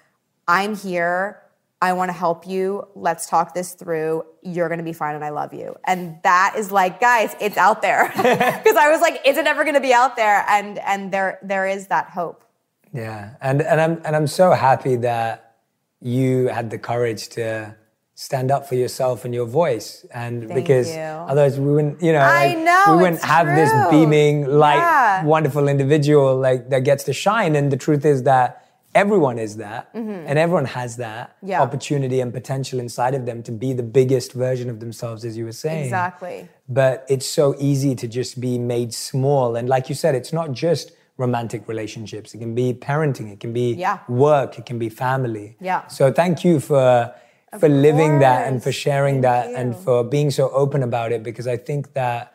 i'm 0.48 0.76
here 0.76 1.43
I 1.84 1.92
want 1.92 2.08
to 2.08 2.14
help 2.14 2.48
you. 2.48 2.88
Let's 2.96 3.28
talk 3.28 3.54
this 3.54 3.74
through. 3.74 4.24
You're 4.42 4.70
going 4.70 4.78
to 4.78 4.86
be 4.86 4.94
fine 4.94 5.16
and 5.16 5.26
I 5.26 5.32
love 5.32 5.54
you. 5.54 5.76
And 5.84 6.18
that 6.24 6.54
is 6.58 6.72
like, 6.72 7.02
guys, 7.02 7.36
it's 7.42 7.58
out 7.58 7.82
there. 7.82 8.08
Because 8.64 8.78
I 8.78 8.90
was 8.90 9.02
like, 9.02 9.22
is 9.26 9.36
it 9.38 9.46
ever 9.48 9.66
going 9.66 9.76
to 9.76 9.82
be 9.82 9.94
out 9.94 10.16
there? 10.16 10.46
And 10.48 10.80
and 10.80 11.12
there 11.12 11.40
there 11.44 11.68
is 11.68 11.88
that 11.88 12.10
hope. 12.10 12.46
Yeah. 12.94 13.32
And 13.42 13.62
and 13.62 13.82
I'm 13.82 14.02
and 14.06 14.16
I'm 14.16 14.28
so 14.28 14.52
happy 14.52 14.96
that 14.98 15.56
you 16.00 16.48
had 16.48 16.70
the 16.70 16.78
courage 16.78 17.28
to 17.30 17.76
stand 18.16 18.50
up 18.50 18.66
for 18.70 18.76
yourself 18.76 19.26
and 19.26 19.34
your 19.34 19.46
voice 19.46 20.06
and 20.14 20.48
Thank 20.48 20.56
because 20.56 20.88
you. 20.90 21.02
otherwise 21.02 21.60
we 21.60 21.72
wouldn't 21.74 22.02
you 22.02 22.14
know 22.14 22.20
I 22.20 22.48
like, 22.48 22.58
know, 22.60 22.84
we 22.96 23.04
wouldn't 23.04 23.24
have 23.24 23.48
true. 23.48 23.56
this 23.56 23.72
beaming 23.90 24.46
light 24.48 24.78
yeah. 24.78 25.26
wonderful 25.26 25.68
individual 25.68 26.38
like 26.38 26.70
that 26.70 26.84
gets 26.84 27.04
to 27.06 27.14
shine 27.14 27.56
and 27.56 27.72
the 27.72 27.78
truth 27.78 28.06
is 28.06 28.24
that 28.24 28.63
everyone 28.96 29.40
is 29.40 29.58
that 29.58 29.94
mm-hmm. 29.94 30.28
and 30.28 30.38
everyone 30.40 30.66
has 30.66 30.98
that 30.98 31.38
yeah. 31.42 31.62
opportunity 31.62 32.20
and 32.20 32.34
potential 32.34 32.80
inside 32.80 33.14
of 33.14 33.26
them 33.26 33.44
to 33.44 33.52
be 33.52 33.74
the 33.74 33.84
biggest 33.84 34.34
version 34.34 34.70
of 34.70 34.80
themselves 34.80 35.26
as 35.26 35.38
you 35.38 35.46
were 35.46 35.52
saying. 35.52 35.86
Exactly. 35.86 36.48
But 36.70 37.06
it's 37.10 37.28
so 37.28 37.56
easy 37.60 37.96
to 37.96 38.08
just 38.08 38.40
be 38.40 38.58
made 38.58 38.94
small. 38.94 39.56
And 39.56 39.68
like 39.68 39.90
you 39.90 39.96
said 39.96 40.16
it's 40.16 40.34
not 40.34 40.52
just 40.52 40.92
romantic 41.18 41.68
relationships. 41.68 42.34
It 42.34 42.40
can 42.40 42.56
be 42.56 42.74
parenting. 42.74 43.32
It 43.32 43.40
can 43.40 43.54
be 43.54 43.74
yeah. 43.74 44.00
work. 44.08 44.58
It 44.58 44.66
can 44.66 44.80
be 44.80 44.90
family. 44.90 45.58
Yeah. 45.60 45.88
So 45.88 46.12
thank 46.12 46.44
you 46.44 46.60
for 46.60 47.14
for 47.60 47.70
living 47.70 48.20
that 48.20 48.48
and 48.48 48.64
for 48.64 48.72
sharing 48.72 49.22
Thank 49.22 49.24
that 49.24 49.50
you. 49.50 49.56
and 49.56 49.76
for 49.76 50.04
being 50.04 50.32
so 50.32 50.50
open 50.50 50.82
about 50.82 51.12
it 51.12 51.22
because 51.22 51.48
I 51.48 51.58
think 51.58 51.94
that 51.94 52.33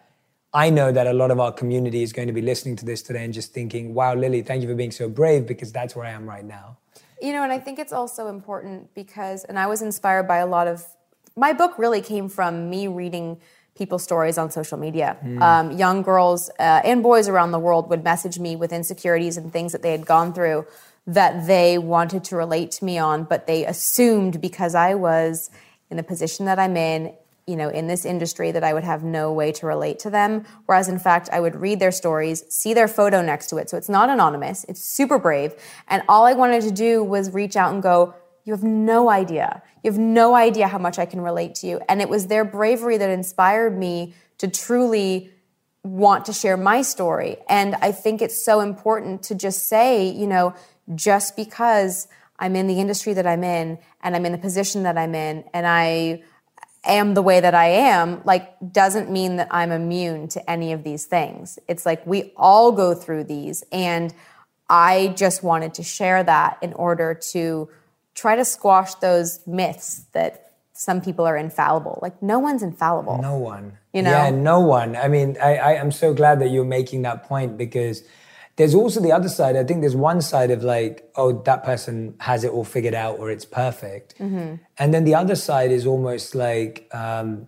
I 0.53 0.71
know 0.71 0.91
that 0.93 1.07
a 1.07 1.13
lot 1.13 1.31
of 1.31 1.41
our 1.41 1.53
community 1.53 2.03
is 2.03 2.13
going 2.13 2.29
to 2.29 2.35
be 2.35 2.41
listening 2.41 2.77
to 2.77 2.87
this 2.87 3.03
today 3.03 3.25
and 3.25 3.35
just 3.35 3.53
thinking, 3.53 3.93
wow, 3.93 4.15
Lily, 4.15 4.43
thank 4.43 4.63
you 4.63 4.69
for 4.69 4.75
being 4.75 4.91
so 4.91 5.09
brave 5.09 5.47
because 5.47 5.73
that's 5.73 5.95
where 5.95 6.07
I 6.07 6.11
am 6.11 6.27
right 6.27 6.45
now. 6.45 6.79
You 7.21 7.33
know, 7.33 7.43
and 7.43 7.53
I 7.53 7.59
think 7.59 7.79
it's 7.79 7.93
also 7.93 8.29
important 8.29 8.95
because, 8.95 9.45
and 9.45 9.59
I 9.59 9.67
was 9.67 9.83
inspired 9.83 10.27
by 10.27 10.39
a 10.39 10.47
lot 10.47 10.67
of, 10.69 10.85
my 11.37 11.53
book 11.53 11.79
really 11.79 12.01
came 12.01 12.29
from 12.29 12.71
me 12.71 12.89
reading 12.89 13.41
people's 13.77 14.03
stories 14.03 14.39
on 14.39 14.51
social 14.51 14.79
media. 14.79 15.17
Um, 15.41 15.73
young 15.73 16.03
girls 16.03 16.51
uh, 16.59 16.81
and 16.83 17.03
boys 17.03 17.29
around 17.29 17.53
the 17.53 17.59
world 17.59 17.89
would 17.91 18.03
message 18.03 18.39
me 18.39 18.57
with 18.57 18.73
insecurities 18.73 19.37
and 19.37 19.53
things 19.53 19.73
that 19.73 19.83
they 19.83 19.93
had 19.93 20.05
gone 20.07 20.33
through 20.33 20.67
that 21.07 21.47
they 21.47 21.79
wanted 21.79 22.23
to 22.23 22.37
relate 22.37 22.71
to 22.71 22.85
me 22.85 22.99
on, 22.99 23.25
but 23.25 23.47
they 23.47 23.65
assumed 23.65 24.41
because 24.41 24.75
I 24.75 24.95
was 24.95 25.51
in 25.91 25.97
the 25.97 26.03
position 26.03 26.45
that 26.47 26.59
I'm 26.59 26.77
in, 26.77 27.15
you 27.49 27.57
know, 27.57 27.69
in 27.71 27.87
this 27.87 28.05
industry 28.05 28.53
that 28.53 28.63
I 28.63 28.75
would 28.75 28.85
have 28.85 29.03
no 29.03 29.33
way 29.33 29.53
to 29.53 29.67
relate 29.67 29.99
to 30.01 30.11
them. 30.11 30.45
Whereas 30.67 30.89
in 30.89 30.99
fact, 30.99 31.29
I 31.33 31.41
would 31.41 31.57
read 31.57 31.81
their 31.81 31.91
stories, 31.91 32.45
see 32.51 32.75
their 32.75 32.89
photo 32.89 33.23
next 33.23 33.49
to 33.49 33.57
it. 33.57 33.71
So 33.71 33.77
it's 33.77 33.89
not 33.89 34.11
anonymous, 34.11 34.65
it's 34.69 34.85
super 34.85 35.19
brave. 35.19 35.55
And 35.89 36.03
all 36.09 36.27
I 36.27 36.35
wanted 36.35 36.63
to 36.63 36.71
do 36.71 37.03
was 37.03 37.33
reach 37.33 37.57
out 37.57 37.73
and 37.73 37.83
go, 37.83 38.15
You 38.45 38.53
have 38.53 38.63
no 38.63 39.11
idea. 39.11 39.63
You 39.83 39.91
have 39.91 39.99
no 39.99 40.35
idea 40.35 40.69
how 40.69 40.79
much 40.79 40.99
I 40.99 41.07
can 41.07 41.21
relate 41.21 41.55
to 41.57 41.67
you. 41.67 41.81
And 41.89 42.01
it 42.03 42.09
was 42.09 42.27
their 42.27 42.45
bravery 42.45 42.99
that 42.99 43.11
inspired 43.11 43.77
me 43.79 44.15
to 44.39 44.49
truly 44.49 45.31
want 45.83 46.27
to 46.27 46.33
share 46.33 46.57
my 46.57 46.83
story. 46.83 47.39
And 47.49 47.75
I 47.77 47.93
think 47.93 48.21
it's 48.21 48.45
so 48.45 48.61
important 48.61 49.23
to 49.25 49.35
just 49.35 49.69
say, 49.69 50.09
you 50.11 50.27
know, 50.27 50.55
just 50.95 51.37
because 51.37 52.09
I'm 52.39 52.57
in 52.57 52.67
the 52.67 52.81
industry 52.81 53.15
that 53.15 53.27
I'm 53.27 53.45
in 53.45 53.79
and 54.03 54.15
I'm 54.15 54.25
in 54.25 54.33
the 54.33 54.39
position 54.39 54.85
that 54.85 54.97
I'm 54.97 55.15
in 55.15 55.45
and 55.53 55.67
I 55.67 56.23
am 56.85 57.15
the 57.15 57.23
way 57.23 57.41
that 57.41 57.55
I 57.55 57.67
am, 57.67 58.23
like, 58.25 58.55
doesn't 58.73 59.11
mean 59.11 59.37
that 59.37 59.49
I'm 59.51 59.71
immune 59.71 60.29
to 60.29 60.51
any 60.51 60.73
of 60.73 60.85
these 60.85 61.07
things. 61.07 61.59
It's 61.69 61.85
like 61.85 62.07
we 62.07 62.33
all 62.37 62.73
go 62.73 62.95
through 62.95 63.25
these. 63.25 63.65
And 63.73 64.15
I 64.69 65.15
just 65.17 65.43
wanted 65.43 65.75
to 65.75 65.83
share 65.83 66.23
that 66.25 66.59
in 66.63 66.73
order 66.75 67.15
to 67.33 67.69
try 68.15 68.37
to 68.37 68.45
squash 68.45 68.95
those 68.97 69.41
myths 69.47 70.07
that 70.13 70.53
some 70.73 71.01
people 71.01 71.25
are 71.25 71.37
infallible. 71.37 71.99
Like, 72.01 72.23
no 72.23 72.39
one's 72.39 72.63
infallible. 72.63 73.19
No 73.21 73.37
one. 73.37 73.79
You 73.93 74.03
know? 74.03 74.11
Yeah, 74.11 74.31
no 74.31 74.61
one. 74.61 74.95
I 74.95 75.09
mean, 75.09 75.37
I, 75.43 75.57
I 75.57 75.73
am 75.75 75.91
so 75.91 76.15
glad 76.15 76.41
that 76.41 76.49
you're 76.49 76.65
making 76.65 77.03
that 77.03 77.25
point 77.25 77.57
because 77.57 78.05
there's 78.59 78.75
also 78.75 79.01
the 79.01 79.13
other 79.13 79.29
side. 79.29 79.57
I 79.57 79.65
think 79.65 79.81
there's 79.81 79.97
one 79.97 80.21
side 80.21 80.51
of 80.51 80.63
like, 80.63 81.11
oh, 81.17 81.31
that 81.49 81.65
person 81.65 82.15
has 82.19 82.45
it 82.45 82.51
all 82.53 82.65
figured 82.65 82.95
out 82.95 83.19
or 83.21 83.31
it's 83.31 83.45
perfect. 83.45 84.19
Mm-hmm. 84.19 84.57
And 84.79 84.93
then 84.95 85.05
the 85.05 85.15
other 85.15 85.37
side 85.37 85.71
is 85.71 85.87
almost 85.87 86.35
like, 86.35 86.89
um, 86.93 87.47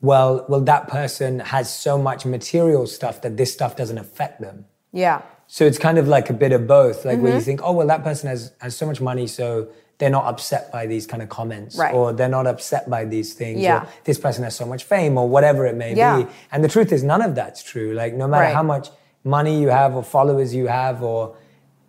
well, 0.00 0.44
well, 0.48 0.60
that 0.62 0.88
person 0.88 1.38
has 1.40 1.72
so 1.74 1.96
much 1.98 2.26
material 2.26 2.86
stuff 2.86 3.22
that 3.22 3.36
this 3.36 3.52
stuff 3.52 3.76
doesn't 3.76 3.98
affect 3.98 4.40
them. 4.40 4.66
Yeah. 4.92 5.22
So 5.46 5.64
it's 5.64 5.78
kind 5.78 5.98
of 5.98 6.06
like 6.08 6.28
a 6.30 6.34
bit 6.34 6.52
of 6.52 6.66
both, 6.66 7.04
like 7.04 7.14
Mm-hmm. 7.16 7.24
where 7.24 7.34
you 7.34 7.40
think, 7.40 7.60
oh 7.62 7.72
well, 7.72 7.86
that 7.86 8.02
person 8.04 8.28
has 8.28 8.52
has 8.60 8.76
so 8.76 8.86
much 8.86 9.00
money, 9.00 9.26
so 9.26 9.68
they're 9.98 10.10
not 10.10 10.24
upset 10.26 10.72
by 10.72 10.86
these 10.86 11.06
kind 11.06 11.22
of 11.22 11.28
comments, 11.28 11.76
Right. 11.78 11.94
or 11.94 12.12
they're 12.12 12.28
not 12.40 12.46
upset 12.46 12.90
by 12.90 13.04
these 13.04 13.34
things, 13.34 13.60
Yeah. 13.60 13.82
or 13.84 13.88
this 14.04 14.18
person 14.18 14.42
has 14.44 14.56
so 14.56 14.66
much 14.66 14.82
fame, 14.84 15.16
or 15.16 15.28
whatever 15.28 15.66
it 15.66 15.76
may 15.76 15.94
Yeah. 15.94 16.22
be. 16.22 16.26
And 16.50 16.64
the 16.64 16.68
truth 16.68 16.90
is, 16.92 17.02
none 17.02 17.22
of 17.22 17.34
that's 17.34 17.62
true. 17.62 17.92
Like 17.94 18.12
no 18.14 18.26
matter 18.26 18.44
Right. 18.44 18.54
how 18.54 18.62
much 18.64 18.88
money 19.24 19.60
you 19.60 19.68
have 19.68 19.94
or 19.94 20.02
followers 20.02 20.54
you 20.54 20.66
have, 20.66 21.02
or 21.02 21.36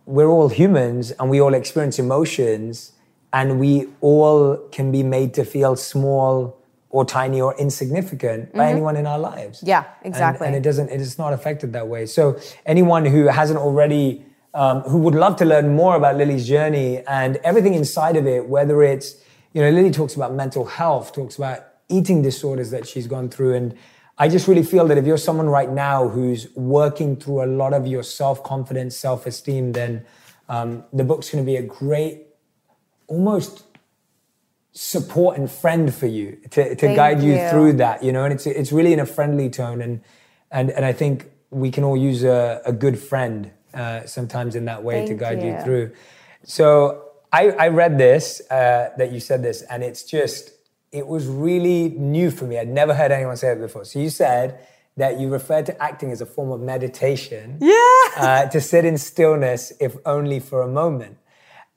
we're 0.06 0.28
all 0.30 0.50
humans 0.50 1.12
and 1.12 1.30
we 1.30 1.40
all 1.42 1.54
experience 1.54 2.00
emotions, 2.00 2.92
and 3.32 3.60
we 3.60 3.88
all 4.02 4.58
can 4.72 4.92
be 4.92 5.04
made 5.04 5.34
to 5.36 5.44
feel 5.46 5.76
small 5.76 6.58
or 6.90 7.04
tiny 7.04 7.42
or 7.42 7.56
insignificant 7.58 8.54
by 8.54 8.70
anyone 8.70 8.96
in 8.96 9.08
our 9.08 9.18
lives. 9.18 9.58
Mm-hmm. 9.60 9.68
Yeah, 9.70 9.84
And- 10.04 10.14
exactly. 10.14 10.46
and 10.48 10.56
it 10.56 10.62
doesn't 10.62 10.90
it 10.90 11.02
is 11.02 11.18
not 11.18 11.34
affected 11.34 11.74
that 11.74 11.88
way 11.88 12.06
so 12.06 12.40
anyone 12.68 13.04
who 13.06 13.26
hasn't 13.26 13.58
already 13.58 14.24
um, 14.54 14.82
who 14.82 15.00
would 15.00 15.16
love 15.16 15.36
to 15.38 15.46
learn 15.46 15.74
more 15.76 15.96
about 15.96 16.18
lily's 16.18 16.48
journey 16.48 17.00
and 17.08 17.38
everything 17.38 17.74
inside 17.74 18.16
of 18.16 18.28
it 18.28 18.48
whether 18.48 18.84
it's 18.84 19.16
you 19.54 19.62
know 19.64 19.72
lily 19.72 19.90
talks 19.90 20.14
about 20.16 20.36
mental 20.36 20.66
health 20.66 21.12
talks 21.14 21.36
about 21.36 21.62
eating 21.90 22.22
disorders 22.22 22.70
that 22.70 22.88
she's 22.88 23.08
gone 23.08 23.28
through 23.28 23.56
and 23.56 23.74
i 24.18 24.28
just 24.28 24.48
really 24.48 24.64
feel 24.64 24.88
that 24.88 24.98
if 24.98 25.06
you're 25.06 25.18
someone 25.18 25.48
right 25.48 25.72
now 25.72 26.08
who's 26.08 26.48
working 26.56 27.16
through 27.16 27.44
a 27.44 27.48
lot 27.48 27.74
of 27.74 27.88
your 27.88 28.04
self-confidence 28.04 28.96
self-esteem 28.96 29.72
then 29.74 30.06
um, 30.50 30.84
the 30.92 31.04
book's 31.04 31.30
going 31.30 31.44
to 31.44 31.46
be 31.46 31.56
a 31.56 31.64
great 31.64 32.28
almost 33.08 33.64
support 34.74 35.38
and 35.38 35.50
friend 35.50 35.94
for 35.94 36.08
you 36.08 36.38
to, 36.50 36.76
to 36.76 36.88
guide 36.96 37.22
you, 37.22 37.34
you. 37.34 37.50
through 37.50 37.74
that 37.74 38.04
you 38.04 38.12
know 38.12 38.24
and 38.24 38.34
it's 38.34 38.48
it's 38.48 38.72
really 38.72 38.92
in 38.92 39.00
a 39.00 39.06
friendly 39.06 39.50
tone 39.50 39.82
and 39.82 40.02
and 40.52 40.72
and 40.72 40.84
I 40.84 40.94
think 40.94 41.30
we 41.52 41.70
can 41.70 41.84
all 41.84 41.96
use 41.96 42.24
a, 42.24 42.62
a 42.66 42.74
good 42.74 42.98
friend 42.98 43.52
uh, 43.74 44.06
sometimes 44.06 44.56
in 44.56 44.66
that 44.66 44.84
way 44.84 45.06
to 45.06 45.14
guide 45.14 45.42
you. 45.42 45.52
you. 45.52 45.62
through 45.62 45.92
so 46.44 47.12
I, 47.32 47.50
I 47.52 47.68
read 47.70 47.98
this 47.98 48.42
uh, 48.50 48.90
that 48.98 49.12
you 49.12 49.20
said 49.20 49.44
this 49.44 49.62
and 49.64 49.84
it's 49.84 50.04
just 50.04 50.52
it 50.94 51.08
was 51.08 51.26
really 51.28 51.90
new 51.90 52.30
for 52.30 52.46
me. 52.46 52.58
I'd 52.58 52.70
never 52.70 52.94
heard 52.94 53.12
anyone 53.12 53.36
say 53.36 53.52
it 53.52 53.60
before. 53.60 53.84
So 53.84 54.00
you 54.00 54.10
said 54.10 54.60
that 54.96 55.20
you 55.20 55.28
referred 55.28 55.66
to 55.66 55.84
acting 55.84 56.12
as 56.12 56.22
a 56.22 56.26
form 56.26 56.52
of 56.52 56.62
meditation 56.62 57.58
yeah. 57.60 57.74
uh, 58.16 58.46
to 58.50 58.62
sit 58.62 58.86
in 58.86 58.98
stillness 59.00 59.74
if 59.80 59.98
only 60.06 60.40
for 60.40 60.62
a 60.62 60.68
moment. 60.68 61.18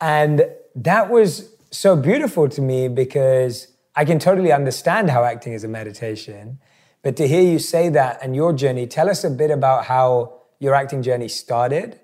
And 0.02 0.46
that 0.74 1.08
was 1.08 1.50
so 1.70 1.96
beautiful 1.96 2.48
to 2.50 2.60
me 2.60 2.88
because 2.88 3.68
I 3.94 4.04
can 4.04 4.18
totally 4.18 4.52
understand 4.52 5.08
how 5.10 5.24
acting 5.24 5.54
is 5.54 5.64
a 5.64 5.68
meditation. 5.68 6.58
But 7.02 7.16
to 7.16 7.26
hear 7.26 7.40
you 7.40 7.58
say 7.58 7.88
that 7.88 8.18
and 8.22 8.36
your 8.36 8.52
journey, 8.52 8.86
tell 8.86 9.08
us 9.08 9.24
a 9.24 9.30
bit 9.30 9.50
about 9.50 9.86
how 9.86 10.34
your 10.58 10.74
acting 10.74 11.02
journey 11.02 11.28
started 11.28 11.98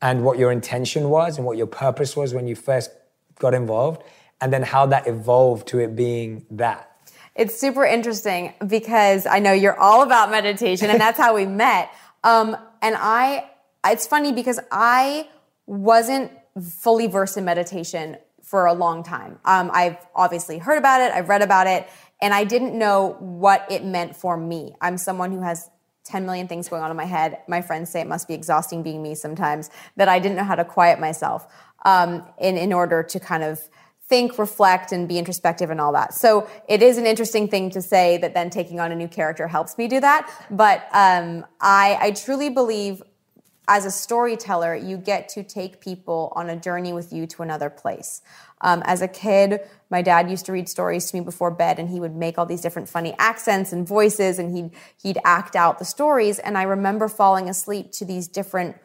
and 0.00 0.22
what 0.22 0.38
your 0.38 0.52
intention 0.52 1.10
was 1.10 1.38
and 1.38 1.46
what 1.46 1.56
your 1.56 1.66
purpose 1.66 2.16
was 2.16 2.32
when 2.32 2.46
you 2.46 2.54
first 2.54 2.92
got 3.40 3.52
involved, 3.52 4.02
and 4.40 4.52
then 4.52 4.62
how 4.62 4.86
that 4.86 5.06
evolved 5.06 5.68
to 5.68 5.78
it 5.78 5.96
being 5.96 6.46
that. 6.50 6.90
It's 7.34 7.58
super 7.58 7.84
interesting 7.84 8.54
because 8.66 9.26
I 9.26 9.40
know 9.40 9.52
you're 9.52 9.78
all 9.78 10.02
about 10.02 10.30
meditation, 10.30 10.90
and 10.90 11.00
that's 11.00 11.18
how 11.18 11.34
we 11.34 11.46
met. 11.46 11.90
Um, 12.24 12.56
and 12.80 12.96
I, 12.98 13.50
it's 13.84 14.06
funny 14.06 14.32
because 14.32 14.58
I 14.70 15.28
wasn't 15.66 16.32
fully 16.62 17.06
versed 17.06 17.36
in 17.36 17.44
meditation 17.44 18.16
for 18.42 18.66
a 18.66 18.72
long 18.72 19.02
time. 19.02 19.38
Um, 19.44 19.70
I've 19.72 19.98
obviously 20.14 20.58
heard 20.58 20.78
about 20.78 21.00
it, 21.02 21.12
I've 21.12 21.28
read 21.28 21.42
about 21.42 21.66
it, 21.66 21.88
and 22.22 22.32
I 22.32 22.44
didn't 22.44 22.78
know 22.78 23.16
what 23.18 23.66
it 23.70 23.84
meant 23.84 24.16
for 24.16 24.36
me. 24.36 24.74
I'm 24.80 24.96
someone 24.96 25.32
who 25.32 25.42
has 25.42 25.68
10 26.04 26.24
million 26.24 26.46
things 26.46 26.68
going 26.68 26.82
on 26.82 26.90
in 26.90 26.96
my 26.96 27.04
head. 27.04 27.38
My 27.48 27.60
friends 27.60 27.90
say 27.90 28.00
it 28.00 28.06
must 28.06 28.28
be 28.28 28.34
exhausting 28.34 28.82
being 28.82 29.02
me 29.02 29.14
sometimes, 29.14 29.70
that 29.96 30.08
I 30.08 30.20
didn't 30.20 30.36
know 30.36 30.44
how 30.44 30.54
to 30.54 30.64
quiet 30.64 31.00
myself 31.00 31.52
um, 31.84 32.24
in, 32.38 32.56
in 32.56 32.72
order 32.72 33.02
to 33.02 33.20
kind 33.20 33.42
of 33.42 33.68
think, 34.08 34.38
reflect, 34.38 34.92
and 34.92 35.08
be 35.08 35.18
introspective 35.18 35.70
and 35.70 35.80
all 35.80 35.92
that. 35.92 36.14
So 36.14 36.48
it 36.68 36.82
is 36.82 36.96
an 36.96 37.06
interesting 37.06 37.48
thing 37.48 37.70
to 37.70 37.82
say 37.82 38.18
that 38.18 38.34
then 38.34 38.50
taking 38.50 38.78
on 38.78 38.92
a 38.92 38.94
new 38.94 39.08
character 39.08 39.48
helps 39.48 39.76
me 39.78 39.88
do 39.88 40.00
that. 40.00 40.30
But 40.50 40.86
um, 40.92 41.44
I, 41.60 41.98
I 42.00 42.10
truly 42.12 42.48
believe 42.48 43.02
as 43.68 43.84
a 43.84 43.90
storyteller, 43.90 44.76
you 44.76 44.96
get 44.96 45.28
to 45.30 45.42
take 45.42 45.80
people 45.80 46.32
on 46.36 46.48
a 46.48 46.56
journey 46.56 46.92
with 46.92 47.12
you 47.12 47.26
to 47.26 47.42
another 47.42 47.68
place. 47.68 48.22
Um, 48.60 48.82
as 48.86 49.02
a 49.02 49.08
kid, 49.08 49.60
my 49.90 50.02
dad 50.02 50.30
used 50.30 50.46
to 50.46 50.52
read 50.52 50.68
stories 50.68 51.10
to 51.10 51.16
me 51.16 51.24
before 51.24 51.50
bed, 51.50 51.78
and 51.78 51.88
he 51.88 51.98
would 51.98 52.14
make 52.14 52.38
all 52.38 52.46
these 52.46 52.60
different 52.60 52.88
funny 52.88 53.14
accents 53.18 53.72
and 53.72 53.86
voices, 53.86 54.38
and 54.38 54.56
he'd 54.56 54.70
he'd 55.02 55.18
act 55.24 55.56
out 55.56 55.78
the 55.78 55.84
stories. 55.84 56.38
And 56.38 56.56
I 56.56 56.62
remember 56.62 57.08
falling 57.08 57.48
asleep 57.48 57.90
to 57.92 58.04
these 58.04 58.28
different 58.28 58.76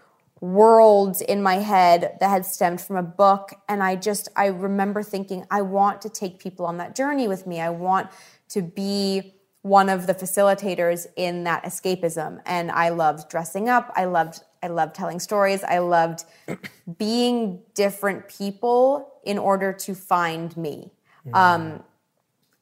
worlds 0.41 1.21
in 1.21 1.41
my 1.41 1.55
head 1.55 2.17
that 2.19 2.29
had 2.29 2.45
stemmed 2.45 2.81
from 2.81 2.97
a 2.97 3.03
book. 3.03 3.53
And 3.69 3.81
i 3.81 3.95
just 3.95 4.27
i 4.35 4.47
remember 4.47 5.03
thinking 5.03 5.45
i 5.51 5.61
want 5.61 6.01
to 6.01 6.09
take 6.09 6.39
people 6.39 6.65
on 6.65 6.77
that 6.77 6.95
journey 6.95 7.27
with 7.27 7.45
me. 7.47 7.61
I 7.61 7.69
want 7.69 8.09
to 8.49 8.61
be 8.61 9.35
one 9.61 9.89
of 9.89 10.07
the 10.07 10.15
facilitators 10.15 11.05
in 11.15 11.43
that 11.43 11.63
escapism. 11.63 12.41
And 12.47 12.71
i 12.71 12.89
loved 12.89 13.29
dressing 13.29 13.69
up. 13.69 13.91
I 13.95 14.05
loved 14.05 14.41
i 14.63 14.67
loved 14.67 14.95
telling 14.95 15.19
stories. 15.19 15.63
I 15.63 15.77
loved 15.77 16.25
being 16.97 17.61
different 17.75 18.27
people 18.27 19.13
in 19.23 19.37
order 19.37 19.71
to 19.71 19.93
find 19.93 20.57
me. 20.57 20.91
Um, 21.35 21.83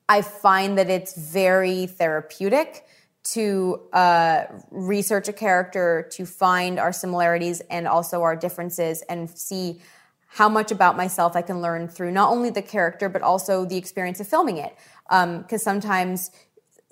i 0.09 0.21
find 0.21 0.77
that 0.77 0.89
it's 0.89 1.15
very 1.15 1.87
therapeutic 1.87 2.83
to 3.23 3.81
uh, 3.93 4.45
research 4.71 5.27
a 5.27 5.33
character, 5.33 6.07
to 6.11 6.25
find 6.25 6.79
our 6.79 6.93
similarities 6.93 7.59
and 7.69 7.87
also 7.87 8.21
our 8.21 8.35
differences, 8.35 9.01
and 9.03 9.29
see 9.29 9.81
how 10.27 10.47
much 10.47 10.71
about 10.71 10.95
myself 10.95 11.35
I 11.35 11.41
can 11.41 11.61
learn 11.61 11.87
through 11.87 12.11
not 12.11 12.31
only 12.31 12.49
the 12.51 12.61
character 12.61 13.09
but 13.09 13.21
also 13.23 13.65
the 13.65 13.77
experience 13.77 14.19
of 14.19 14.27
filming 14.27 14.57
it. 14.57 14.75
Because 15.09 15.63
sometimes 15.63 16.29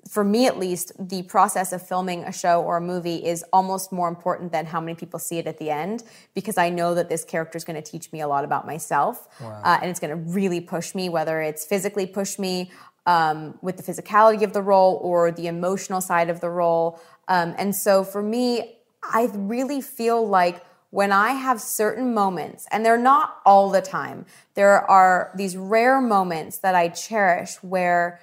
for 0.08 0.24
me 0.24 0.46
at 0.46 0.58
least, 0.58 0.92
the 0.98 1.22
process 1.24 1.72
of 1.72 1.86
filming 1.86 2.24
a 2.24 2.32
show 2.32 2.62
or 2.62 2.78
a 2.78 2.80
movie 2.80 3.16
is 3.16 3.44
almost 3.52 3.92
more 3.92 4.08
important 4.08 4.52
than 4.52 4.66
how 4.66 4.80
many 4.80 4.94
people 4.94 5.18
see 5.18 5.38
it 5.38 5.46
at 5.46 5.58
the 5.58 5.70
end 5.70 6.02
because 6.34 6.56
I 6.56 6.70
know 6.70 6.94
that 6.94 7.08
this 7.08 7.24
character 7.24 7.56
is 7.56 7.64
going 7.64 7.80
to 7.80 7.90
teach 7.90 8.10
me 8.10 8.20
a 8.20 8.28
lot 8.28 8.44
about 8.44 8.66
myself 8.66 9.28
wow. 9.40 9.60
uh, 9.62 9.78
and 9.82 9.90
it's 9.90 10.00
going 10.00 10.10
to 10.10 10.32
really 10.32 10.60
push 10.60 10.94
me, 10.94 11.08
whether 11.08 11.40
it's 11.42 11.64
physically 11.64 12.06
push 12.06 12.38
me 12.38 12.70
um, 13.08 13.58
with 13.62 13.78
the 13.78 13.82
physicality 13.82 14.42
of 14.42 14.52
the 14.52 14.60
role 14.60 15.00
or 15.02 15.32
the 15.32 15.46
emotional 15.46 16.02
side 16.02 16.28
of 16.28 16.40
the 16.40 16.50
role. 16.50 17.00
Um, 17.26 17.54
and 17.56 17.74
so 17.74 18.04
for 18.04 18.22
me, 18.22 18.76
I 19.02 19.30
really 19.32 19.80
feel 19.80 20.28
like 20.28 20.62
when 20.90 21.10
I 21.10 21.30
have 21.30 21.60
certain 21.60 22.12
moments, 22.14 22.66
and 22.70 22.84
they're 22.84 22.98
not 22.98 23.38
all 23.44 23.70
the 23.70 23.80
time, 23.80 24.26
there 24.54 24.88
are 24.90 25.32
these 25.34 25.56
rare 25.56 26.00
moments 26.00 26.58
that 26.58 26.74
I 26.74 26.88
cherish 26.88 27.56
where 27.62 28.20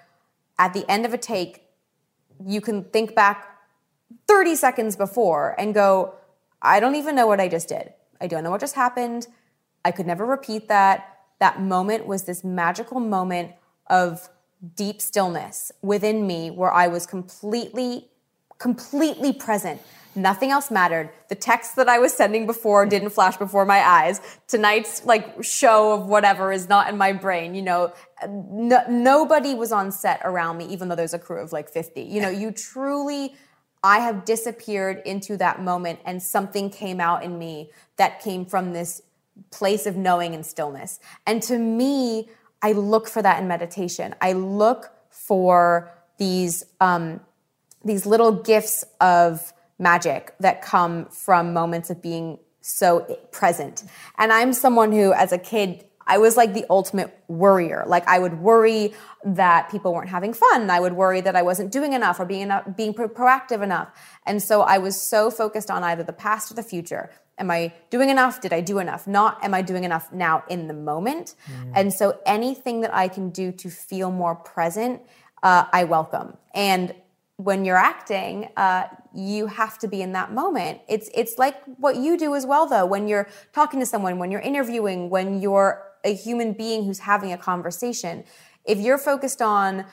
at 0.58 0.74
the 0.74 0.90
end 0.90 1.06
of 1.06 1.14
a 1.14 1.18
take, 1.18 1.64
you 2.46 2.62
can 2.62 2.84
think 2.84 3.16
back 3.16 3.58
30 4.28 4.56
seconds 4.56 4.96
before 4.96 5.56
and 5.58 5.74
go, 5.74 6.14
I 6.62 6.80
don't 6.80 6.96
even 6.96 7.16
know 7.16 7.28
what 7.28 7.40
I 7.40 7.48
just 7.48 7.70
did. 7.70 7.94
I 8.22 8.28
don't 8.28 8.44
know 8.44 8.52
what 8.52 8.62
just 8.62 8.76
happened. 8.76 9.28
I 9.84 9.92
could 9.92 10.06
never 10.06 10.26
repeat 10.26 10.68
that. 10.68 11.18
That 11.40 11.60
moment 11.62 12.06
was 12.06 12.24
this 12.24 12.44
magical 12.44 13.00
moment 13.00 13.52
of 13.88 14.30
deep 14.76 15.02
stillness 15.02 15.72
within 15.82 16.26
me 16.26 16.50
where 16.50 16.72
I 16.72 16.88
was 16.88 17.06
completely, 17.06 18.08
completely 18.58 19.34
present. 19.34 19.82
Nothing 20.16 20.50
else 20.52 20.72
mattered. 20.72 21.10
The 21.28 21.36
text 21.36 21.76
that 21.76 21.90
I 21.90 22.00
was 22.00 22.14
sending 22.14 22.46
before 22.48 22.86
didn't 22.86 23.10
flash 23.10 23.36
before 23.36 23.66
my 23.66 23.86
eyes. 23.86 24.22
Tonight's 24.48 25.04
like 25.06 25.44
show 25.44 25.92
of 25.92 26.08
whatever 26.08 26.54
is 26.54 26.70
not 26.70 26.88
in 26.88 26.98
my 26.98 27.12
brain. 27.12 27.54
You 27.54 27.64
know, 27.64 27.94
no, 28.26 28.82
nobody 28.90 29.54
was 29.54 29.74
on 29.74 29.92
set 29.92 30.22
around 30.24 30.58
me, 30.58 30.68
even 30.68 30.88
though 30.88 30.96
there's 30.96 31.14
a 31.14 31.20
crew 31.20 31.42
of 31.42 31.52
like 31.52 31.70
50. 31.70 32.02
You 32.02 32.22
know, 32.22 32.30
you 32.30 32.52
truly, 32.52 33.36
I 33.84 34.00
have 34.00 34.24
disappeared 34.24 35.02
into 35.06 35.36
that 35.38 35.62
moment 35.62 36.00
and 36.06 36.24
something 36.24 36.70
came 36.70 37.02
out 37.02 37.22
in 37.22 37.38
me 37.38 37.72
that 37.98 38.22
came 38.22 38.46
from 38.46 38.72
this 38.72 39.02
place 39.52 39.86
of 39.86 39.98
knowing 39.98 40.34
and 40.34 40.46
stillness. 40.46 41.02
And 41.28 41.44
to 41.44 41.58
me, 41.58 42.30
I 42.62 42.72
look 42.72 43.08
for 43.08 43.22
that 43.22 43.42
in 43.42 43.48
meditation. 43.48 44.16
I 44.22 44.34
look 44.34 44.92
for 45.10 45.92
these 46.18 46.64
um, 46.80 47.20
these 47.84 48.06
little 48.06 48.32
gifts 48.32 48.84
of 49.00 49.54
magic 49.78 50.34
that 50.40 50.62
come 50.62 51.06
from 51.06 51.54
moments 51.54 51.90
of 51.90 52.02
being 52.02 52.40
so 52.62 53.02
present. 53.32 53.84
And 54.18 54.34
I'm 54.34 54.54
someone 54.54 54.92
who, 54.92 55.14
as 55.14 55.32
a 55.32 55.38
kid, 55.38 55.86
I 56.08 56.18
was 56.18 56.38
like 56.38 56.54
the 56.54 56.66
ultimate 56.70 57.18
worrier. 57.28 57.84
Like 57.88 58.08
I 58.08 58.20
would 58.20 58.40
worry 58.40 58.94
that 59.24 59.70
people 59.70 59.94
weren't 59.94 60.10
having 60.10 60.34
fun. 60.34 60.70
I 60.70 60.80
would 60.80 60.94
worry 60.94 61.22
that 61.22 61.36
I 61.36 61.42
wasn't 61.42 61.72
doing 61.72 61.94
enough 61.94 62.20
or 62.20 62.26
being 62.26 62.42
enough, 62.42 62.66
being 62.76 62.94
pro- 62.94 63.10
proactive 63.10 63.64
enough. 63.64 63.90
And 64.26 64.42
so 64.42 64.62
I 64.62 64.78
was 64.78 65.00
so 65.00 65.32
focused 65.32 65.72
on 65.72 65.84
either 65.84 66.04
the 66.04 66.14
past 66.14 66.52
or 66.52 66.56
the 66.56 66.64
future. 66.64 67.10
Am 67.38 67.52
I 67.52 67.74
doing 67.90 68.10
enough? 68.10 68.40
Did 68.40 68.54
I 68.54 68.62
do 68.62 68.80
enough? 68.80 69.08
Not 69.08 69.44
am 69.44 69.54
I 69.54 69.62
doing 69.62 69.84
enough 69.84 70.12
now 70.14 70.44
in 70.50 70.68
the 70.68 70.74
moment? 70.74 71.36
Mm. 71.52 71.72
And 71.76 71.94
so 71.94 72.20
anything 72.26 72.82
that 72.82 72.94
I 72.94 73.08
can 73.08 73.30
do 73.30 73.52
to 73.52 73.70
feel 73.70 74.12
more 74.12 74.36
present, 74.36 75.02
uh, 75.44 75.66
I 75.74 75.84
welcome. 75.84 76.38
And 76.54 76.96
when 77.38 77.66
you're 77.66 77.78
acting, 77.78 78.50
uh, 78.56 78.86
you 79.14 79.48
have 79.48 79.78
to 79.80 79.88
be 79.88 80.02
in 80.02 80.14
that 80.14 80.32
moment. 80.32 80.80
It's 80.88 81.10
it's 81.14 81.38
like 81.38 81.62
what 81.78 81.98
you 81.98 82.18
do 82.18 82.36
as 82.36 82.46
well, 82.46 82.66
though. 82.66 82.86
When 82.86 83.08
you're 83.08 83.28
talking 83.54 83.80
to 83.82 83.86
someone, 83.86 84.18
when 84.18 84.32
you're 84.32 84.42
interviewing, 84.42 85.10
when 85.10 85.42
you're 85.42 85.84
a 86.06 86.14
human 86.14 86.54
being 86.54 86.86
who's 86.86 87.00
having 87.00 87.34
a 87.34 87.38
conversation, 87.38 88.24
if 88.64 88.80
you're 88.80 88.98
focused 88.98 89.42
on 89.42 89.86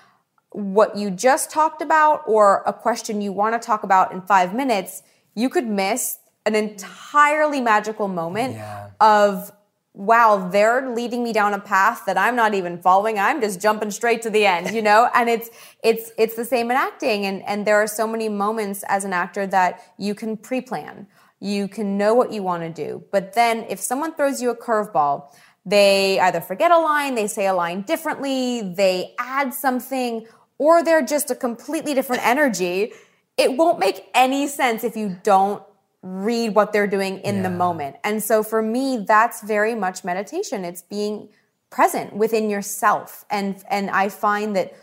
what 0.50 0.96
you 0.96 1.10
just 1.10 1.50
talked 1.50 1.82
about 1.82 2.22
or 2.26 2.62
a 2.66 2.72
question 2.72 3.20
you 3.20 3.32
want 3.32 3.60
to 3.60 3.66
talk 3.66 3.82
about 3.82 4.12
in 4.12 4.20
five 4.22 4.54
minutes, 4.54 5.02
you 5.34 5.48
could 5.48 5.66
miss 5.66 6.18
an 6.46 6.54
entirely 6.54 7.60
magical 7.60 8.08
moment 8.08 8.54
yeah. 8.54 8.90
of 9.00 9.52
wow, 9.94 10.48
they're 10.50 10.94
leading 10.94 11.22
me 11.22 11.32
down 11.32 11.52
a 11.52 11.58
path 11.58 12.04
that 12.06 12.16
I'm 12.16 12.34
not 12.34 12.54
even 12.54 12.78
following. 12.78 13.18
I'm 13.18 13.40
just 13.42 13.60
jumping 13.60 13.90
straight 13.90 14.22
to 14.22 14.30
the 14.30 14.46
end, 14.46 14.74
you 14.74 14.82
know? 14.82 15.10
and 15.14 15.28
it's 15.28 15.50
it's 15.82 16.12
it's 16.16 16.34
the 16.34 16.44
same 16.44 16.70
in 16.70 16.76
acting 16.76 17.26
and 17.26 17.42
and 17.42 17.66
there 17.66 17.76
are 17.76 17.86
so 17.86 18.06
many 18.06 18.28
moments 18.28 18.84
as 18.88 19.04
an 19.04 19.12
actor 19.12 19.46
that 19.46 19.82
you 19.98 20.14
can 20.14 20.36
pre-plan. 20.36 21.06
You 21.40 21.68
can 21.68 21.98
know 21.98 22.14
what 22.14 22.32
you 22.32 22.42
want 22.42 22.62
to 22.62 22.70
do. 22.70 23.04
But 23.10 23.34
then 23.34 23.66
if 23.68 23.80
someone 23.80 24.14
throws 24.14 24.40
you 24.40 24.50
a 24.50 24.56
curveball, 24.56 25.34
they 25.66 26.18
either 26.20 26.40
forget 26.40 26.70
a 26.70 26.78
line, 26.78 27.14
they 27.14 27.26
say 27.26 27.46
a 27.46 27.54
line 27.54 27.82
differently, 27.82 28.62
they 28.62 29.14
add 29.18 29.52
something, 29.52 30.26
or 30.58 30.82
they're 30.84 31.04
just 31.04 31.30
a 31.30 31.34
completely 31.34 31.94
different 31.94 32.24
energy. 32.26 32.92
It 33.36 33.56
won't 33.56 33.78
make 33.78 34.08
any 34.14 34.46
sense 34.46 34.84
if 34.84 34.96
you 34.96 35.18
don't 35.22 35.62
read 36.02 36.54
what 36.54 36.72
they're 36.72 36.86
doing 36.86 37.18
in 37.20 37.36
yeah. 37.36 37.42
the 37.42 37.50
moment. 37.50 37.96
And 38.02 38.22
so 38.22 38.42
for 38.42 38.60
me, 38.60 39.04
that's 39.06 39.40
very 39.42 39.74
much 39.74 40.04
meditation. 40.04 40.64
It's 40.64 40.82
being 40.82 41.28
present 41.70 42.12
within 42.14 42.50
yourself. 42.50 43.24
And 43.30 43.62
and 43.70 43.90
I 43.90 44.08
find 44.08 44.54
that 44.56 44.74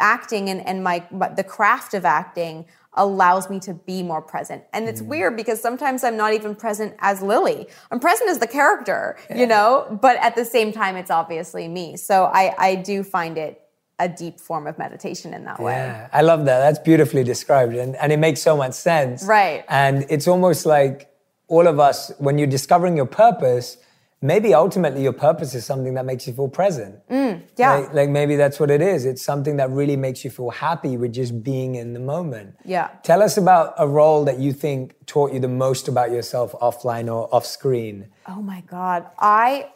acting 0.00 0.48
and, 0.48 0.66
and 0.66 0.82
my 0.84 1.06
the 1.36 1.44
craft 1.44 1.94
of 1.94 2.04
acting 2.04 2.66
allows 2.94 3.48
me 3.48 3.60
to 3.60 3.72
be 3.72 4.02
more 4.02 4.20
present. 4.20 4.64
And 4.72 4.88
it's 4.88 5.00
mm. 5.00 5.06
weird 5.06 5.36
because 5.36 5.60
sometimes 5.60 6.02
I'm 6.02 6.16
not 6.16 6.34
even 6.34 6.54
present 6.54 6.94
as 6.98 7.22
Lily. 7.22 7.68
I'm 7.90 8.00
present 8.00 8.30
as 8.30 8.38
the 8.38 8.48
character, 8.48 9.16
yeah. 9.28 9.36
you 9.36 9.46
know, 9.46 9.98
but 10.02 10.16
at 10.16 10.34
the 10.34 10.44
same 10.44 10.72
time 10.72 10.96
it's 10.96 11.10
obviously 11.10 11.68
me. 11.68 11.96
So 11.96 12.24
I 12.24 12.54
I 12.58 12.74
do 12.76 13.02
find 13.02 13.38
it 13.38 13.62
a 14.00 14.08
deep 14.08 14.40
form 14.40 14.66
of 14.66 14.78
meditation 14.78 15.32
in 15.34 15.44
that 15.44 15.60
way. 15.60 15.74
Yeah, 15.74 16.08
I 16.12 16.22
love 16.22 16.46
that. 16.46 16.58
That's 16.58 16.78
beautifully 16.80 17.22
described. 17.22 17.74
And, 17.74 17.94
and 17.96 18.10
it 18.10 18.18
makes 18.18 18.40
so 18.40 18.56
much 18.56 18.72
sense. 18.72 19.22
Right. 19.24 19.64
And 19.68 20.06
it's 20.08 20.26
almost 20.26 20.66
like 20.66 21.08
all 21.46 21.68
of 21.68 21.78
us, 21.78 22.10
when 22.18 22.38
you're 22.38 22.48
discovering 22.48 22.96
your 22.96 23.06
purpose, 23.06 23.76
maybe 24.22 24.54
ultimately 24.54 25.02
your 25.02 25.12
purpose 25.12 25.54
is 25.54 25.66
something 25.66 25.94
that 25.94 26.06
makes 26.06 26.26
you 26.26 26.32
feel 26.32 26.48
present. 26.48 27.06
Mm, 27.08 27.42
yeah. 27.56 27.74
Like, 27.74 27.94
like, 27.94 28.08
maybe 28.08 28.36
that's 28.36 28.58
what 28.58 28.70
it 28.70 28.80
is. 28.80 29.04
It's 29.04 29.22
something 29.22 29.56
that 29.56 29.70
really 29.70 29.96
makes 29.96 30.24
you 30.24 30.30
feel 30.30 30.50
happy 30.50 30.96
with 30.96 31.12
just 31.12 31.42
being 31.42 31.74
in 31.74 31.92
the 31.92 32.00
moment. 32.00 32.56
Yeah. 32.64 32.88
Tell 33.02 33.22
us 33.22 33.36
about 33.36 33.74
a 33.78 33.86
role 33.86 34.24
that 34.24 34.38
you 34.38 34.52
think 34.52 34.94
taught 35.06 35.32
you 35.32 35.40
the 35.40 35.48
most 35.48 35.88
about 35.88 36.10
yourself 36.10 36.52
offline 36.60 37.12
or 37.14 37.34
off 37.34 37.44
screen. 37.44 38.08
Oh 38.26 38.40
my 38.40 38.62
God. 38.62 39.06
I 39.18 39.70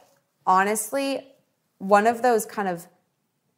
honestly, 0.47 1.27
one 1.79 2.07
of 2.07 2.23
those 2.23 2.47
kind 2.47 2.69
of 2.69 2.87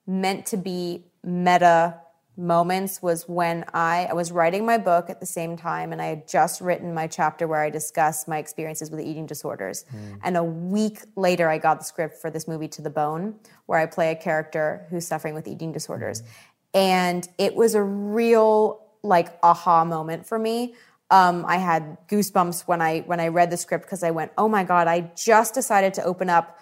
meant 0.07 0.46
to 0.46 0.57
be 0.57 1.04
meta 1.24 2.00
moments 2.36 3.00
was 3.00 3.26
when 3.28 3.64
I, 3.72 4.07
I 4.11 4.12
was 4.12 4.30
writing 4.30 4.66
my 4.66 4.76
book 4.76 5.09
at 5.09 5.20
the 5.20 5.26
same 5.26 5.57
time 5.57 5.92
and 5.92 6.02
I 6.02 6.07
had 6.07 6.28
just 6.28 6.61
written 6.61 6.92
my 6.92 7.07
chapter 7.07 7.46
where 7.46 7.62
I 7.62 7.70
discuss 7.70 8.28
my 8.28 8.38
experiences 8.38 8.90
with 8.90 9.00
eating 9.00 9.26
disorders. 9.26 9.84
Mm. 9.94 10.20
And 10.22 10.36
a 10.36 10.44
week 10.44 11.00
later, 11.16 11.48
I 11.48 11.59
got 11.59 11.78
the 11.78 11.84
script 11.84 12.16
for 12.20 12.30
this 12.30 12.46
movie 12.46 12.68
To 12.68 12.82
the 12.82 12.90
Bone, 12.90 13.36
where 13.64 13.78
I 13.78 13.86
play 13.86 14.11
a 14.11 14.16
character 14.16 14.86
who's 14.90 15.07
suffering 15.07 15.34
with 15.34 15.48
eating 15.48 15.72
disorders. 15.72 16.22
Mm. 16.22 16.26
And 16.74 17.28
it 17.38 17.54
was 17.54 17.74
a 17.74 17.82
real 17.82 18.82
like 19.02 19.38
aha 19.42 19.84
moment 19.84 20.26
for 20.26 20.38
me. 20.38 20.74
Um, 21.11 21.46
I 21.46 21.57
had 21.57 21.96
goosebumps 22.09 22.66
when 22.66 22.82
I 22.82 23.00
when 23.00 23.20
I 23.20 23.28
read 23.28 23.50
the 23.50 23.57
script 23.57 23.84
because 23.84 24.02
I 24.02 24.11
went, 24.11 24.32
oh 24.36 24.48
my 24.48 24.64
god! 24.64 24.88
I 24.88 25.12
just 25.16 25.54
decided 25.54 25.94
to 25.94 26.02
open 26.02 26.28
up 26.28 26.59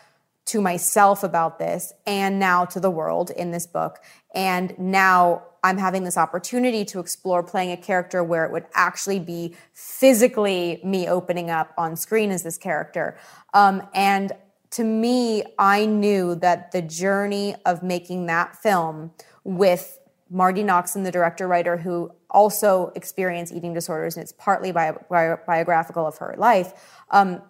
to 0.47 0.61
myself 0.61 1.23
about 1.23 1.59
this 1.59 1.93
and 2.07 2.39
now 2.39 2.65
to 2.67 2.81
the 2.81 2.91
world 2.91 3.31
in 3.31 3.51
this 3.51 3.67
book. 3.67 3.99
And 4.35 4.79
now 4.79 5.45
I'm 5.63 5.79
having 5.79 6.05
this 6.05 6.19
opportunity 6.19 6.85
to 6.87 7.01
explore 7.01 7.43
playing 7.43 7.73
a 7.73 7.77
character 7.77 8.23
where 8.23 8.45
it 8.45 8.53
would 8.53 8.67
actually 8.75 9.21
be 9.21 9.55
physically 9.73 10.81
me 10.85 11.09
opening 11.09 11.49
up 11.49 11.73
on 11.79 11.97
screen 11.97 12.31
as 12.31 12.43
this 12.43 12.59
character. 12.59 13.17
Um, 13.55 13.83
and 13.95 14.33
to 14.73 14.85
me, 14.85 15.45
I 15.59 15.87
knew 15.87 16.35
that 16.37 16.73
the 16.73 16.83
journey 16.83 17.55
of 17.65 17.83
making 17.83 18.27
that 18.27 18.57
film 18.57 19.13
with 19.45 19.99
Marti 20.29 20.63
Noxon 20.63 21.05
the 21.05 21.13
director 21.13 21.47
writer 21.47 21.77
who 21.77 22.11
also 22.29 22.93
experienced 22.97 23.53
eating 23.53 23.73
disorders, 23.73 24.17
and 24.17 24.23
it's 24.23 24.33
partly 24.33 24.73
bio- 24.73 25.03
bio- 25.09 25.39
biographical 25.47 26.07
of 26.07 26.19
her 26.19 26.35
life, 26.37 26.73
um, 27.11 27.41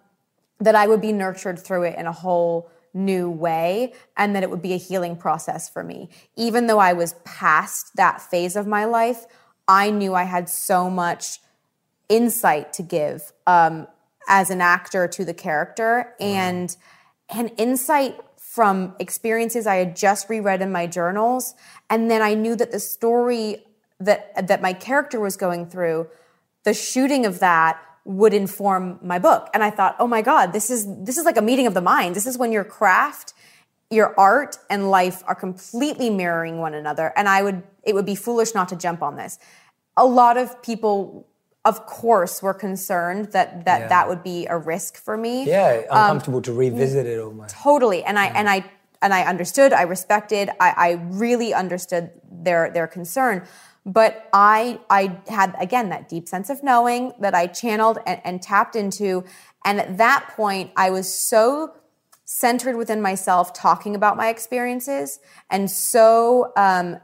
that 0.59 0.75
I 0.75 0.87
would 0.87 1.01
be 1.01 1.11
nurtured 1.11 1.59
through 1.59 1.83
it 1.83 1.97
in 1.97 2.05
a 2.05 2.11
whole 2.11 2.69
new 2.95 3.29
way 3.29 3.93
and 4.17 4.35
that 4.35 4.41
it 4.41 4.49
would 4.49 4.61
be 4.61 4.73
a 4.73 4.77
healing 4.77 5.15
process 5.15 5.69
for 5.69 5.83
me. 5.83 6.09
Even 6.35 6.67
though 6.67 6.79
I 6.79 6.93
was 6.93 7.13
past 7.25 7.95
that 7.95 8.21
phase 8.21 8.55
of 8.55 8.65
my 8.65 8.85
life, 8.85 9.25
I 9.67 9.91
knew 9.91 10.15
I 10.15 10.23
had 10.23 10.49
so 10.49 10.89
much 10.89 11.39
insight 12.07 12.71
to 12.73 12.83
give 12.83 13.33
um, 13.45 13.87
as 14.27 14.49
an 14.49 14.61
actor 14.61 15.07
to 15.07 15.25
the 15.25 15.33
character 15.33 16.13
and 16.19 16.75
an 17.29 17.49
insight 17.49 18.19
from 18.37 18.95
experiences 18.99 19.67
I 19.67 19.75
had 19.75 19.95
just 19.95 20.29
reread 20.29 20.61
in 20.61 20.71
my 20.71 20.87
journals. 20.87 21.55
And 21.89 22.09
then 22.09 22.21
I 22.21 22.35
knew 22.35 22.55
that 22.55 22.71
the 22.71 22.79
story 22.79 23.63
that 23.99 24.47
that 24.47 24.61
my 24.61 24.73
character 24.73 25.19
was 25.19 25.37
going 25.37 25.67
through, 25.67 26.07
the 26.63 26.73
shooting 26.73 27.25
of 27.25 27.39
that 27.39 27.79
would 28.05 28.33
inform 28.33 28.99
my 29.01 29.19
book. 29.19 29.49
And 29.53 29.63
I 29.63 29.71
thought, 29.71 29.95
oh 29.99 30.07
my 30.07 30.21
God, 30.21 30.53
this 30.53 30.69
is 30.69 30.85
this 31.03 31.17
is 31.17 31.25
like 31.25 31.37
a 31.37 31.41
meeting 31.41 31.67
of 31.67 31.73
the 31.73 31.81
mind. 31.81 32.15
This 32.15 32.25
is 32.27 32.37
when 32.37 32.51
your 32.51 32.63
craft 32.63 33.33
your 33.91 34.19
art 34.19 34.57
and 34.69 34.89
life 34.89 35.21
are 35.27 35.35
completely 35.35 36.09
mirroring 36.09 36.57
one 36.57 36.73
another 36.73 37.13
and 37.15 37.29
i 37.29 37.43
would 37.43 37.61
it 37.83 37.93
would 37.93 38.05
be 38.05 38.15
foolish 38.15 38.55
not 38.55 38.67
to 38.67 38.75
jump 38.75 39.03
on 39.03 39.15
this 39.15 39.37
a 39.95 40.03
lot 40.03 40.37
of 40.37 40.59
people 40.63 41.27
of 41.63 41.85
course 41.85 42.41
were 42.41 42.53
concerned 42.53 43.31
that 43.31 43.63
that 43.65 43.81
Yeah. 43.81 43.87
that 43.89 44.09
would 44.09 44.23
be 44.23 44.47
a 44.47 44.57
risk 44.57 44.97
for 44.97 45.15
me 45.15 45.45
Yeah, 45.47 45.81
uncomfortable 45.91 46.37
um, 46.37 46.43
to 46.43 46.53
revisit 46.53 47.05
it 47.05 47.19
almost. 47.19 47.53
totally 47.55 48.03
and 48.03 48.17
i 48.17 48.25
and 48.25 48.49
i 48.49 48.65
and 49.03 49.13
i 49.13 49.21
understood 49.23 49.71
i 49.71 49.83
respected 49.83 50.49
i, 50.59 50.73
I 50.75 50.89
really 51.11 51.53
understood 51.53 52.09
their 52.31 52.71
their 52.71 52.87
concern 52.87 53.45
but 53.85 54.27
i 54.33 54.79
i 54.89 55.17
had 55.27 55.55
again 55.59 55.89
that 55.89 56.09
deep 56.09 56.27
sense 56.27 56.49
of 56.49 56.63
knowing 56.63 57.13
that 57.19 57.35
i 57.35 57.47
channeled 57.47 57.99
and, 58.05 58.19
and 58.23 58.41
tapped 58.41 58.75
into 58.75 59.23
and 59.63 59.79
at 59.79 59.97
that 59.97 60.27
point 60.35 60.71
i 60.75 60.89
was 60.89 61.11
so 61.11 61.73
centered 62.25 62.75
within 62.75 63.01
myself 63.01 63.53
talking 63.53 63.95
about 63.95 64.17
my 64.17 64.29
experiences 64.29 65.19
and 65.49 65.69
so 65.69 66.51
um, 66.57 66.97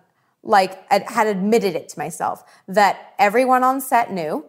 like 0.44 0.84
I 0.92 1.04
had 1.08 1.28
admitted 1.28 1.76
it 1.76 1.90
to 1.90 2.00
myself 2.00 2.44
that 2.68 3.14
everyone 3.20 3.64
on 3.64 3.80
set 3.80 4.12
knew 4.12 4.46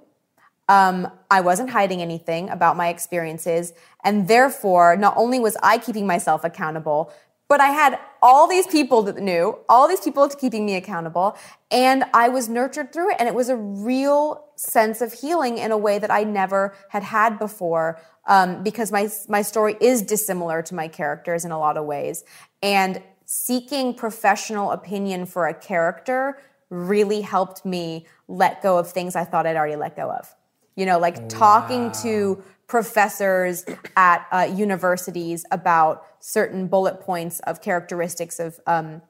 um, 0.68 1.10
I 1.30 1.40
wasn't 1.40 1.70
hiding 1.70 2.00
anything 2.00 2.48
about 2.48 2.76
my 2.76 2.88
experiences. 2.88 3.74
And 4.04 4.28
therefore, 4.28 4.96
not 4.96 5.14
only 5.16 5.38
was 5.38 5.56
I 5.62 5.78
keeping 5.78 6.06
myself 6.06 6.44
accountable, 6.44 7.12
but 7.48 7.60
I 7.60 7.68
had 7.68 7.98
all 8.22 8.46
these 8.46 8.68
people 8.68 9.02
that 9.02 9.16
knew, 9.16 9.58
all 9.68 9.88
these 9.88 10.00
people 10.00 10.28
keeping 10.28 10.64
me 10.64 10.76
accountable. 10.76 11.36
And 11.70 12.04
I 12.14 12.28
was 12.28 12.48
nurtured 12.48 12.92
through 12.92 13.10
it. 13.10 13.16
And 13.18 13.28
it 13.28 13.34
was 13.34 13.48
a 13.48 13.56
real 13.56 14.46
sense 14.54 15.00
of 15.00 15.12
healing 15.12 15.58
in 15.58 15.72
a 15.72 15.76
way 15.76 15.98
that 15.98 16.10
I 16.10 16.22
never 16.22 16.74
had 16.88 17.02
had 17.02 17.38
before. 17.38 18.00
Um, 18.28 18.62
because 18.62 18.92
my, 18.92 19.10
my 19.28 19.42
story 19.42 19.76
is 19.80 20.00
dissimilar 20.00 20.62
to 20.62 20.74
my 20.76 20.86
characters 20.86 21.44
in 21.44 21.50
a 21.50 21.58
lot 21.58 21.76
of 21.76 21.84
ways. 21.84 22.22
And 22.62 23.02
seeking 23.26 23.94
professional 23.94 24.70
opinion 24.70 25.26
for 25.26 25.48
a 25.48 25.54
character 25.54 26.38
really 26.70 27.20
helped 27.22 27.64
me 27.64 28.06
let 28.28 28.62
go 28.62 28.78
of 28.78 28.92
things 28.92 29.16
I 29.16 29.24
thought 29.24 29.46
I'd 29.46 29.56
already 29.56 29.76
let 29.76 29.96
go 29.96 30.10
of. 30.10 30.32
You 30.76 30.86
know, 30.86 30.98
like 30.98 31.28
talking 31.28 31.92
to 32.02 32.42
professors 32.66 33.66
at 33.96 34.26
uh, 34.32 34.50
universities 34.50 35.44
about 35.50 36.06
certain 36.20 36.68
bullet 36.68 37.00
points 37.00 37.40
of 37.40 37.60
characteristics 37.60 38.40
of, 38.40 38.58
um, 38.66 39.02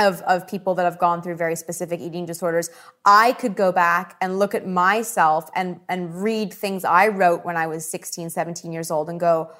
of, 0.00 0.22
of 0.22 0.48
people 0.48 0.74
that 0.74 0.84
have 0.84 0.98
gone 0.98 1.22
through 1.22 1.36
very 1.36 1.54
specific 1.54 2.00
eating 2.00 2.26
disorders. 2.26 2.68
I 3.04 3.32
could 3.34 3.54
go 3.54 3.70
back 3.70 4.16
and 4.20 4.40
look 4.40 4.56
at 4.56 4.66
myself 4.66 5.48
and, 5.54 5.78
and 5.88 6.20
read 6.20 6.52
things 6.52 6.84
I 6.84 7.06
wrote 7.06 7.44
when 7.44 7.56
I 7.56 7.68
was 7.68 7.88
16, 7.88 8.30
17 8.30 8.72
years 8.72 8.90
old 8.90 9.08
and 9.08 9.20
go, 9.20 9.52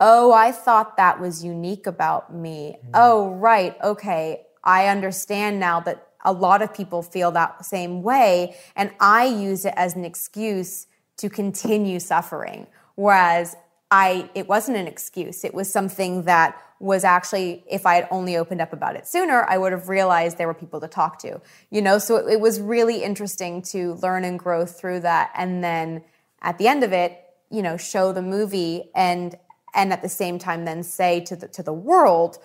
oh, 0.00 0.32
I 0.32 0.50
thought 0.50 0.96
that 0.96 1.20
was 1.20 1.44
unique 1.44 1.86
about 1.86 2.34
me. 2.34 2.76
Oh, 2.92 3.30
right. 3.34 3.76
Okay. 3.84 4.46
I 4.64 4.88
understand 4.88 5.60
now 5.60 5.78
that 5.80 6.08
a 6.24 6.32
lot 6.32 6.62
of 6.62 6.72
people 6.72 7.02
feel 7.02 7.30
that 7.32 7.64
same 7.64 8.02
way. 8.02 8.56
And 8.76 8.92
I 9.00 9.26
use 9.26 9.64
it 9.64 9.74
as 9.76 9.94
an 9.94 10.04
excuse 10.04 10.86
to 11.18 11.28
continue 11.28 12.00
suffering. 12.00 12.66
Whereas 12.94 13.56
I, 13.90 14.30
it 14.34 14.48
wasn't 14.48 14.76
an 14.76 14.88
excuse. 14.88 15.44
It 15.44 15.54
was 15.54 15.70
something 15.70 16.22
that 16.22 16.60
was 16.80 17.04
actually, 17.04 17.64
if 17.70 17.86
I 17.86 17.94
had 17.94 18.08
only 18.10 18.36
opened 18.36 18.60
up 18.60 18.72
about 18.72 18.96
it 18.96 19.06
sooner, 19.06 19.44
I 19.48 19.58
would 19.58 19.72
have 19.72 19.88
realized 19.88 20.36
there 20.36 20.46
were 20.46 20.54
people 20.54 20.80
to 20.80 20.88
talk 20.88 21.18
to. 21.20 21.40
You 21.70 21.82
know, 21.82 21.98
so 21.98 22.16
it, 22.16 22.34
it 22.34 22.40
was 22.40 22.60
really 22.60 23.02
interesting 23.02 23.62
to 23.62 23.94
learn 23.94 24.24
and 24.24 24.38
grow 24.38 24.66
through 24.66 25.00
that. 25.00 25.30
And 25.36 25.62
then 25.62 26.02
at 26.42 26.58
the 26.58 26.66
end 26.68 26.82
of 26.82 26.92
it, 26.92 27.20
you 27.50 27.62
know, 27.62 27.76
show 27.76 28.12
the 28.12 28.22
movie 28.22 28.90
and 28.94 29.36
and 29.76 29.92
at 29.92 30.02
the 30.02 30.08
same 30.08 30.38
time 30.38 30.64
then 30.64 30.82
say 30.82 31.20
to 31.20 31.36
the 31.36 31.48
to 31.48 31.62
the 31.62 31.72
world, 31.72 32.38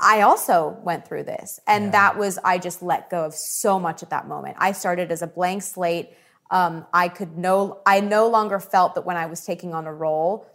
I 0.00 0.22
also 0.22 0.78
went 0.82 1.06
through 1.06 1.24
this. 1.24 1.60
And 1.66 1.92
that 1.92 2.16
was, 2.18 2.38
I 2.44 2.58
just 2.58 2.82
let 2.82 3.10
go 3.10 3.24
of 3.24 3.34
so 3.34 3.78
much 3.78 4.02
at 4.02 4.10
that 4.10 4.26
moment. 4.26 4.56
I 4.58 4.72
started 4.72 5.12
as 5.12 5.22
a 5.22 5.26
blank 5.26 5.62
slate. 5.62 6.10
Um, 6.50 6.86
I 6.92 7.08
could 7.08 7.36
no, 7.36 7.80
I 7.86 8.00
no 8.00 8.28
longer 8.28 8.60
felt 8.60 8.94
that 8.94 9.04
when 9.04 9.16
I 9.16 9.26
was 9.26 9.44
taking 9.44 9.74
on 9.74 9.86
a 9.86 9.92
role 9.92 10.46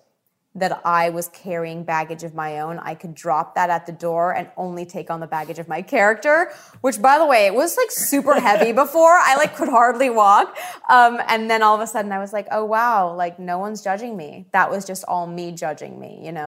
that 0.56 0.82
I 0.84 1.10
was 1.10 1.28
carrying 1.30 1.84
baggage 1.84 2.24
of 2.24 2.34
my 2.34 2.60
own. 2.60 2.80
I 2.80 2.96
could 2.96 3.14
drop 3.14 3.56
that 3.56 3.70
at 3.70 3.86
the 3.86 3.92
door 3.92 4.36
and 4.36 4.50
only 4.58 4.86
take 4.86 5.10
on 5.12 5.20
the 5.20 5.28
baggage 5.28 5.60
of 5.60 5.68
my 5.68 5.82
character, 5.82 6.52
which 6.82 7.02
by 7.02 7.20
the 7.20 7.26
way, 7.26 7.46
it 7.46 7.54
was 7.54 7.78
like 7.78 7.92
super 7.92 8.40
heavy 8.40 8.72
before. 8.84 9.12
I 9.12 9.36
like 9.36 9.56
could 9.56 9.70
hardly 9.70 10.10
walk. 10.10 10.58
Um, 10.90 11.22
and 11.28 11.50
then 11.50 11.62
all 11.62 11.76
of 11.76 11.82
a 11.82 11.88
sudden 11.88 12.12
I 12.12 12.20
was 12.20 12.34
like, 12.34 12.48
oh 12.52 12.66
wow, 12.66 13.14
like 13.14 13.40
no 13.40 13.60
one's 13.60 13.84
judging 13.84 14.18
me. 14.18 14.48
That 14.52 14.72
was 14.72 14.86
just 14.86 15.06
all 15.08 15.28
me 15.28 15.52
judging 15.52 16.00
me, 16.00 16.20
you 16.24 16.32
know? 16.32 16.46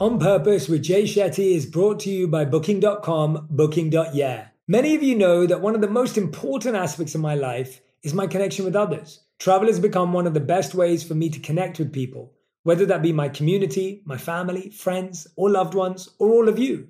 On 0.00 0.18
Purpose 0.18 0.68
with 0.68 0.82
Jay 0.82 1.04
Shetty 1.04 1.54
is 1.54 1.66
brought 1.66 2.00
to 2.00 2.10
you 2.10 2.26
by 2.26 2.44
Booking.com, 2.44 3.46
Booking.yeah. 3.48 4.48
Many 4.66 4.96
of 4.96 5.04
you 5.04 5.14
know 5.14 5.46
that 5.46 5.60
one 5.60 5.76
of 5.76 5.82
the 5.82 5.88
most 5.88 6.18
important 6.18 6.74
aspects 6.74 7.14
of 7.14 7.20
my 7.20 7.36
life 7.36 7.80
is 8.02 8.12
my 8.12 8.26
connection 8.26 8.64
with 8.64 8.74
others. 8.74 9.20
Travel 9.38 9.68
has 9.68 9.78
become 9.78 10.12
one 10.12 10.26
of 10.26 10.34
the 10.34 10.40
best 10.40 10.74
ways 10.74 11.04
for 11.04 11.14
me 11.14 11.30
to 11.30 11.38
connect 11.38 11.78
with 11.78 11.92
people, 11.92 12.32
whether 12.64 12.84
that 12.86 13.02
be 13.02 13.12
my 13.12 13.28
community, 13.28 14.02
my 14.04 14.18
family, 14.18 14.68
friends, 14.70 15.28
or 15.36 15.48
loved 15.48 15.74
ones, 15.74 16.08
or 16.18 16.28
all 16.30 16.48
of 16.48 16.58
you. 16.58 16.88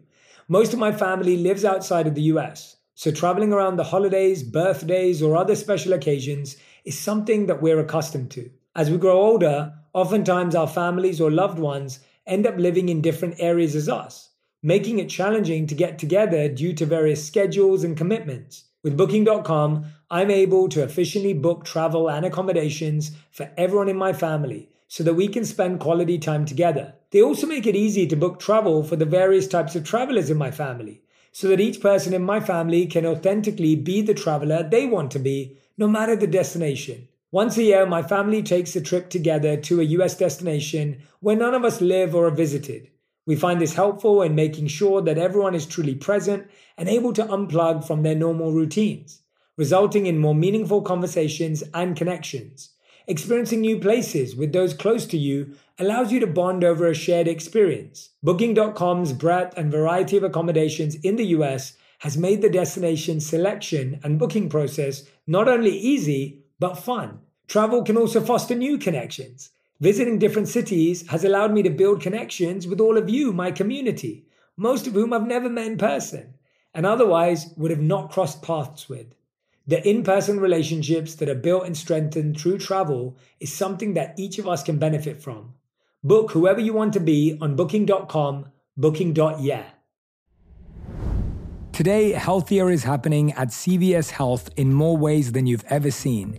Most 0.48 0.72
of 0.72 0.78
my 0.78 0.90
family 0.90 1.36
lives 1.36 1.62
outside 1.62 2.06
of 2.06 2.14
the 2.14 2.32
US, 2.32 2.76
so 2.94 3.10
traveling 3.10 3.52
around 3.52 3.76
the 3.76 3.84
holidays, 3.84 4.42
birthdays, 4.42 5.20
or 5.20 5.36
other 5.36 5.56
special 5.56 5.92
occasions 5.92 6.56
is 6.86 6.98
something 6.98 7.48
that 7.48 7.60
we're 7.60 7.80
accustomed 7.80 8.30
to. 8.30 8.48
As 8.74 8.90
we 8.90 8.96
grow 8.96 9.20
older, 9.20 9.74
oftentimes 9.92 10.54
our 10.54 10.66
families 10.66 11.20
or 11.20 11.30
loved 11.30 11.58
ones 11.58 12.00
end 12.26 12.46
up 12.46 12.56
living 12.56 12.88
in 12.88 13.00
different 13.00 13.36
areas 13.38 13.74
as 13.74 13.88
us, 13.88 14.30
making 14.62 14.98
it 14.98 15.08
challenging 15.08 15.66
to 15.66 15.74
get 15.74 15.98
together 15.98 16.48
due 16.48 16.72
to 16.72 16.86
various 16.86 17.24
schedules 17.24 17.84
and 17.84 17.96
commitments. 17.96 18.64
With 18.82 18.96
Booking.com, 18.96 19.86
I'm 20.10 20.30
able 20.30 20.68
to 20.68 20.82
efficiently 20.82 21.32
book 21.32 21.64
travel 21.64 22.10
and 22.10 22.26
accommodations 22.26 23.12
for 23.30 23.50
everyone 23.56 23.88
in 23.88 23.96
my 23.96 24.12
family 24.12 24.68
so 24.88 25.02
that 25.04 25.14
we 25.14 25.28
can 25.28 25.44
spend 25.44 25.80
quality 25.80 26.18
time 26.18 26.44
together. 26.44 26.94
They 27.10 27.22
also 27.22 27.46
make 27.46 27.66
it 27.66 27.76
easy 27.76 28.06
to 28.06 28.16
book 28.16 28.38
travel 28.38 28.82
for 28.82 28.96
the 28.96 29.06
various 29.06 29.48
types 29.48 29.74
of 29.74 29.84
travelers 29.84 30.30
in 30.30 30.36
my 30.36 30.50
family 30.50 31.02
so 31.34 31.48
that 31.48 31.60
each 31.60 31.80
person 31.80 32.14
in 32.14 32.22
my 32.22 32.38
family 32.38 32.86
can 32.86 33.04
authentically 33.04 33.74
be 33.74 34.00
the 34.02 34.14
traveler 34.14 34.62
they 34.62 34.86
want 34.86 35.10
to 35.10 35.18
be, 35.18 35.58
no 35.76 35.88
matter 35.88 36.14
the 36.14 36.28
destination. 36.28 37.08
Once 37.34 37.58
a 37.58 37.64
year, 37.64 37.84
my 37.84 38.00
family 38.00 38.44
takes 38.44 38.76
a 38.76 38.80
trip 38.80 39.10
together 39.10 39.56
to 39.56 39.80
a 39.80 39.90
US 39.98 40.16
destination 40.16 41.02
where 41.18 41.34
none 41.34 41.52
of 41.52 41.64
us 41.64 41.80
live 41.80 42.14
or 42.14 42.28
are 42.28 42.30
visited. 42.30 42.88
We 43.26 43.34
find 43.34 43.60
this 43.60 43.74
helpful 43.74 44.22
in 44.22 44.36
making 44.36 44.68
sure 44.68 45.02
that 45.02 45.18
everyone 45.18 45.56
is 45.56 45.66
truly 45.66 45.96
present 45.96 46.46
and 46.78 46.88
able 46.88 47.12
to 47.14 47.24
unplug 47.24 47.84
from 47.84 48.04
their 48.04 48.14
normal 48.14 48.52
routines, 48.52 49.20
resulting 49.56 50.06
in 50.06 50.20
more 50.20 50.36
meaningful 50.36 50.82
conversations 50.82 51.64
and 51.74 51.96
connections. 51.96 52.70
Experiencing 53.08 53.62
new 53.62 53.80
places 53.80 54.36
with 54.36 54.52
those 54.52 54.72
close 54.72 55.04
to 55.06 55.18
you 55.18 55.56
allows 55.80 56.12
you 56.12 56.20
to 56.20 56.28
bond 56.28 56.62
over 56.62 56.86
a 56.86 56.94
shared 56.94 57.26
experience. 57.26 58.10
Booking.com's 58.22 59.12
breadth 59.12 59.58
and 59.58 59.72
variety 59.72 60.16
of 60.16 60.22
accommodations 60.22 60.94
in 61.02 61.16
the 61.16 61.26
US 61.38 61.72
has 61.98 62.16
made 62.16 62.42
the 62.42 62.48
destination 62.48 63.18
selection 63.18 63.98
and 64.04 64.20
booking 64.20 64.48
process 64.48 65.02
not 65.26 65.48
only 65.48 65.76
easy, 65.76 66.43
but 66.64 66.78
fun. 66.78 67.20
Travel 67.46 67.82
can 67.82 67.98
also 67.98 68.22
foster 68.22 68.54
new 68.54 68.78
connections. 68.78 69.50
Visiting 69.80 70.18
different 70.18 70.48
cities 70.48 71.06
has 71.08 71.22
allowed 71.22 71.52
me 71.52 71.62
to 71.62 71.68
build 71.68 72.00
connections 72.00 72.66
with 72.66 72.80
all 72.80 72.96
of 72.96 73.10
you, 73.10 73.34
my 73.34 73.50
community, 73.50 74.24
most 74.56 74.86
of 74.86 74.94
whom 74.94 75.12
I've 75.12 75.26
never 75.26 75.50
met 75.50 75.66
in 75.66 75.76
person 75.76 76.32
and 76.72 76.86
otherwise 76.86 77.52
would 77.58 77.70
have 77.70 77.82
not 77.82 78.10
crossed 78.10 78.40
paths 78.40 78.88
with. 78.88 79.14
The 79.66 79.86
in 79.86 80.04
person 80.04 80.40
relationships 80.40 81.16
that 81.16 81.28
are 81.28 81.34
built 81.34 81.66
and 81.66 81.76
strengthened 81.76 82.40
through 82.40 82.60
travel 82.60 83.18
is 83.40 83.52
something 83.52 83.92
that 83.92 84.18
each 84.18 84.38
of 84.38 84.48
us 84.48 84.62
can 84.62 84.78
benefit 84.78 85.20
from. 85.20 85.52
Book 86.02 86.30
whoever 86.30 86.60
you 86.60 86.72
want 86.72 86.94
to 86.94 87.00
be 87.00 87.36
on 87.42 87.56
booking.com, 87.56 88.46
booking.yeah. 88.78 89.64
Today, 91.72 92.12
healthier 92.12 92.70
is 92.70 92.84
happening 92.84 93.32
at 93.32 93.48
CVS 93.48 94.10
Health 94.10 94.48
in 94.56 94.72
more 94.72 94.96
ways 94.96 95.32
than 95.32 95.46
you've 95.46 95.64
ever 95.68 95.90
seen. 95.90 96.38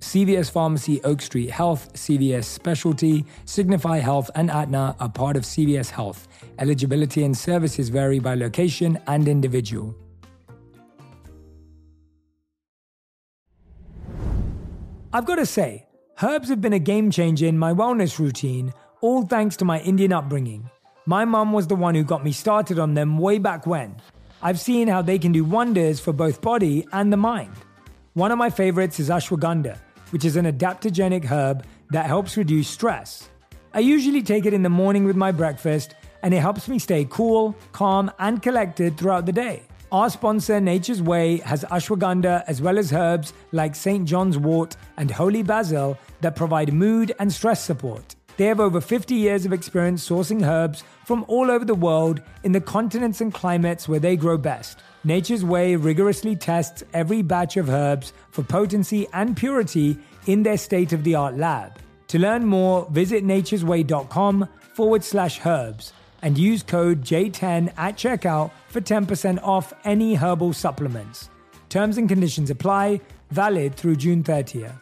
CVS 0.00 0.50
Pharmacy, 0.50 1.02
Oak 1.02 1.20
Street 1.20 1.50
Health, 1.50 1.92
CVS 1.94 2.44
Specialty, 2.44 3.24
Signify 3.44 3.98
Health, 3.98 4.30
and 4.34 4.50
Aetna 4.50 4.94
are 5.00 5.08
part 5.08 5.36
of 5.36 5.42
CVS 5.42 5.90
Health. 5.90 6.28
Eligibility 6.58 7.24
and 7.24 7.36
services 7.36 7.88
vary 7.88 8.18
by 8.18 8.34
location 8.34 8.98
and 9.06 9.26
individual. 9.26 9.96
I've 15.12 15.24
got 15.24 15.36
to 15.36 15.46
say, 15.46 15.86
herbs 16.22 16.48
have 16.50 16.60
been 16.60 16.74
a 16.74 16.78
game 16.78 17.10
changer 17.10 17.46
in 17.46 17.58
my 17.58 17.72
wellness 17.72 18.18
routine, 18.18 18.74
all 19.00 19.22
thanks 19.22 19.56
to 19.56 19.64
my 19.64 19.80
Indian 19.80 20.12
upbringing. 20.12 20.70
My 21.06 21.24
mum 21.24 21.52
was 21.52 21.66
the 21.66 21.74
one 21.74 21.94
who 21.94 22.04
got 22.04 22.22
me 22.22 22.32
started 22.32 22.78
on 22.78 22.94
them 22.94 23.18
way 23.18 23.38
back 23.38 23.66
when. 23.66 23.96
I've 24.42 24.60
seen 24.60 24.86
how 24.86 25.02
they 25.02 25.18
can 25.18 25.32
do 25.32 25.42
wonders 25.42 25.98
for 25.98 26.12
both 26.12 26.42
body 26.42 26.86
and 26.92 27.12
the 27.12 27.16
mind. 27.16 27.54
One 28.12 28.30
of 28.30 28.38
my 28.38 28.50
favorites 28.50 29.00
is 29.00 29.08
ashwagandha, 29.08 29.78
which 30.10 30.24
is 30.24 30.36
an 30.36 30.44
adaptogenic 30.44 31.24
herb 31.24 31.64
that 31.90 32.06
helps 32.06 32.36
reduce 32.36 32.68
stress. 32.68 33.28
I 33.74 33.80
usually 33.80 34.22
take 34.22 34.46
it 34.46 34.54
in 34.54 34.62
the 34.62 34.68
morning 34.68 35.04
with 35.04 35.16
my 35.16 35.32
breakfast, 35.32 35.94
and 36.22 36.34
it 36.34 36.40
helps 36.40 36.68
me 36.68 36.78
stay 36.78 37.06
cool, 37.08 37.54
calm, 37.72 38.10
and 38.18 38.42
collected 38.42 38.96
throughout 38.96 39.26
the 39.26 39.32
day. 39.32 39.62
Our 39.90 40.10
sponsor, 40.10 40.60
Nature's 40.60 41.00
Way, 41.00 41.38
has 41.38 41.64
ashwagandha 41.64 42.44
as 42.46 42.60
well 42.60 42.78
as 42.78 42.92
herbs 42.92 43.32
like 43.52 43.74
St. 43.74 44.06
John's 44.06 44.36
wort 44.36 44.76
and 44.98 45.10
holy 45.10 45.42
basil 45.42 45.96
that 46.20 46.36
provide 46.36 46.74
mood 46.74 47.12
and 47.18 47.32
stress 47.32 47.64
support. 47.64 48.14
They 48.36 48.44
have 48.44 48.60
over 48.60 48.80
50 48.80 49.14
years 49.14 49.46
of 49.46 49.52
experience 49.52 50.06
sourcing 50.06 50.46
herbs 50.46 50.84
from 51.06 51.24
all 51.26 51.50
over 51.50 51.64
the 51.64 51.74
world 51.74 52.22
in 52.44 52.52
the 52.52 52.60
continents 52.60 53.20
and 53.20 53.32
climates 53.32 53.88
where 53.88 53.98
they 53.98 54.14
grow 54.14 54.36
best. 54.36 54.82
Nature's 55.04 55.44
Way 55.44 55.76
rigorously 55.76 56.34
tests 56.34 56.82
every 56.92 57.22
batch 57.22 57.56
of 57.56 57.70
herbs 57.70 58.12
for 58.30 58.42
potency 58.42 59.06
and 59.12 59.36
purity 59.36 59.98
in 60.26 60.42
their 60.42 60.58
state 60.58 60.92
of 60.92 61.04
the 61.04 61.14
art 61.14 61.36
lab. 61.36 61.78
To 62.08 62.18
learn 62.18 62.44
more, 62.44 62.88
visit 62.90 63.24
nature'sway.com 63.24 64.48
forward 64.74 65.04
slash 65.04 65.44
herbs 65.46 65.92
and 66.22 66.36
use 66.36 66.62
code 66.62 67.02
J10 67.02 67.72
at 67.76 67.96
checkout 67.96 68.50
for 68.68 68.80
10% 68.80 69.42
off 69.42 69.72
any 69.84 70.14
herbal 70.14 70.52
supplements. 70.52 71.30
Terms 71.68 71.98
and 71.98 72.08
conditions 72.08 72.50
apply, 72.50 73.00
valid 73.30 73.74
through 73.74 73.96
June 73.96 74.24
30th. 74.24 74.72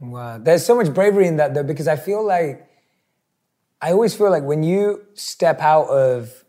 Wow, 0.00 0.38
there's 0.38 0.66
so 0.66 0.76
much 0.76 0.92
bravery 0.92 1.26
in 1.26 1.36
that 1.36 1.54
though, 1.54 1.62
because 1.62 1.88
I 1.88 1.96
feel 1.96 2.24
like, 2.24 2.68
I 3.80 3.92
always 3.92 4.14
feel 4.14 4.30
like 4.30 4.42
when 4.42 4.62
you 4.62 5.02
step 5.14 5.60
out 5.60 5.88
of, 5.88 6.44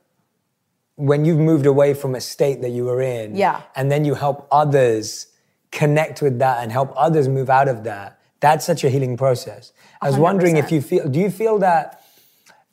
when 0.97 1.23
you've 1.25 1.39
moved 1.39 1.65
away 1.65 1.93
from 1.93 2.13
a 2.15 2.19
state 2.21 2.61
that 2.61 2.69
you 2.69 2.83
were 2.85 3.01
in, 3.01 3.35
Yeah. 3.35 3.61
and 3.75 3.89
then 3.91 4.03
you 4.03 4.15
help 4.15 4.47
others 4.51 5.27
connect 5.71 6.21
with 6.21 6.39
that 6.39 6.61
and 6.63 6.71
help 6.71 6.91
others 6.95 7.27
move 7.29 7.49
out 7.49 7.67
of 7.67 7.83
that, 7.85 8.19
that's 8.39 8.65
such 8.65 8.83
a 8.83 8.89
healing 8.89 9.15
process. 9.15 9.71
I 10.01 10.07
was 10.09 10.17
wondering 10.17 10.57
if 10.57 10.71
you 10.71 10.81
feel, 10.81 11.07
do 11.07 11.19
you 11.19 11.29
feel 11.29 11.59
that, 11.59 12.01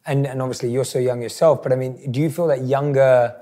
and, 0.06 0.26
and 0.26 0.40
obviously 0.42 0.70
you're 0.70 0.84
so 0.84 0.98
young 0.98 1.22
yourself, 1.22 1.62
but 1.62 1.72
I 1.72 1.76
mean, 1.76 2.10
do 2.10 2.20
you 2.20 2.30
feel 2.30 2.46
that 2.48 2.62
younger 2.64 3.34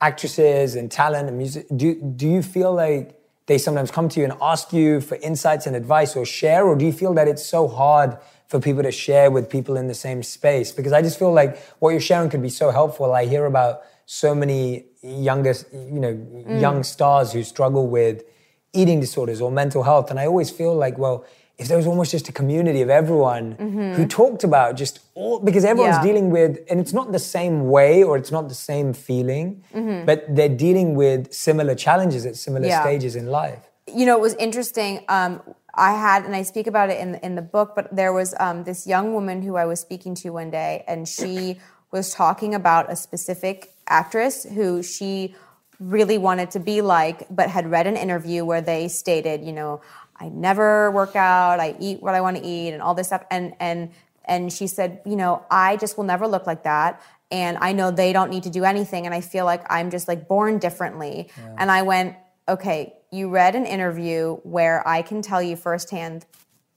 actresses 0.00 0.74
and 0.74 0.90
talent 0.90 1.28
and 1.28 1.36
music, 1.36 1.66
do, 1.74 1.94
do 1.94 2.26
you 2.28 2.42
feel 2.42 2.72
like 2.72 3.14
they 3.46 3.58
sometimes 3.58 3.90
come 3.90 4.08
to 4.10 4.20
you 4.20 4.24
and 4.24 4.34
ask 4.40 4.72
you 4.72 5.00
for 5.00 5.16
insights 5.16 5.66
and 5.66 5.74
advice 5.76 6.16
or 6.16 6.24
share, 6.24 6.66
or 6.66 6.76
do 6.76 6.84
you 6.84 6.92
feel 6.92 7.14
that 7.14 7.28
it's 7.28 7.44
so 7.44 7.66
hard 7.68 8.16
for 8.46 8.60
people 8.60 8.82
to 8.82 8.92
share 8.92 9.30
with 9.30 9.50
people 9.50 9.76
in 9.76 9.86
the 9.88 9.94
same 9.94 10.22
space? 10.22 10.70
Because 10.72 10.92
I 10.92 11.02
just 11.02 11.18
feel 11.18 11.32
like 11.32 11.58
what 11.78 11.90
you're 11.90 12.00
sharing 12.00 12.30
could 12.30 12.42
be 12.42 12.50
so 12.50 12.70
helpful. 12.70 13.12
I 13.12 13.24
hear 13.26 13.44
about 13.46 13.82
so 14.10 14.34
many 14.34 14.86
younger, 15.02 15.54
you 15.70 16.00
know, 16.00 16.14
young 16.58 16.82
stars 16.82 17.30
who 17.34 17.42
struggle 17.44 17.86
with 17.88 18.24
eating 18.72 19.00
disorders 19.00 19.38
or 19.42 19.50
mental 19.52 19.82
health, 19.82 20.10
and 20.10 20.18
I 20.18 20.24
always 20.26 20.48
feel 20.50 20.74
like, 20.74 20.96
well, 20.96 21.26
if 21.58 21.68
there 21.68 21.76
was 21.76 21.86
almost 21.86 22.10
just 22.12 22.26
a 22.26 22.32
community 22.32 22.80
of 22.80 22.88
everyone 22.88 23.92
who 23.96 24.06
talked 24.06 24.44
about 24.44 24.76
just 24.76 25.00
all 25.14 25.40
because 25.40 25.64
everyone's 25.64 25.96
Yeah. 25.96 26.02
dealing 26.08 26.30
with 26.30 26.58
and 26.70 26.80
it's 26.80 26.94
not 26.94 27.12
the 27.12 27.18
same 27.18 27.68
way 27.68 28.02
or 28.02 28.16
it's 28.16 28.30
not 28.30 28.48
the 28.48 28.54
same 28.54 28.92
feeling 28.92 29.62
but 30.06 30.18
they're 30.36 30.56
dealing 30.66 30.94
with 30.94 31.20
similar 31.34 31.74
challenges 31.74 32.24
at 32.24 32.36
similar 32.36 32.68
Yeah. 32.68 32.80
stages 32.80 33.14
in 33.16 33.26
life 33.26 33.64
you 33.98 34.06
know, 34.06 34.16
it 34.16 34.20
was 34.20 34.34
interesting. 34.34 35.00
Um, 35.08 35.42
I 35.74 35.92
had, 35.92 36.24
and 36.26 36.34
I 36.36 36.42
speak 36.42 36.66
about 36.66 36.90
it 36.90 36.98
in 37.04 37.10
in 37.26 37.34
the 37.40 37.46
book, 37.56 37.68
but 37.74 37.84
there 38.00 38.12
was 38.12 38.34
um, 38.38 38.64
this 38.64 38.86
young 38.86 39.06
woman 39.16 39.42
who 39.46 39.56
I 39.56 39.64
was 39.72 39.80
speaking 39.80 40.14
to 40.22 40.26
one 40.40 40.50
day, 40.50 40.84
and 40.86 41.08
she 41.08 41.58
was 41.90 42.12
talking 42.14 42.54
about 42.54 42.92
a 42.92 42.96
specific 42.96 43.56
actress 43.88 44.44
who 44.44 44.82
she 44.82 45.34
really 45.80 46.18
wanted 46.18 46.50
to 46.52 46.60
be 46.60 46.80
like, 46.80 47.26
but 47.30 47.48
had 47.48 47.70
read 47.70 47.86
an 47.86 47.96
interview 47.96 48.44
where 48.44 48.60
they 48.60 48.88
stated, 48.88 49.44
you 49.44 49.52
know, 49.52 49.80
I 50.20 50.28
never 50.28 50.90
work 50.90 51.14
out, 51.14 51.60
I 51.60 51.76
eat 51.78 52.02
what 52.02 52.14
I 52.14 52.20
want 52.20 52.36
to 52.36 52.44
eat, 52.44 52.72
and 52.72 52.82
all 52.82 52.94
this 52.94 53.08
stuff, 53.08 53.24
and 53.30 53.54
and 53.60 53.90
and 54.24 54.52
she 54.52 54.66
said, 54.66 55.00
you 55.06 55.16
know, 55.16 55.44
I 55.50 55.76
just 55.76 55.96
will 55.96 56.04
never 56.04 56.26
look 56.28 56.46
like 56.46 56.64
that. 56.64 57.00
And 57.30 57.58
I 57.60 57.72
know 57.72 57.90
they 57.90 58.12
don't 58.12 58.30
need 58.30 58.42
to 58.44 58.50
do 58.50 58.64
anything. 58.64 59.06
And 59.06 59.14
I 59.14 59.20
feel 59.20 59.44
like 59.44 59.64
I'm 59.70 59.90
just 59.90 60.06
like 60.08 60.28
born 60.28 60.58
differently. 60.58 61.30
And 61.56 61.70
I 61.70 61.82
went, 61.82 62.16
okay, 62.48 62.94
you 63.10 63.28
read 63.30 63.54
an 63.54 63.66
interview 63.66 64.36
where 64.42 64.86
I 64.86 65.02
can 65.02 65.22
tell 65.22 65.42
you 65.42 65.56
firsthand 65.56 66.26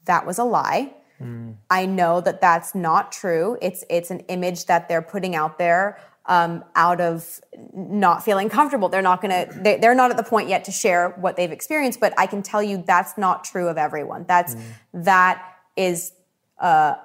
that 0.06 0.26
was 0.26 0.40
a 0.40 0.44
lie. 0.44 0.94
Hmm. 1.20 1.52
I 1.70 1.86
know 1.86 2.22
that 2.22 2.42
that's 2.42 2.74
not 2.74 3.12
true. 3.12 3.58
It's 3.62 3.84
it's 3.90 4.12
an 4.12 4.22
image 4.22 4.66
that 4.66 4.90
they're 4.90 5.02
putting 5.02 5.36
out 5.36 5.58
there 5.58 6.00
um, 6.26 6.64
out 6.76 7.02
of 7.02 7.42
not 7.74 8.24
feeling 8.24 8.50
comfortable. 8.50 8.90
They're 8.90 9.02
not 9.02 9.22
gonna. 9.22 9.48
They, 9.52 9.78
they're 9.78 9.96
not 9.96 10.12
at 10.12 10.18
the 10.18 10.24
point 10.24 10.50
yet 10.50 10.66
to 10.66 10.72
share 10.72 11.10
what 11.10 11.36
they've 11.36 11.52
experienced. 11.52 12.00
But 12.00 12.14
I 12.18 12.28
can 12.28 12.44
tell 12.44 12.62
you 12.62 12.84
that's 12.86 13.18
not 13.18 13.44
true 13.44 13.68
of 13.68 13.78
everyone. 13.78 14.26
That's 14.28 14.56
that 14.94 15.44
is 15.76 16.14
uh, 16.60 16.96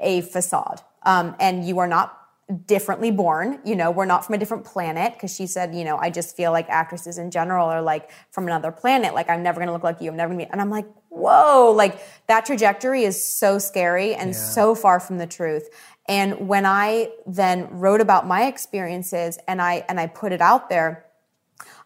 a 0.00 0.22
facade, 0.22 0.80
um, 1.04 1.36
and 1.38 1.66
you 1.66 1.78
are 1.78 1.86
not 1.86 2.26
differently 2.66 3.10
born. 3.10 3.58
You 3.64 3.74
know, 3.74 3.90
we're 3.90 4.04
not 4.04 4.24
from 4.24 4.34
a 4.34 4.38
different 4.38 4.64
planet. 4.64 5.14
Because 5.14 5.34
she 5.34 5.46
said, 5.46 5.74
you 5.74 5.84
know, 5.84 5.96
I 5.96 6.10
just 6.10 6.36
feel 6.36 6.52
like 6.52 6.68
actresses 6.68 7.18
in 7.18 7.30
general 7.30 7.68
are 7.68 7.82
like 7.82 8.10
from 8.30 8.46
another 8.46 8.70
planet. 8.70 9.14
Like 9.14 9.28
I'm 9.28 9.42
never 9.42 9.60
gonna 9.60 9.72
look 9.72 9.84
like 9.84 10.00
you. 10.00 10.10
I'm 10.10 10.16
never 10.16 10.32
gonna 10.32 10.44
be. 10.44 10.50
And 10.50 10.60
I'm 10.60 10.70
like, 10.70 10.86
whoa, 11.08 11.72
like 11.74 12.00
that 12.26 12.46
trajectory 12.46 13.04
is 13.04 13.22
so 13.22 13.58
scary 13.58 14.14
and 14.14 14.34
so 14.34 14.74
far 14.74 15.00
from 15.00 15.18
the 15.18 15.26
truth. 15.26 15.68
And 16.08 16.48
when 16.48 16.66
I 16.66 17.10
then 17.26 17.68
wrote 17.70 18.00
about 18.00 18.26
my 18.26 18.46
experiences 18.46 19.38
and 19.48 19.60
I 19.60 19.84
and 19.88 19.98
I 19.98 20.06
put 20.06 20.32
it 20.32 20.40
out 20.40 20.68
there, 20.68 21.06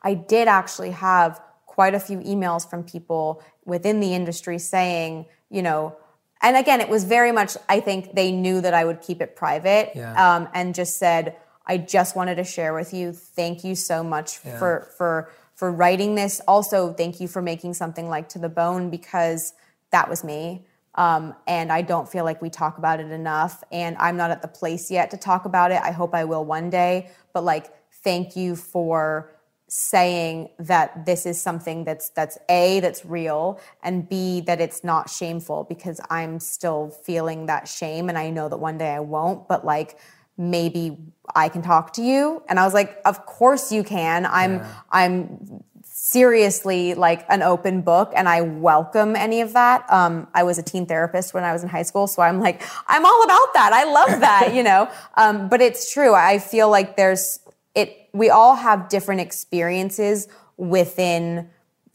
I 0.02 0.14
did 0.14 0.48
actually 0.48 0.90
have 0.90 1.40
quite 1.66 1.94
a 1.94 2.00
few 2.00 2.18
emails 2.18 2.68
from 2.68 2.82
people 2.84 3.42
within 3.64 4.00
the 4.00 4.14
industry 4.14 4.58
saying, 4.58 5.26
you 5.48 5.62
know, 5.62 5.96
and 6.42 6.56
again, 6.56 6.80
it 6.80 6.88
was 6.88 7.04
very 7.04 7.32
much, 7.32 7.56
I 7.68 7.80
think 7.80 8.14
they 8.14 8.32
knew 8.32 8.60
that 8.60 8.74
I 8.74 8.84
would 8.84 9.00
keep 9.02 9.20
it 9.20 9.36
private 9.36 9.92
Yeah. 9.94 10.36
um, 10.36 10.48
and 10.54 10.74
just 10.74 10.98
said, 10.98 11.36
I 11.66 11.76
just 11.76 12.16
wanted 12.16 12.36
to 12.36 12.44
share 12.44 12.74
with 12.74 12.92
you. 12.94 13.12
Thank 13.12 13.62
you 13.62 13.74
so 13.74 14.02
much 14.02 14.38
for, 14.38 14.88
for, 14.96 15.30
for 15.54 15.70
writing 15.70 16.14
this. 16.14 16.40
Also, 16.48 16.92
thank 16.94 17.20
you 17.20 17.28
for 17.28 17.42
making 17.42 17.74
something 17.74 18.08
like 18.08 18.28
To 18.30 18.38
the 18.38 18.48
Bone 18.48 18.90
because 18.90 19.52
that 19.90 20.08
was 20.08 20.24
me. 20.24 20.66
Um, 20.94 21.34
and 21.46 21.70
I 21.70 21.82
don't 21.82 22.08
feel 22.08 22.24
like 22.24 22.42
we 22.42 22.50
talk 22.50 22.78
about 22.78 23.00
it 23.00 23.10
enough. 23.10 23.62
And 23.70 23.96
I'm 23.98 24.16
not 24.16 24.30
at 24.30 24.42
the 24.42 24.48
place 24.48 24.90
yet 24.90 25.10
to 25.12 25.16
talk 25.16 25.44
about 25.44 25.70
it. 25.70 25.80
I 25.82 25.92
hope 25.92 26.14
I 26.14 26.24
will 26.24 26.44
one 26.44 26.68
day. 26.70 27.10
But 27.32 27.44
like, 27.44 27.72
thank 28.02 28.36
you 28.36 28.56
for 28.56 29.30
saying 29.70 30.48
that 30.58 31.06
this 31.06 31.24
is 31.24 31.40
something 31.40 31.84
that's 31.84 32.10
that's 32.10 32.36
a 32.48 32.80
that's 32.80 33.04
real 33.04 33.60
and 33.84 34.08
b 34.08 34.40
that 34.40 34.60
it's 34.60 34.82
not 34.82 35.08
shameful 35.08 35.64
because 35.68 36.00
i'm 36.10 36.40
still 36.40 36.90
feeling 36.90 37.46
that 37.46 37.68
shame 37.68 38.08
and 38.08 38.18
i 38.18 38.28
know 38.30 38.48
that 38.48 38.56
one 38.56 38.76
day 38.76 38.90
i 38.90 38.98
won't 38.98 39.46
but 39.46 39.64
like 39.64 39.96
maybe 40.36 40.98
i 41.36 41.48
can 41.48 41.62
talk 41.62 41.92
to 41.92 42.02
you 42.02 42.42
and 42.48 42.58
i 42.58 42.64
was 42.64 42.74
like 42.74 42.98
of 43.04 43.24
course 43.26 43.70
you 43.70 43.84
can 43.84 44.26
i'm 44.26 44.60
i'm 44.90 45.62
seriously 46.10 46.94
like 46.94 47.24
an 47.28 47.42
open 47.42 47.82
book 47.82 48.12
and 48.16 48.28
i 48.28 48.40
welcome 48.40 49.14
any 49.14 49.40
of 49.40 49.52
that. 49.52 49.84
Um, 49.90 50.26
i 50.34 50.42
was 50.42 50.58
a 50.58 50.62
teen 50.62 50.86
therapist 50.86 51.32
when 51.34 51.44
i 51.44 51.52
was 51.52 51.62
in 51.62 51.68
high 51.68 51.82
school 51.82 52.06
so 52.06 52.20
i'm 52.22 52.40
like 52.40 52.62
i'm 52.88 53.04
all 53.04 53.22
about 53.22 53.54
that. 53.54 53.70
I 53.72 53.84
love 53.84 54.20
that 54.20 54.54
you 54.54 54.62
know? 54.62 54.90
Um, 55.14 55.48
but 55.48 55.60
it's 55.60 55.92
true. 55.92 56.14
I 56.14 56.38
feel 56.38 56.70
like 56.70 56.96
there's 56.96 57.40
it 57.74 58.08
we 58.12 58.30
all 58.30 58.54
have 58.54 58.88
different 58.88 59.20
experiences 59.20 60.28
within 60.56 61.50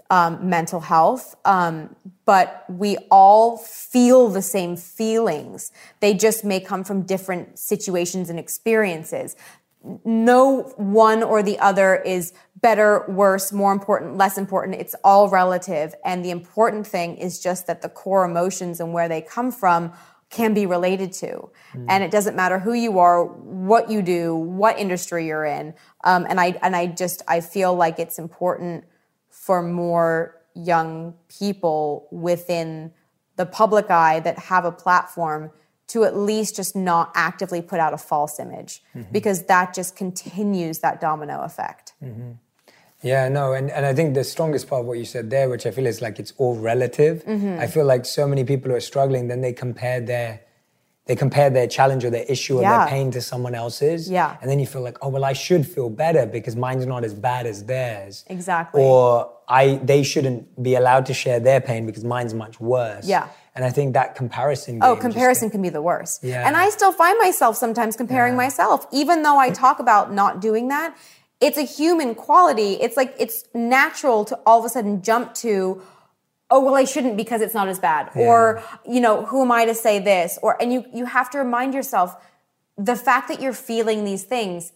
um, 0.10 0.50
mental 0.50 0.80
health 0.80 1.36
um, 1.46 1.96
but 2.26 2.66
we 2.70 2.98
all 3.10 3.58
feel 3.58 4.30
the 4.30 4.42
same 4.42 4.76
feelings. 4.76 5.72
They 6.00 6.14
just 6.14 6.44
may 6.44 6.60
come 6.60 6.84
from 6.84 7.04
different 7.04 7.58
situations 7.60 8.30
and 8.30 8.40
experiences. 8.40 9.36
No 10.04 10.74
one 10.78 11.22
or 11.22 11.44
the 11.44 11.60
other 11.60 11.96
is 11.96 12.34
better, 12.62 13.06
worse, 13.08 13.52
more 13.52 13.72
important, 13.72 14.18
less 14.18 14.38
important. 14.38 14.80
It's 14.80 14.96
all 15.04 15.30
relative. 15.30 15.94
And 16.04 16.24
the 16.24 16.32
important 16.32 16.88
thing 16.88 17.18
is 17.18 17.40
just 17.40 17.68
that 17.68 17.82
the 17.82 17.90
core 17.90 18.26
emotions 18.26 18.80
and 18.80 18.94
where 18.94 19.10
they 19.10 19.22
come 19.22 19.52
from 19.52 19.94
can 20.30 20.54
be 20.54 20.66
related 20.66 21.12
to. 21.14 21.50
And 21.88 22.04
it 22.04 22.12
doesn't 22.12 22.36
matter 22.36 22.58
who 22.60 22.74
you 22.74 22.98
are, 23.00 23.24
what 23.26 23.90
you 23.90 24.02
do, 24.02 24.36
what 24.36 24.80
industry 24.80 25.28
you're 25.28 25.46
in. 25.46 25.74
Um, 26.04 26.26
and 26.28 26.40
I 26.40 26.58
and 26.62 26.76
I 26.76 26.88
just 26.88 27.22
I 27.28 27.42
feel 27.42 27.76
like 27.76 28.00
it's 28.00 28.18
important 28.18 28.86
for 29.30 29.62
more 29.62 30.42
young 30.56 31.14
people 31.28 32.08
within 32.12 32.92
the 33.36 33.46
public 33.46 33.92
eye 33.92 34.20
that 34.22 34.40
have 34.40 34.66
a 34.66 34.72
platform 34.72 35.52
to 35.88 36.04
at 36.06 36.16
least 36.18 36.56
just 36.56 36.76
not 36.76 37.12
actively 37.14 37.62
put 37.62 37.80
out 37.80 37.94
a 37.94 37.98
false 37.98 38.40
image 38.40 38.82
Mm-hmm. 38.96 39.12
because 39.12 39.44
that 39.44 39.74
just 39.74 39.96
continues 39.96 40.80
that 40.80 41.00
domino 41.02 41.42
effect. 41.44 41.94
Yeah, 43.02 43.30
no, 43.30 43.54
and, 43.54 43.70
and 43.70 43.86
I 43.86 43.94
think 43.94 44.16
the 44.16 44.24
strongest 44.24 44.68
part 44.68 44.82
of 44.82 44.88
what 44.88 44.98
you 44.98 45.06
said 45.06 45.30
there, 45.30 45.48
which 45.50 45.66
I 45.66 45.72
feel 45.72 45.86
is 45.86 46.02
like 46.02 46.18
it's 46.18 46.34
all 46.38 46.56
relative. 46.56 47.24
Mm-hmm. 47.26 47.60
I 47.60 47.68
feel 47.68 47.86
like 47.86 48.06
so 48.06 48.28
many 48.28 48.44
people 48.44 48.72
who 48.72 48.78
are 48.78 48.82
struggling, 48.82 49.28
then 49.28 49.42
they 49.42 49.54
compare 49.54 50.00
their 50.02 50.42
they 51.08 51.16
compare 51.16 51.52
their 51.52 51.68
challenge 51.68 52.04
or 52.04 52.10
their 52.10 52.24
issue 52.28 52.58
or 52.58 52.64
Yeah. 52.64 52.80
their 52.80 52.88
pain 52.88 53.12
to 53.12 53.22
someone 53.22 53.54
else's. 53.54 54.10
Yeah. 54.10 54.38
And 54.42 54.50
then 54.50 54.58
you 54.58 54.66
feel 54.66 54.82
like, 54.82 54.98
oh 55.04 55.10
well, 55.10 55.24
I 55.24 55.34
should 55.34 55.68
feel 55.68 55.88
better 55.92 56.26
because 56.26 56.56
mine's 56.56 56.88
not 56.88 57.04
as 57.04 57.14
bad 57.14 57.46
as 57.46 57.66
theirs. 57.66 58.26
Exactly. 58.28 58.82
Or 58.82 59.32
I 59.48 59.76
they 59.84 60.02
shouldn't 60.02 60.64
be 60.64 60.74
allowed 60.74 61.06
to 61.06 61.14
share 61.14 61.40
their 61.40 61.62
pain 61.62 61.86
because 61.86 62.04
mine's 62.04 62.34
much 62.34 62.60
worse. 62.60 63.08
Yeah. 63.08 63.28
And 63.54 63.64
I 63.64 63.70
think 63.70 63.94
that 63.94 64.16
comparison. 64.16 64.80
Oh, 64.82 64.96
comparison 64.96 65.52
can 65.52 65.62
be 65.62 65.70
the 65.70 65.82
worst. 65.82 66.24
Yeah. 66.24 66.46
And 66.48 66.58
I 66.58 66.72
still 66.72 66.92
find 66.92 67.20
myself 67.20 67.56
sometimes 67.56 67.96
comparing 67.96 68.36
myself, 68.36 68.88
even 68.92 69.22
though 69.22 69.38
I 69.38 69.50
talk 69.66 69.78
about 69.80 70.12
not 70.12 70.42
doing 70.42 70.70
that. 70.70 70.98
It's 71.42 71.58
a 71.58 71.64
human 71.64 72.16
quality. 72.16 72.74
It's 72.74 72.96
like 72.98 73.16
it's 73.20 73.44
natural 73.54 74.26
to 74.26 74.40
all 74.46 74.60
of 74.60 74.66
a 74.66 74.70
sudden 74.70 75.02
jump 75.02 75.34
to, 75.36 75.82
oh 76.50 76.62
well, 76.64 76.76
I 76.76 76.86
shouldn't 76.86 77.18
because 77.18 77.42
it's 77.42 77.54
not 77.54 77.68
as 77.68 77.80
bad, 77.80 78.10
or 78.16 78.64
you 78.88 79.02
know, 79.02 79.26
who 79.26 79.42
am 79.42 79.52
I 79.52 79.66
to 79.66 79.76
say 79.76 80.00
this? 80.00 80.40
Or 80.42 80.60
and 80.62 80.72
you 80.72 80.86
you 80.94 81.06
have 81.06 81.30
to 81.32 81.38
remind 81.38 81.74
yourself, 81.74 82.16
the 82.78 82.96
fact 82.96 83.28
that 83.28 83.42
you're 83.42 83.54
feeling 83.54 84.06
these 84.06 84.24
things 84.24 84.72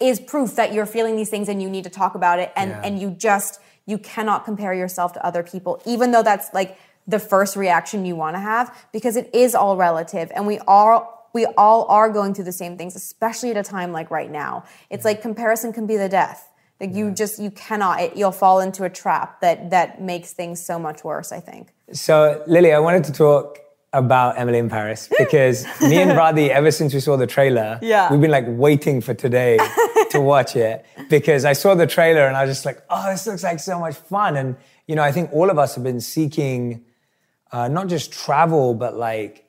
is 0.00 0.18
proof 0.18 0.56
that 0.56 0.72
you're 0.72 0.86
feeling 0.86 1.14
these 1.16 1.30
things 1.30 1.48
and 1.48 1.62
you 1.62 1.70
need 1.70 1.84
to 1.84 1.90
talk 1.90 2.14
about 2.16 2.38
it 2.40 2.52
and 2.56 2.70
Yeah. 2.70 2.80
and 2.82 3.00
you 3.00 3.10
just 3.10 3.60
you 3.86 3.98
cannot 3.98 4.44
compare 4.44 4.74
yourself 4.74 5.12
to 5.12 5.24
other 5.24 5.42
people 5.44 5.80
even 5.86 6.10
though 6.10 6.22
that's 6.22 6.52
like 6.52 6.76
the 7.06 7.18
first 7.20 7.54
reaction 7.54 8.04
you 8.04 8.16
want 8.16 8.34
to 8.34 8.40
have 8.40 8.74
because 8.92 9.14
it 9.14 9.30
is 9.32 9.54
all 9.54 9.76
relative 9.76 10.32
and 10.34 10.46
we 10.48 10.58
all 10.66 11.13
we 11.34 11.44
all 11.58 11.84
are 11.88 12.08
going 12.08 12.32
through 12.32 12.44
the 12.44 12.52
same 12.52 12.78
things 12.78 12.96
especially 12.96 13.50
at 13.50 13.56
a 13.56 13.62
time 13.62 13.92
like 13.92 14.10
right 14.10 14.30
now. 14.30 14.64
It's 14.88 15.04
like 15.04 15.20
comparison 15.20 15.72
can 15.72 15.86
be 15.86 15.96
the 15.96 16.08
death. 16.08 16.50
Like 16.80 16.94
you 16.94 17.10
just 17.10 17.38
you 17.38 17.50
cannot 17.50 18.00
it, 18.00 18.16
you'll 18.16 18.32
fall 18.32 18.60
into 18.60 18.84
a 18.84 18.90
trap 18.90 19.40
that 19.40 19.70
that 19.70 20.00
makes 20.00 20.32
things 20.32 20.64
so 20.64 20.78
much 20.78 21.04
worse 21.04 21.30
i 21.32 21.40
think. 21.40 21.72
So, 21.92 22.42
Lily, 22.46 22.72
I 22.72 22.78
wanted 22.78 23.04
to 23.04 23.12
talk 23.12 23.58
about 23.92 24.38
Emily 24.38 24.58
in 24.58 24.68
Paris 24.68 25.08
because 25.18 25.64
me 25.80 25.98
and 26.02 26.10
Radhi, 26.12 26.48
ever 26.48 26.70
since 26.72 26.92
we 26.92 27.00
saw 27.00 27.16
the 27.16 27.26
trailer, 27.28 27.78
Yeah. 27.80 28.10
we've 28.10 28.20
been 28.20 28.30
like 28.32 28.46
waiting 28.48 29.00
for 29.00 29.14
today 29.14 29.56
to 30.10 30.20
watch 30.20 30.56
it 30.56 30.84
because 31.08 31.44
I 31.44 31.52
saw 31.52 31.74
the 31.76 31.86
trailer 31.86 32.26
and 32.26 32.36
I 32.36 32.44
was 32.44 32.50
just 32.56 32.64
like, 32.66 32.82
oh, 32.90 33.08
this 33.10 33.26
looks 33.26 33.44
like 33.44 33.60
so 33.60 33.78
much 33.78 33.94
fun. 33.94 34.36
And, 34.36 34.56
you 34.88 34.96
know, 34.96 35.02
I 35.02 35.12
think 35.12 35.32
all 35.32 35.48
of 35.48 35.58
us 35.60 35.76
have 35.76 35.84
been 35.84 36.00
seeking 36.00 36.84
uh, 37.52 37.68
not 37.68 37.86
just 37.86 38.10
travel, 38.12 38.74
but 38.74 38.96
like 38.96 39.43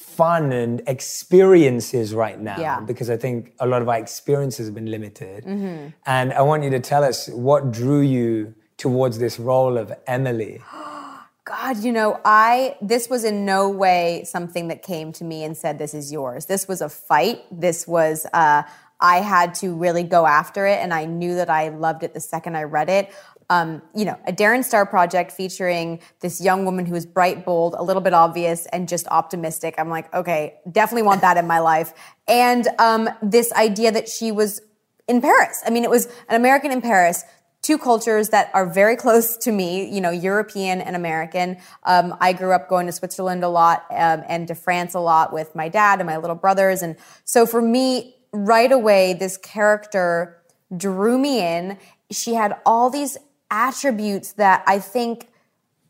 fun 0.00 0.50
and 0.50 0.82
experiences 0.86 2.14
right 2.14 2.40
now 2.40 2.56
Yeah. 2.58 2.80
because 2.80 3.10
I 3.10 3.18
think 3.18 3.52
a 3.60 3.66
lot 3.66 3.82
of 3.82 3.88
our 3.88 3.98
experiences 3.98 4.66
have 4.66 4.74
been 4.74 4.90
limited. 4.90 5.44
Mm-hmm. 5.44 5.88
And 6.06 6.32
I 6.32 6.42
want 6.42 6.64
you 6.64 6.70
to 6.70 6.80
tell 6.80 7.04
us 7.04 7.28
what 7.28 7.70
drew 7.70 8.00
you 8.00 8.54
towards 8.78 9.18
this 9.18 9.38
role 9.38 9.76
of 9.76 9.92
Emily. 10.06 10.62
God, 11.44 11.78
you 11.84 11.92
know, 11.92 12.20
I 12.24 12.76
this 12.80 13.08
was 13.10 13.24
in 13.24 13.44
no 13.44 13.68
way 13.68 14.22
something 14.24 14.68
that 14.68 14.82
came 14.82 15.12
to 15.12 15.24
me 15.24 15.42
and 15.42 15.56
said, 15.56 15.78
"This 15.78 15.94
is 15.94 16.12
yours." 16.12 16.46
This 16.46 16.68
was 16.68 16.80
a 16.80 16.88
fight. 16.88 17.40
This 17.50 17.88
was 17.88 18.24
uh, 18.32 18.62
I 19.00 19.16
had 19.16 19.54
to 19.56 19.74
really 19.74 20.04
go 20.04 20.26
after 20.26 20.66
it, 20.66 20.78
and 20.82 20.94
I 20.94 21.06
knew 21.06 21.34
that 21.34 21.50
I 21.50 21.68
loved 21.68 22.02
it 22.04 22.14
the 22.14 22.20
second 22.20 22.56
I 22.56 22.62
read 22.64 22.88
it. 22.88 23.12
Um, 23.50 23.82
you 23.94 24.04
know, 24.04 24.18
a 24.26 24.32
Darren 24.32 24.64
Star 24.64 24.86
project 24.86 25.32
featuring 25.32 26.00
this 26.20 26.40
young 26.40 26.64
woman 26.64 26.86
who 26.86 26.94
is 26.94 27.04
bright, 27.04 27.44
bold, 27.44 27.74
a 27.76 27.82
little 27.82 28.00
bit 28.00 28.14
obvious, 28.14 28.64
and 28.66 28.88
just 28.88 29.06
optimistic. 29.08 29.74
I'm 29.76 29.90
like, 29.90 30.12
okay, 30.14 30.54
definitely 30.70 31.02
want 31.02 31.20
that 31.20 31.36
in 31.36 31.46
my 31.46 31.58
life. 31.58 31.92
And 32.26 32.66
um, 32.78 33.10
this 33.20 33.52
idea 33.52 33.92
that 33.92 34.08
she 34.08 34.32
was 34.32 34.62
in 35.08 35.20
Paris. 35.20 35.60
I 35.66 35.70
mean, 35.70 35.82
it 35.82 35.90
was 35.90 36.06
an 36.28 36.36
American 36.36 36.70
in 36.70 36.80
Paris, 36.80 37.24
two 37.62 37.76
cultures 37.76 38.28
that 38.28 38.50
are 38.54 38.66
very 38.66 38.96
close 38.96 39.36
to 39.38 39.52
me, 39.52 39.92
you 39.92 40.00
know, 40.00 40.10
European 40.10 40.80
and 40.80 40.94
American. 40.94 41.56
Um, 41.82 42.16
I 42.20 42.32
grew 42.32 42.52
up 42.52 42.68
going 42.68 42.86
to 42.86 42.92
Switzerland 42.92 43.42
a 43.42 43.48
lot 43.48 43.84
um, 43.90 44.22
and 44.28 44.46
to 44.48 44.54
France 44.54 44.94
a 44.94 45.00
lot 45.00 45.32
with 45.32 45.54
my 45.54 45.68
dad 45.68 45.98
and 45.98 46.06
my 46.06 46.16
little 46.16 46.36
brothers. 46.36 46.80
And 46.82 46.96
so 47.24 47.44
for 47.44 47.60
me, 47.60 48.14
right 48.32 48.70
away, 48.70 49.14
this 49.14 49.36
character 49.36 50.40
drew 50.76 51.18
me 51.18 51.40
in. 51.40 51.76
She 52.12 52.34
had 52.34 52.56
all 52.64 52.88
these 52.88 53.18
attributes 53.50 54.32
that 54.34 54.62
I 54.66 54.78
think 54.78 55.28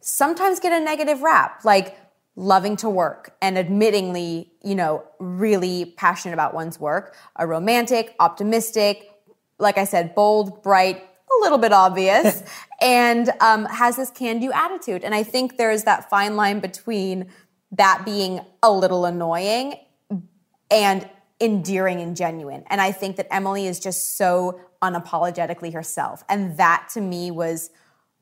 sometimes 0.00 0.60
get 0.60 0.72
a 0.72 0.82
negative 0.82 1.22
rap, 1.22 1.64
like 1.64 1.96
loving 2.36 2.76
to 2.76 2.88
work 2.88 3.36
and 3.42 3.56
admittingly, 3.56 4.48
you 4.62 4.74
know, 4.74 5.04
really 5.18 5.94
passionate 5.96 6.34
about 6.34 6.54
one's 6.54 6.80
work, 6.80 7.14
a 7.36 7.46
romantic, 7.46 8.14
optimistic, 8.18 9.10
like 9.58 9.76
I 9.76 9.84
said, 9.84 10.14
bold, 10.14 10.62
bright, 10.62 10.96
a 10.96 11.40
little 11.42 11.58
bit 11.58 11.72
obvious, 11.72 12.42
and 12.80 13.30
um, 13.40 13.66
has 13.66 13.96
this 13.96 14.10
can 14.10 14.40
do 14.40 14.50
attitude. 14.52 15.04
And 15.04 15.14
I 15.14 15.22
think 15.22 15.58
there's 15.58 15.84
that 15.84 16.08
fine 16.08 16.36
line 16.36 16.60
between 16.60 17.30
that 17.72 18.02
being 18.04 18.40
a 18.62 18.72
little 18.72 19.04
annoying 19.04 19.74
and 20.70 21.08
endearing 21.40 22.00
and 22.00 22.16
genuine. 22.16 22.64
And 22.68 22.80
I 22.80 22.92
think 22.92 23.16
that 23.16 23.32
Emily 23.32 23.66
is 23.66 23.80
just 23.80 24.16
so 24.16 24.60
unapologetically 24.82 25.72
herself. 25.72 26.22
And 26.28 26.56
that 26.58 26.88
to 26.94 27.00
me 27.00 27.30
was 27.30 27.70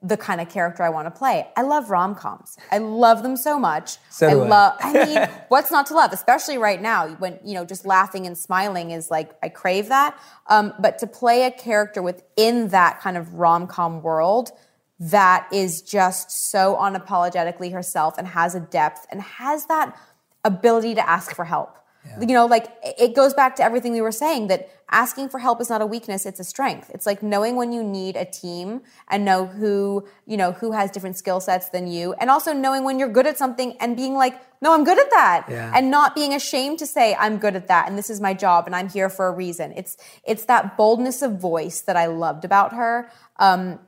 the 0.01 0.17
kind 0.17 0.41
of 0.41 0.49
character 0.49 0.85
I 0.85 0.91
want 0.91 1.07
to 1.07 1.11
play. 1.11 1.49
I 1.57 1.63
love 1.63 1.91
rom-coms. 1.91 2.57
I 2.71 2.79
love 2.79 3.25
them 3.25 3.37
so 3.37 3.59
much. 3.59 3.97
So 4.11 4.29
I. 4.29 4.35
love 4.35 4.77
I 4.81 4.93
mean, 4.93 5.29
what's 5.49 5.73
not 5.73 5.87
to 5.87 5.95
love, 5.95 6.13
especially 6.13 6.57
right 6.57 6.81
now 6.81 7.09
when, 7.17 7.41
you 7.45 7.55
know, 7.55 7.65
just 7.65 7.85
laughing 7.85 8.25
and 8.27 8.39
smiling 8.39 8.93
is 8.93 9.11
like 9.11 9.33
I 9.43 9.49
crave 9.49 9.89
that. 9.89 10.17
Um, 10.47 10.73
but 10.79 10.99
to 10.99 11.09
play 11.09 11.45
a 11.45 11.51
character 11.51 12.01
within 12.01 12.69
that 12.69 13.01
kind 13.01 13.17
of 13.17 13.35
rom-com 13.35 14.03
world 14.03 14.53
that 15.01 15.49
is 15.53 15.83
just 15.83 16.51
so 16.51 16.77
unapologetically 16.77 17.73
herself 17.73 18.19
and 18.19 18.29
has 18.29 18.55
a 18.55 18.61
depth 18.61 19.07
and 19.11 19.21
has 19.21 19.67
that 19.67 19.97
ability 20.45 20.95
to 20.95 21.09
ask 21.09 21.35
for 21.35 21.45
help. 21.45 21.77
You 22.21 22.35
know, 22.35 22.47
like 22.47 22.73
it 22.83 23.15
goes 23.15 23.35
back 23.35 23.57
to 23.57 23.63
everything 23.63 23.93
we 23.93 24.01
were 24.01 24.13
saying 24.13 24.49
that 24.49 24.71
asking 24.91 25.29
for 25.29 25.39
help 25.39 25.61
is 25.61 25.69
not 25.69 25.83
a 25.83 25.87
weakness, 25.87 26.25
it's 26.25 26.41
a 26.41 26.45
strength. 26.45 26.91
It's 26.95 27.07
like 27.07 27.23
knowing 27.23 27.57
when 27.57 27.73
you 27.73 27.85
need 27.85 28.17
a 28.17 28.25
team 28.25 28.83
and 29.09 29.25
know 29.25 29.47
who, 29.47 30.07
you 30.27 30.37
know, 30.37 30.53
who 30.53 30.73
has 30.73 30.91
different 30.91 31.17
skill 31.19 31.41
sets 31.41 31.69
than 31.69 31.87
you 31.87 32.15
and 32.15 32.31
also 32.31 32.53
knowing 32.53 32.85
when 32.85 32.99
you're 32.99 33.13
good 33.13 33.27
at 33.27 33.37
something 33.37 33.77
and 33.81 33.97
being 33.97 34.15
like, 34.15 34.41
"No, 34.61 34.75
I'm 34.75 34.85
good 34.85 34.99
at 34.99 35.11
that." 35.11 35.47
Yeah. 35.49 35.73
And 35.75 35.91
not 35.91 36.15
being 36.15 36.35
ashamed 36.35 36.79
to 36.79 36.87
say, 36.87 37.15
"I'm 37.19 37.39
good 37.39 37.55
at 37.55 37.69
that 37.69 37.89
and 37.89 37.99
this 37.99 38.11
is 38.11 38.21
my 38.21 38.35
job 38.35 38.67
and 38.67 38.75
I'm 38.75 38.89
here 38.89 39.09
for 39.09 39.29
a 39.29 39.33
reason." 39.33 39.73
It's 39.77 39.97
it's 40.25 40.45
that 40.47 40.77
boldness 40.77 41.23
of 41.23 41.39
voice 41.39 41.81
that 41.83 41.97
I 41.97 42.07
loved 42.07 42.45
about 42.45 42.73
her. 42.73 43.11
Um, 43.39 43.79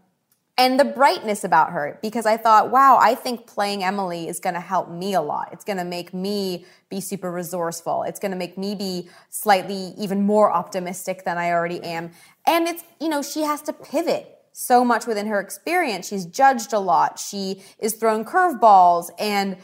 and 0.61 0.79
the 0.79 0.85
brightness 0.85 1.43
about 1.43 1.73
her 1.73 1.99
because 2.03 2.27
I 2.27 2.37
thought, 2.37 2.71
wow, 2.71 2.99
I 3.01 3.15
think 3.15 3.47
playing 3.47 3.83
Emily 3.83 4.29
is 4.29 4.41
going 4.41 4.53
to 4.53 4.61
help 4.61 4.91
me 4.91 5.15
a 5.15 5.23
lot. 5.23 5.49
It's 5.53 5.65
going 5.65 5.79
to 5.79 5.85
make 5.85 6.13
me 6.13 6.67
be 6.91 7.01
super 7.01 7.33
resourceful. 7.33 8.03
It's 8.03 8.21
going 8.21 8.33
to 8.33 8.37
make 8.37 8.59
me 8.59 8.75
be 8.75 9.09
slightly 9.31 9.95
even 9.97 10.21
more 10.21 10.53
optimistic 10.53 11.25
than 11.25 11.39
I 11.39 11.51
already 11.53 11.83
am. 11.83 12.11
And 12.47 12.69
it's, 12.69 12.85
you 13.01 13.09
know, 13.09 13.23
she 13.23 13.41
has 13.41 13.63
to 13.63 13.73
pivot 13.73 14.37
so 14.53 14.85
much 14.85 15.07
within 15.07 15.29
her 15.29 15.41
experience. 15.41 16.07
She's 16.07 16.27
judged 16.27 16.75
a 16.75 16.79
lot. 16.79 17.19
She 17.19 17.63
is 17.79 17.95
thrown 17.95 18.27
curveballs 18.27 19.09
and 19.19 19.57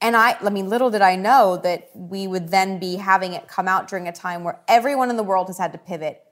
and 0.00 0.16
I, 0.16 0.36
I 0.40 0.50
mean, 0.50 0.68
little 0.68 0.90
did 0.90 1.00
I 1.00 1.16
know 1.16 1.56
that 1.64 1.88
we 1.94 2.26
would 2.26 2.50
then 2.50 2.78
be 2.78 2.96
having 2.96 3.32
it 3.32 3.48
come 3.48 3.66
out 3.66 3.88
during 3.88 4.06
a 4.06 4.12
time 4.12 4.44
where 4.44 4.60
everyone 4.68 5.08
in 5.08 5.16
the 5.16 5.22
world 5.22 5.46
has 5.46 5.56
had 5.56 5.72
to 5.72 5.78
pivot 5.78 6.23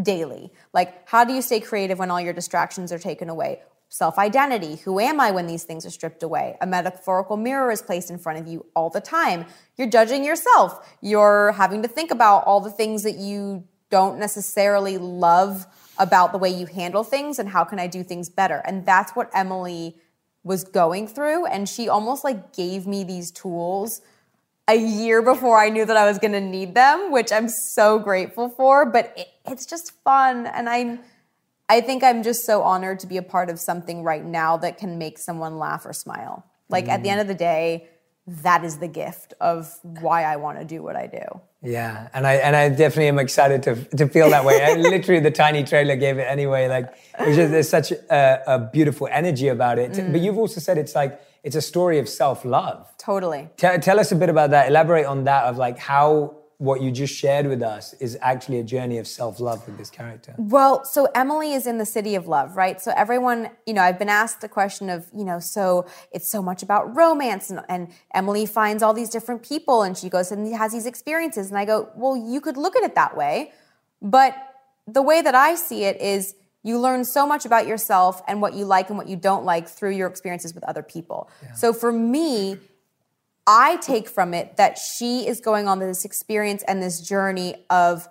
daily. 0.00 0.52
Like, 0.72 1.08
how 1.08 1.24
do 1.24 1.32
you 1.32 1.42
stay 1.42 1.60
creative 1.60 1.98
when 1.98 2.10
all 2.10 2.20
your 2.20 2.32
distractions 2.32 2.92
are 2.92 2.98
taken 2.98 3.28
away? 3.28 3.62
Self 3.88 4.18
identity. 4.18 4.76
Who 4.76 4.98
am 4.98 5.20
I 5.20 5.30
when 5.30 5.46
these 5.46 5.62
things 5.62 5.86
are 5.86 5.90
stripped 5.90 6.22
away? 6.22 6.56
A 6.60 6.66
metaphorical 6.66 7.36
mirror 7.36 7.70
is 7.70 7.80
placed 7.80 8.10
in 8.10 8.18
front 8.18 8.40
of 8.40 8.48
you 8.48 8.66
all 8.74 8.90
the 8.90 9.00
time. 9.00 9.46
You're 9.76 9.90
judging 9.90 10.24
yourself. 10.24 10.96
You're 11.00 11.52
having 11.52 11.82
to 11.82 11.88
think 11.88 12.10
about 12.10 12.44
all 12.44 12.60
the 12.60 12.72
things 12.72 13.04
that 13.04 13.16
you 13.16 13.64
don't 13.90 14.18
necessarily 14.18 14.98
love 14.98 15.66
about 15.98 16.32
the 16.32 16.38
way 16.38 16.50
you 16.50 16.66
handle 16.66 17.04
things 17.04 17.38
and 17.38 17.48
how 17.48 17.62
can 17.62 17.78
I 17.78 17.86
do 17.86 18.02
things 18.02 18.28
better. 18.28 18.60
And 18.64 18.84
that's 18.84 19.12
what 19.12 19.30
Emily 19.32 19.96
was 20.42 20.64
going 20.64 21.06
through. 21.06 21.46
And 21.46 21.68
she 21.68 21.88
almost 21.88 22.24
like 22.24 22.52
gave 22.52 22.86
me 22.88 23.04
these 23.04 23.30
tools 23.30 24.00
a 24.68 24.76
year 24.76 25.22
before 25.22 25.58
I 25.58 25.68
knew 25.68 25.84
that 25.84 25.96
I 25.96 26.06
was 26.06 26.18
going 26.18 26.32
to 26.32 26.40
need 26.40 26.74
them, 26.74 27.10
which 27.12 27.32
I'm 27.32 27.48
so 27.48 27.98
grateful 27.98 28.48
for. 28.48 28.86
But 28.86 29.12
it, 29.16 29.28
it's 29.46 29.66
just 29.66 29.92
fun, 30.04 30.46
and 30.46 30.68
I'm. 30.68 31.00
I 31.66 31.80
think 31.80 32.04
I'm 32.04 32.22
just 32.22 32.44
so 32.44 32.62
honored 32.62 32.98
to 33.00 33.06
be 33.06 33.16
a 33.16 33.22
part 33.22 33.48
of 33.48 33.58
something 33.58 34.02
right 34.02 34.22
now 34.22 34.58
that 34.58 34.76
can 34.76 34.98
make 34.98 35.18
someone 35.18 35.58
laugh 35.58 35.86
or 35.86 35.94
smile. 35.94 36.44
Like 36.68 36.88
at 36.88 37.02
the 37.02 37.08
end 37.08 37.22
of 37.22 37.26
the 37.26 37.34
day, 37.34 37.88
that 38.26 38.64
is 38.64 38.78
the 38.78 38.88
gift 38.88 39.34
of 39.40 39.70
why 39.82 40.24
I 40.24 40.36
want 40.36 40.58
to 40.58 40.64
do 40.64 40.82
what 40.82 40.96
I 40.96 41.06
do. 41.06 41.40
Yeah, 41.62 42.08
and 42.12 42.26
I 42.26 42.34
and 42.34 42.54
I 42.54 42.68
definitely 42.68 43.08
am 43.08 43.18
excited 43.18 43.62
to 43.64 43.76
to 43.96 44.08
feel 44.08 44.30
that 44.30 44.44
way. 44.44 44.62
I, 44.62 44.74
literally, 44.76 45.20
the 45.20 45.30
tiny 45.30 45.64
trailer 45.64 45.96
gave 45.96 46.18
it 46.18 46.22
anyway. 46.22 46.68
Like, 46.68 46.94
just, 47.18 47.50
there's 47.50 47.68
such 47.68 47.92
a, 47.92 48.42
a 48.46 48.58
beautiful 48.58 49.08
energy 49.10 49.48
about 49.48 49.78
it. 49.78 49.92
Mm. 49.92 50.12
But 50.12 50.20
you've 50.20 50.38
also 50.38 50.60
said 50.60 50.76
it's 50.76 50.94
like 50.94 51.18
it's 51.44 51.56
a 51.56 51.62
story 51.62 51.98
of 51.98 52.08
self 52.08 52.44
love. 52.44 52.92
Totally. 52.98 53.50
T- 53.56 53.78
tell 53.78 54.00
us 54.00 54.10
a 54.10 54.16
bit 54.16 54.30
about 54.30 54.50
that. 54.50 54.68
Elaborate 54.68 55.06
on 55.06 55.24
that 55.24 55.44
of 55.44 55.56
like 55.58 55.78
how 55.78 56.36
what 56.58 56.80
you 56.80 56.90
just 56.90 57.14
shared 57.14 57.46
with 57.46 57.62
us 57.62 57.94
is 57.94 58.16
actually 58.20 58.58
a 58.60 58.62
journey 58.62 58.98
of 58.98 59.06
self-love 59.06 59.66
with 59.66 59.76
this 59.76 59.90
character. 59.90 60.34
Well, 60.38 60.84
so 60.84 61.08
Emily 61.14 61.52
is 61.52 61.66
in 61.66 61.78
the 61.78 61.84
city 61.84 62.14
of 62.14 62.28
love, 62.28 62.56
right? 62.56 62.80
So 62.80 62.92
everyone, 62.96 63.50
you 63.66 63.74
know, 63.74 63.82
I've 63.82 63.98
been 63.98 64.08
asked 64.08 64.40
the 64.40 64.48
question 64.48 64.88
of, 64.88 65.06
you 65.12 65.24
know, 65.24 65.40
so 65.40 65.86
it's 66.12 66.28
so 66.28 66.40
much 66.40 66.62
about 66.62 66.94
romance 66.96 67.50
and, 67.50 67.60
and 67.68 67.88
Emily 68.14 68.46
finds 68.46 68.82
all 68.82 68.94
these 68.94 69.10
different 69.10 69.42
people 69.42 69.82
and 69.82 69.98
she 69.98 70.08
goes 70.08 70.30
and 70.30 70.54
has 70.54 70.72
these 70.72 70.86
experiences. 70.86 71.50
And 71.50 71.58
I 71.58 71.64
go, 71.64 71.90
well, 71.96 72.16
you 72.16 72.40
could 72.40 72.56
look 72.56 72.76
at 72.76 72.84
it 72.84 72.94
that 72.94 73.16
way. 73.16 73.52
But 74.00 74.34
the 74.86 75.02
way 75.02 75.22
that 75.22 75.34
I 75.34 75.56
see 75.56 75.84
it 75.84 76.00
is 76.00 76.34
you 76.64 76.78
learn 76.80 77.04
so 77.04 77.26
much 77.26 77.44
about 77.44 77.66
yourself 77.68 78.22
and 78.26 78.40
what 78.40 78.54
you 78.54 78.64
like 78.64 78.88
and 78.88 78.98
what 78.98 79.06
you 79.06 79.16
don't 79.16 79.44
like 79.44 79.68
through 79.68 79.90
your 79.90 80.08
experiences 80.08 80.54
with 80.54 80.64
other 80.64 80.82
people. 80.82 81.30
Yeah. 81.42 81.52
So 81.52 81.72
for 81.72 81.92
me, 81.92 82.58
I 83.46 83.76
take 83.76 84.08
from 84.08 84.32
it 84.32 84.56
that 84.56 84.78
she 84.78 85.28
is 85.28 85.40
going 85.40 85.68
on 85.68 85.78
this 85.78 86.04
experience 86.04 86.64
and 86.66 86.82
this 86.82 87.00
journey 87.06 87.54
of 87.68 88.08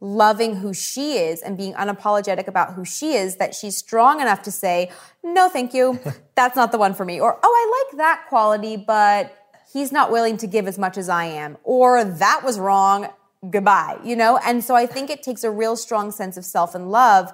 loving 0.00 0.56
who 0.56 0.72
she 0.72 1.14
is 1.14 1.42
and 1.42 1.56
being 1.56 1.74
unapologetic 1.74 2.46
about 2.46 2.74
who 2.74 2.84
she 2.84 3.14
is, 3.14 3.36
that 3.36 3.54
she's 3.54 3.76
strong 3.76 4.20
enough 4.20 4.42
to 4.42 4.52
say, 4.52 4.90
no, 5.24 5.48
thank 5.48 5.74
you, 5.74 5.98
that's 6.36 6.54
not 6.54 6.70
the 6.70 6.78
one 6.78 6.94
for 6.94 7.04
me. 7.04 7.20
Or, 7.20 7.38
oh, 7.42 7.42
I 7.42 7.88
like 7.90 7.98
that 7.98 8.26
quality, 8.28 8.76
but 8.76 9.36
he's 9.72 9.90
not 9.90 10.12
willing 10.12 10.36
to 10.36 10.46
give 10.46 10.68
as 10.68 10.78
much 10.78 10.96
as 10.96 11.08
I 11.08 11.24
am. 11.24 11.56
Or 11.64 12.04
that 12.04 12.42
was 12.44 12.60
wrong, 12.60 13.08
goodbye, 13.50 13.98
you 14.04 14.14
know? 14.14 14.38
And 14.44 14.62
so 14.62 14.76
I 14.76 14.86
think 14.86 15.10
it 15.10 15.24
takes 15.24 15.42
a 15.42 15.50
real 15.50 15.74
strong 15.76 16.12
sense 16.12 16.36
of 16.36 16.44
self 16.44 16.76
and 16.76 16.90
love 16.92 17.32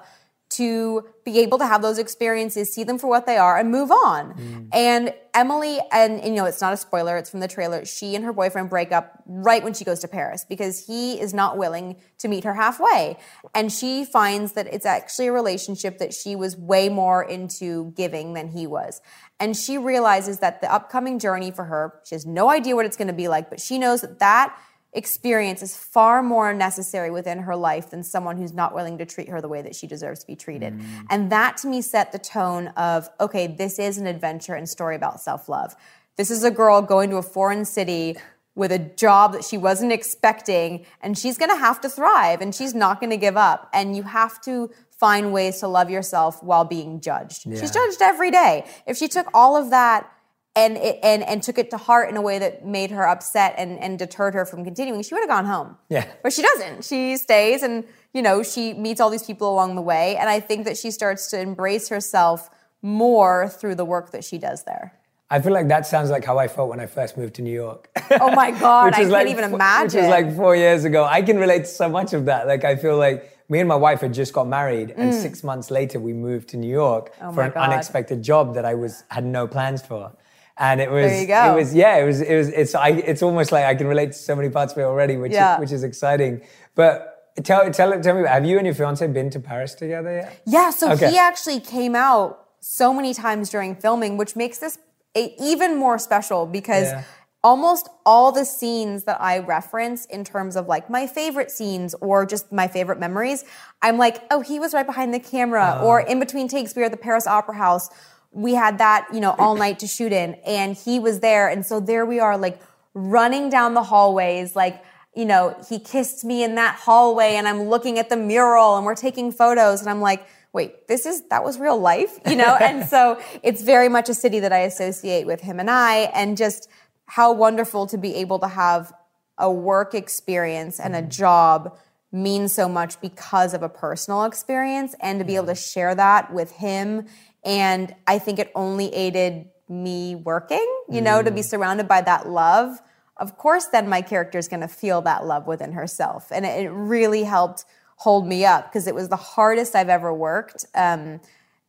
to 0.55 1.05
be 1.23 1.39
able 1.39 1.57
to 1.57 1.65
have 1.65 1.81
those 1.81 1.97
experiences, 1.97 2.73
see 2.73 2.83
them 2.83 2.97
for 2.97 3.07
what 3.07 3.25
they 3.25 3.37
are, 3.37 3.57
and 3.57 3.71
move 3.71 3.91
on. 3.91 4.33
Mm. 4.33 4.69
And 4.73 5.13
Emily, 5.33 5.79
and, 5.91 6.19
and, 6.19 6.35
you 6.35 6.41
know, 6.41 6.45
it's 6.45 6.61
not 6.61 6.73
a 6.73 6.77
spoiler, 6.77 7.17
it's 7.17 7.29
from 7.29 7.39
the 7.39 7.47
trailer. 7.47 7.85
She 7.85 8.15
and 8.15 8.23
her 8.25 8.33
boyfriend 8.33 8.69
break 8.69 8.91
up 8.91 9.23
right 9.25 9.63
when 9.63 9.73
she 9.73 9.85
goes 9.85 9.99
to 9.99 10.07
Paris 10.07 10.45
because 10.47 10.85
he 10.85 11.19
is 11.19 11.33
not 11.33 11.57
willing 11.57 11.95
to 12.19 12.27
meet 12.27 12.43
her 12.43 12.53
halfway. 12.53 13.17
And 13.55 13.71
she 13.71 14.05
finds 14.05 14.53
that 14.53 14.67
it's 14.67 14.85
actually 14.85 15.27
a 15.27 15.31
relationship 15.31 15.97
that 15.99 16.13
she 16.13 16.35
was 16.35 16.57
way 16.57 16.89
more 16.89 17.23
into 17.23 17.91
giving 17.95 18.33
than 18.33 18.49
he 18.49 18.67
was. 18.67 19.01
And 19.39 19.57
she 19.57 19.77
realizes 19.77 20.39
that 20.39 20.61
the 20.61 20.71
upcoming 20.71 21.19
journey 21.19 21.51
for 21.51 21.65
her, 21.65 21.95
she 22.05 22.15
has 22.15 22.25
no 22.25 22.49
idea 22.49 22.75
what 22.75 22.85
it's 22.85 22.97
going 22.97 23.07
to 23.07 23.13
be 23.13 23.27
like, 23.27 23.49
but 23.49 23.59
she 23.59 23.79
knows 23.79 24.01
that 24.01 24.19
that 24.19 24.57
experience 24.93 25.61
is 25.61 25.75
far 25.75 26.21
more 26.21 26.53
necessary 26.53 27.09
within 27.09 27.39
her 27.39 27.55
life 27.55 27.89
than 27.89 28.03
someone 28.03 28.37
who's 28.37 28.53
not 28.53 28.73
willing 28.73 28.97
to 28.99 29.05
treat 29.05 29.29
her 29.29 29.41
the 29.41 29.47
way 29.47 29.61
that 29.61 29.75
she 29.75 29.87
deserves 29.87 30.19
to 30.21 30.27
be 30.27 30.35
treated. 30.35 30.73
Mm. 30.73 31.05
And 31.09 31.31
that 31.31 31.57
to 31.57 31.67
me 31.67 31.81
set 31.81 32.11
the 32.11 32.19
tone 32.19 32.67
of 32.69 33.09
okay, 33.19 33.47
this 33.47 33.79
is 33.79 33.97
an 33.97 34.07
adventure 34.07 34.53
and 34.53 34.67
story 34.67 34.95
about 34.95 35.21
self 35.21 35.49
love. 35.49 35.75
This 36.15 36.29
is 36.29 36.43
a 36.43 36.51
girl 36.51 36.81
going 36.81 37.09
to 37.09 37.17
a 37.17 37.23
foreign 37.23 37.65
city 37.65 38.17
with 38.55 38.71
a 38.71 38.77
job 38.77 39.33
that 39.33 39.43
she 39.43 39.57
wasn't 39.57 39.91
expecting, 39.91 40.85
and 41.01 41.17
she's 41.17 41.39
gonna 41.39 41.57
have 41.57 41.81
to 41.81 41.89
thrive 41.89 42.39
and 42.39 42.53
she's 42.53 42.75
not 42.75 43.01
gonna 43.01 43.17
give 43.17 43.35
up. 43.35 43.69
And 43.73 43.97
you 43.97 44.03
have 44.03 44.39
to 44.41 44.69
find 44.91 45.33
ways 45.33 45.59
to 45.59 45.67
love 45.67 45.89
yourself 45.89 46.41
while 46.43 46.63
being 46.63 47.01
judged. 47.01 47.45
Yeah. 47.45 47.59
She's 47.59 47.71
judged 47.71 48.01
every 48.01 48.31
day. 48.31 48.65
If 48.85 48.95
she 48.97 49.07
took 49.07 49.27
all 49.33 49.57
of 49.57 49.71
that 49.71 50.09
and 50.55 50.77
it, 50.77 50.99
and 51.01 51.23
and 51.23 51.41
took 51.41 51.57
it 51.57 51.71
to 51.71 51.77
heart 51.77 52.09
in 52.09 52.17
a 52.17 52.21
way 52.21 52.39
that 52.39 52.65
made 52.65 52.91
her 52.91 53.07
upset 53.07 53.55
and 53.57 53.79
and 53.79 53.97
deterred 53.97 54.33
her 54.33 54.45
from 54.45 54.63
continuing, 54.63 55.01
she 55.01 55.13
would 55.13 55.21
have 55.21 55.29
gone 55.29 55.45
home. 55.45 55.77
Yeah. 55.89 56.05
But 56.21 56.33
she 56.33 56.41
doesn't. 56.41 56.85
She 56.85 57.17
stays 57.17 57.63
and 57.63 57.83
you 58.13 58.21
know, 58.21 58.43
she 58.43 58.73
meets 58.73 59.01
all 59.01 59.09
these 59.09 59.23
people 59.23 59.51
along 59.51 59.75
the 59.75 59.81
way 59.81 60.15
and 60.17 60.29
I 60.29 60.39
think 60.39 60.65
that 60.65 60.77
she 60.77 60.91
starts 60.91 61.29
to 61.31 61.39
embrace 61.39 61.89
herself 61.89 62.49
more 62.81 63.49
through 63.49 63.75
the 63.75 63.85
work 63.85 64.11
that 64.11 64.23
she 64.23 64.37
does 64.37 64.63
there. 64.63 64.93
I 65.29 65.41
feel 65.41 65.53
like 65.53 65.69
that 65.69 65.87
sounds 65.87 66.11
like 66.11 66.23
how 66.23 66.37
I 66.37 66.47
felt 66.47 66.69
when 66.69 66.79
I 66.79 66.85
first 66.85 67.17
moved 67.17 67.35
to 67.35 67.41
New 67.41 67.53
York. 67.53 67.89
Oh 68.21 68.35
my 68.35 68.51
god, 68.59 68.93
I 68.93 68.97
can't 68.97 69.09
like, 69.09 69.27
even 69.29 69.45
imagine. 69.45 70.01
Which 70.01 70.11
was 70.15 70.25
like 70.27 70.35
4 70.35 70.55
years 70.55 70.83
ago. 70.83 71.05
I 71.05 71.23
can 71.23 71.37
relate 71.39 71.61
to 71.61 71.65
so 71.65 71.89
much 71.89 72.13
of 72.13 72.25
that. 72.25 72.45
Like 72.45 72.63
I 72.63 72.75
feel 72.75 72.97
like 72.97 73.31
me 73.49 73.59
and 73.59 73.67
my 73.67 73.75
wife 73.75 74.01
had 74.01 74.13
just 74.13 74.33
got 74.33 74.47
married 74.47 74.91
and 74.91 75.11
mm. 75.11 75.21
6 75.21 75.43
months 75.43 75.71
later 75.71 75.99
we 75.99 76.13
moved 76.13 76.49
to 76.49 76.57
New 76.57 76.69
York 76.69 77.15
oh 77.19 77.31
for 77.31 77.41
an 77.41 77.51
god. 77.51 77.71
unexpected 77.71 78.21
job 78.21 78.53
that 78.53 78.65
I 78.65 78.75
was 78.75 79.03
had 79.09 79.25
no 79.25 79.47
plans 79.47 79.81
for 79.81 80.11
and 80.57 80.79
it 80.79 80.91
was 80.91 81.11
it 81.11 81.29
was 81.29 81.73
yeah 81.73 81.97
it 81.97 82.05
was 82.05 82.21
it 82.21 82.35
was 82.35 82.49
it's 82.49 82.75
I 82.75 82.89
it's 82.89 83.23
almost 83.23 83.51
like 83.51 83.65
I 83.65 83.75
can 83.75 83.87
relate 83.87 84.07
to 84.07 84.17
so 84.17 84.35
many 84.35 84.49
parts 84.49 84.73
of 84.73 84.79
it 84.79 84.83
already, 84.83 85.17
which 85.17 85.31
yeah. 85.31 85.55
is, 85.55 85.59
which 85.59 85.71
is 85.71 85.83
exciting. 85.83 86.41
But 86.75 87.33
tell 87.43 87.69
tell 87.71 87.99
tell 88.01 88.21
me, 88.21 88.27
have 88.27 88.45
you 88.45 88.57
and 88.57 88.67
your 88.67 88.75
fiance 88.75 89.05
been 89.07 89.29
to 89.31 89.39
Paris 89.39 89.73
together 89.73 90.13
yet? 90.13 90.41
Yeah, 90.45 90.69
so 90.69 90.91
okay. 90.91 91.09
he 91.11 91.17
actually 91.17 91.59
came 91.59 91.95
out 91.95 92.45
so 92.59 92.93
many 92.93 93.13
times 93.13 93.49
during 93.49 93.75
filming, 93.75 94.15
which 94.17 94.35
makes 94.35 94.59
this 94.59 94.77
a, 95.15 95.33
even 95.39 95.77
more 95.77 95.97
special 95.97 96.45
because. 96.45 96.87
Yeah. 96.87 97.03
Almost 97.45 97.89
all 98.05 98.31
the 98.31 98.45
scenes 98.45 99.03
that 99.03 99.19
I 99.19 99.39
reference 99.39 100.05
in 100.05 100.23
terms 100.23 100.55
of 100.55 100.67
like 100.67 100.89
my 100.89 101.05
favorite 101.05 101.51
scenes 101.51 101.93
or 101.95 102.25
just 102.25 102.53
my 102.53 102.69
favorite 102.69 103.01
memories, 103.01 103.43
I'm 103.81 103.97
like, 103.97 104.23
oh, 104.31 104.39
he 104.39 104.61
was 104.61 104.73
right 104.73 104.85
behind 104.85 105.13
the 105.13 105.19
camera, 105.19 105.77
uh. 105.77 105.85
or 105.85 105.99
in 105.99 106.21
between 106.21 106.47
takes, 106.47 106.73
we 106.73 106.79
were 106.79 106.85
at 106.85 106.93
the 106.93 106.97
Paris 106.97 107.27
Opera 107.27 107.57
House, 107.57 107.89
we 108.33 108.55
had 108.55 108.79
that, 108.79 109.07
you 109.13 109.19
know, 109.19 109.35
all 109.37 109.55
night 109.55 109.79
to 109.79 109.87
shoot 109.87 110.11
in 110.11 110.33
and 110.45 110.75
he 110.75 110.99
was 110.99 111.19
there. 111.19 111.47
And 111.47 111.65
so 111.65 111.79
there 111.79 112.05
we 112.05 112.19
are, 112.19 112.37
like 112.37 112.59
running 112.93 113.49
down 113.49 113.73
the 113.73 113.83
hallways, 113.83 114.55
like, 114.55 114.83
you 115.15 115.25
know, 115.25 115.55
he 115.69 115.79
kissed 115.79 116.25
me 116.25 116.43
in 116.43 116.55
that 116.55 116.75
hallway 116.75 117.35
and 117.35 117.47
I'm 117.47 117.63
looking 117.63 117.99
at 117.99 118.09
the 118.09 118.17
mural 118.17 118.75
and 118.77 118.85
we're 118.85 118.95
taking 118.95 119.31
photos 119.31 119.81
and 119.81 119.89
I'm 119.89 120.01
like, 120.01 120.25
wait, 120.51 120.87
this 120.87 121.05
is, 121.05 121.23
that 121.29 121.43
was 121.43 121.59
real 121.59 121.77
life, 121.77 122.19
you 122.27 122.35
know? 122.35 122.55
and 122.59 122.87
so 122.87 123.21
it's 123.43 123.61
very 123.61 123.89
much 123.89 124.09
a 124.09 124.13
city 124.13 124.39
that 124.39 124.51
I 124.51 124.59
associate 124.59 125.25
with 125.25 125.41
him 125.41 125.59
and 125.59 125.69
I 125.69 126.11
and 126.13 126.35
just 126.35 126.69
how 127.05 127.31
wonderful 127.31 127.85
to 127.87 127.97
be 127.97 128.15
able 128.15 128.39
to 128.39 128.47
have 128.47 128.93
a 129.37 129.51
work 129.51 129.93
experience 129.93 130.79
and 130.79 130.95
a 130.95 130.99
mm-hmm. 130.99 131.09
job 131.09 131.77
mean 132.11 132.47
so 132.47 132.69
much 132.69 133.01
because 133.01 133.53
of 133.55 133.63
a 133.63 133.69
personal 133.69 134.23
experience 134.23 134.95
and 134.99 135.19
to 135.19 135.25
be 135.25 135.35
able 135.35 135.47
to 135.47 135.55
share 135.55 135.95
that 135.95 136.31
with 136.31 136.51
him 136.51 137.07
and 137.43 137.93
I 138.07 138.19
think 138.19 138.39
it 138.39 138.51
only 138.55 138.93
aided 138.93 139.49
me 139.69 140.15
working, 140.15 140.65
you 140.89 141.01
know, 141.01 141.21
mm. 141.21 141.25
to 141.25 141.31
be 141.31 141.41
mm. 141.41 141.45
surrounded 141.45 141.87
by 141.87 142.01
that 142.01 142.27
love. 142.27 142.79
Of 143.17 143.37
course, 143.37 143.67
then 143.67 143.89
my 143.89 144.01
character 144.01 144.37
is 144.37 144.47
going 144.47 144.61
to 144.61 144.67
feel 144.67 145.01
that 145.01 145.25
love 145.25 145.47
within 145.47 145.73
herself. 145.73 146.31
And 146.31 146.45
it, 146.45 146.69
really 146.71 147.23
helped 147.23 147.65
hold 147.97 148.27
me 148.27 148.45
up 148.45 148.69
because 148.69 148.87
it 148.87 148.95
was 148.95 149.09
the 149.09 149.15
hardest 149.15 149.75
I've 149.75 149.89
ever 149.89 150.13
worked. 150.13 150.65
Um, 150.75 151.21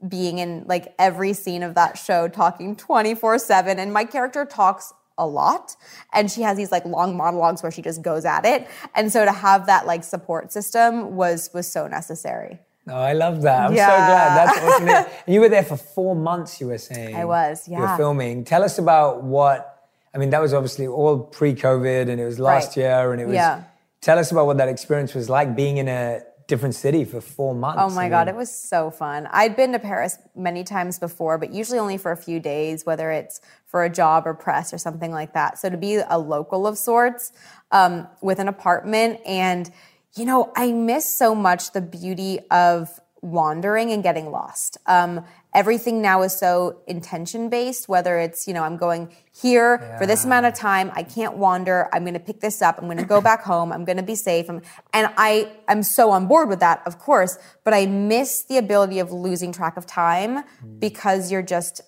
being 0.07 0.39
in 0.39 0.65
like 0.67 0.95
every 0.99 1.33
scene 1.33 1.63
of 1.63 1.75
that 1.77 1.97
show, 1.97 2.29
talking 2.29 2.77
24 2.77 3.39
7. 3.39 3.79
And 3.79 3.93
my 3.93 4.05
character 4.05 4.45
talks 4.45 4.93
a 5.17 5.27
lot 5.27 5.77
and 6.13 6.31
she 6.31 6.43
has 6.43 6.57
these 6.57 6.73
like 6.73 6.85
long 6.85 7.17
monologues 7.17 7.63
where 7.63 7.71
she 7.71 7.81
just 7.81 8.03
goes 8.03 8.25
at 8.25 8.45
it 8.45 8.67
and 8.97 9.13
so 9.13 9.25
to 9.25 9.31
have 9.31 9.67
that 9.67 9.87
like 9.87 10.03
support 10.03 10.51
system 10.53 11.15
was 11.15 11.51
was 11.55 11.71
so 11.71 11.87
necessary 11.87 12.59
Oh, 12.89 12.95
I 12.95 13.15
love 13.15 13.43
that. 13.43 13.67
I'm 13.67 13.75
yeah. 13.75 13.87
so 13.87 13.97
glad. 13.97 14.37
That's 14.37 15.09
awesome. 15.09 15.33
you 15.33 15.41
were 15.41 15.49
there 15.49 15.63
for 15.63 15.77
four 15.77 16.15
months, 16.15 16.61
you 16.61 16.67
were 16.67 16.79
saying. 16.79 17.17
I 17.17 17.25
was, 17.25 17.67
yeah. 17.67 17.77
You 17.77 17.83
were 17.83 17.97
filming. 17.97 18.45
Tell 18.45 18.63
us 18.63 18.79
about 18.79 19.23
what, 19.23 19.89
I 20.15 20.19
mean, 20.19 20.31
that 20.31 20.41
was 20.41 20.53
obviously 20.53 20.87
all 20.87 21.19
pre 21.19 21.55
COVID 21.55 22.09
and 22.09 22.21
it 22.21 22.25
was 22.25 22.39
last 22.39 22.77
right. 22.77 22.85
year 22.85 23.13
and 23.13 23.21
it 23.21 23.27
was. 23.27 23.35
Yeah. 23.35 23.65
Tell 24.01 24.19
us 24.19 24.31
about 24.33 24.47
what 24.47 24.59
that 24.59 24.69
experience 24.69 25.15
was 25.15 25.31
like 25.31 25.57
being 25.57 25.79
in 25.79 25.89
a 25.89 26.23
different 26.47 26.75
city 26.75 27.07
for 27.07 27.23
four 27.23 27.55
months. 27.55 27.81
Oh 27.83 27.89
my 27.89 28.03
I 28.03 28.05
mean, 28.05 28.11
God, 28.11 28.29
it 28.29 28.35
was 28.35 28.55
so 28.55 28.91
fun. 28.91 29.27
I'd 29.31 29.57
been 29.57 29.73
to 29.73 29.79
Paris 29.79 30.19
many 30.37 30.63
times 30.63 30.99
before, 30.99 31.39
but 31.39 31.55
usually 31.55 31.79
only 31.79 31.97
for 31.97 32.13
a 32.13 32.17
few 32.17 32.39
days, 32.39 32.85
whether 32.85 33.11
it's 33.11 33.41
for 33.67 33.83
a 33.83 33.89
job 33.89 34.27
or 34.27 34.35
press 34.35 34.75
or 34.75 34.79
something 34.79 35.11
like 35.11 35.33
that. 35.33 35.59
So 35.59 35.71
to 35.71 35.79
be 35.79 35.97
a 36.07 36.19
local 36.19 36.67
of 36.67 36.77
sorts 36.77 37.33
um, 37.71 38.07
with 38.21 38.39
an 38.41 38.49
apartment 38.49 39.21
and, 39.25 39.73
you 40.17 40.25
know, 40.25 40.53
I 40.57 40.73
miss 40.73 41.19
so 41.19 41.35
much 41.35 41.73
the 41.73 41.81
beauty 41.81 42.39
of 42.51 43.01
wandering 43.25 43.91
and 43.91 44.03
getting 44.03 44.31
lost. 44.31 44.77
Um, 44.87 45.25
everything 45.55 46.03
now 46.03 46.23
is 46.23 46.39
so 46.39 46.83
intention 46.87 47.49
based, 47.49 47.89
whether 47.89 48.19
it's, 48.19 48.47
you 48.47 48.53
know, 48.53 48.63
I'm 48.63 48.77
going 48.77 49.11
here 49.33 49.79
yeah. 49.81 49.99
for 49.99 50.05
this 50.07 50.25
amount 50.27 50.45
of 50.47 50.55
time, 50.55 50.93
I 50.95 51.05
can't 51.05 51.37
wander, 51.39 51.89
I'm 51.93 52.03
going 52.03 52.15
to 52.15 52.21
pick 52.21 52.41
this 52.41 52.61
up, 52.61 52.77
I'm 52.79 52.85
going 52.85 52.99
to 52.99 53.05
go 53.05 53.23
back 53.23 53.43
home, 53.45 53.73
I'm 53.73 53.85
going 53.85 53.97
to 53.97 54.03
be 54.03 54.15
safe. 54.15 54.51
I'm, 54.51 54.61
and 54.93 55.09
I, 55.17 55.51
I'm 55.69 55.83
so 55.83 56.11
on 56.11 56.27
board 56.27 56.51
with 56.51 56.61
that, 56.61 56.83
of 56.87 56.99
course, 56.99 57.39
but 57.65 57.73
I 57.73 57.87
miss 57.87 58.45
the 58.45 58.59
ability 58.59 58.99
of 58.99 59.11
losing 59.11 59.53
track 59.53 59.79
of 59.79 59.87
time 59.87 60.45
mm. 60.45 60.81
because 60.81 61.33
you're 61.33 61.43
just 61.43 61.81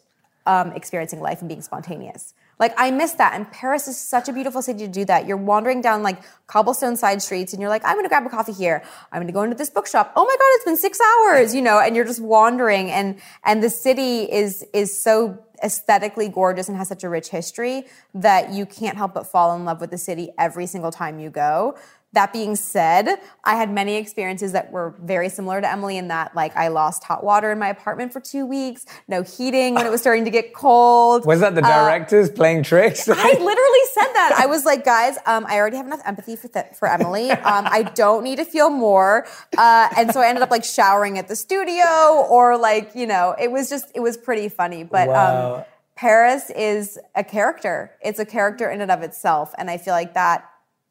um, 0.47 0.72
experiencing 0.72 1.20
life 1.20 1.41
and 1.41 1.49
being 1.49 1.62
spontaneous. 1.62 2.33
Like 2.59 2.74
I 2.76 2.90
miss 2.90 3.12
that. 3.14 3.34
And 3.34 3.50
Paris 3.50 3.86
is 3.86 3.98
such 3.98 4.28
a 4.28 4.32
beautiful 4.32 4.62
city 4.62 4.80
to 4.80 4.88
do 4.88 5.04
that. 5.04 5.26
You're 5.26 5.36
wandering 5.36 5.80
down 5.80 6.02
like 6.02 6.18
cobblestone 6.46 6.96
side 6.96 7.20
streets 7.20 7.52
and 7.52 7.61
you're 7.61 7.68
like, 7.68 7.82
I'm 7.84 7.96
gonna 7.96 8.09
grab 8.09 8.24
a 8.24 8.30
coffee 8.30 8.52
here. 8.52 8.82
I'm 9.12 9.20
gonna 9.20 9.32
go 9.32 9.42
into 9.42 9.57
this 9.57 9.70
bookshop. 9.70 10.12
Oh 10.16 10.24
my 10.24 10.34
God, 10.34 10.46
it's 10.54 10.64
been 10.64 10.76
six 10.76 10.98
hours, 11.00 11.54
you 11.54 11.62
know, 11.62 11.78
and 11.80 11.94
you're 11.94 12.04
just 12.04 12.20
wandering 12.20 12.90
and 12.90 13.20
and 13.44 13.62
the 13.62 13.70
city 13.70 14.22
is 14.22 14.64
is 14.72 14.98
so 14.98 15.38
aesthetically 15.62 16.28
gorgeous 16.28 16.68
and 16.68 16.76
has 16.76 16.88
such 16.88 17.04
a 17.04 17.09
rich 17.09 17.28
history 17.28 17.84
that 18.14 18.52
you 18.52 18.66
can't 18.66 18.96
help 18.96 19.14
but 19.14 19.26
fall 19.26 19.54
in 19.57 19.64
love 19.64 19.80
with 19.80 19.90
the 19.90 19.98
city 19.98 20.30
every 20.38 20.66
single 20.66 20.90
time 20.90 21.18
you 21.18 21.30
go. 21.30 21.76
That 22.16 22.32
being 22.32 22.56
said, 22.56 23.08
I 23.44 23.56
had 23.56 23.70
many 23.70 23.96
experiences 23.96 24.52
that 24.52 24.72
were 24.72 24.94
very 25.02 25.28
similar 25.28 25.60
to 25.60 25.70
Emily 25.70 25.98
in 25.98 26.08
that, 26.08 26.34
like, 26.34 26.56
I 26.56 26.68
lost 26.68 27.04
hot 27.04 27.22
water 27.22 27.52
in 27.52 27.58
my 27.58 27.68
apartment 27.68 28.10
for 28.14 28.20
two 28.20 28.46
weeks, 28.46 28.86
no 29.06 29.22
heating 29.22 29.74
when 29.74 29.84
it 29.84 29.90
was 29.90 30.00
starting 30.00 30.24
to 30.24 30.30
get 30.30 30.54
cold. 30.54 31.26
Was 31.26 31.40
that 31.40 31.54
the 31.54 31.62
Uh, 31.62 31.84
directors 31.84 32.30
playing 32.30 32.62
tricks? 32.62 33.06
I 33.06 33.12
literally 33.12 33.84
said 33.92 34.10
that. 34.14 34.32
I 34.38 34.46
was 34.46 34.64
like, 34.64 34.82
guys, 34.82 35.18
um, 35.26 35.44
I 35.46 35.56
already 35.58 35.76
have 35.76 35.84
enough 35.86 36.00
empathy 36.06 36.36
for 36.36 36.48
th- 36.48 36.72
for 36.78 36.88
Emily. 36.88 37.30
Um, 37.30 37.66
I 37.70 37.82
don't 37.82 38.24
need 38.24 38.36
to 38.36 38.46
feel 38.46 38.70
more. 38.70 39.26
Uh, 39.58 39.88
and 39.98 40.10
so 40.12 40.20
I 40.20 40.28
ended 40.28 40.42
up 40.42 40.50
like 40.50 40.64
showering 40.64 41.18
at 41.18 41.28
the 41.28 41.36
studio, 41.36 42.24
or 42.30 42.56
like 42.56 42.92
you 42.94 43.06
know, 43.06 43.34
it 43.38 43.52
was 43.52 43.68
just 43.68 43.86
it 43.94 44.00
was 44.00 44.16
pretty 44.16 44.48
funny. 44.48 44.84
But 44.84 45.08
Wow. 45.08 45.54
um, 45.56 45.64
Paris 45.96 46.48
is 46.50 46.98
a 47.14 47.22
character. 47.24 47.92
It's 48.00 48.18
a 48.18 48.24
character 48.24 48.70
in 48.70 48.80
and 48.80 48.90
of 48.90 49.02
itself, 49.02 49.54
and 49.58 49.70
I 49.70 49.76
feel 49.76 49.92
like 49.92 50.14
that 50.14 50.44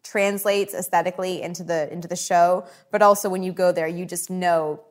translates 0.06 0.74
aesthetically 0.74 1.41
into 1.41 1.64
the 1.64 1.91
into 1.91 2.08
the 2.08 2.16
show. 2.16 2.66
But 2.91 3.01
also 3.01 3.30
when 3.30 3.43
you 3.43 3.51
go 3.51 3.72
there, 3.72 3.88
you 3.88 4.06
just 4.06 4.30
know. 4.30 4.82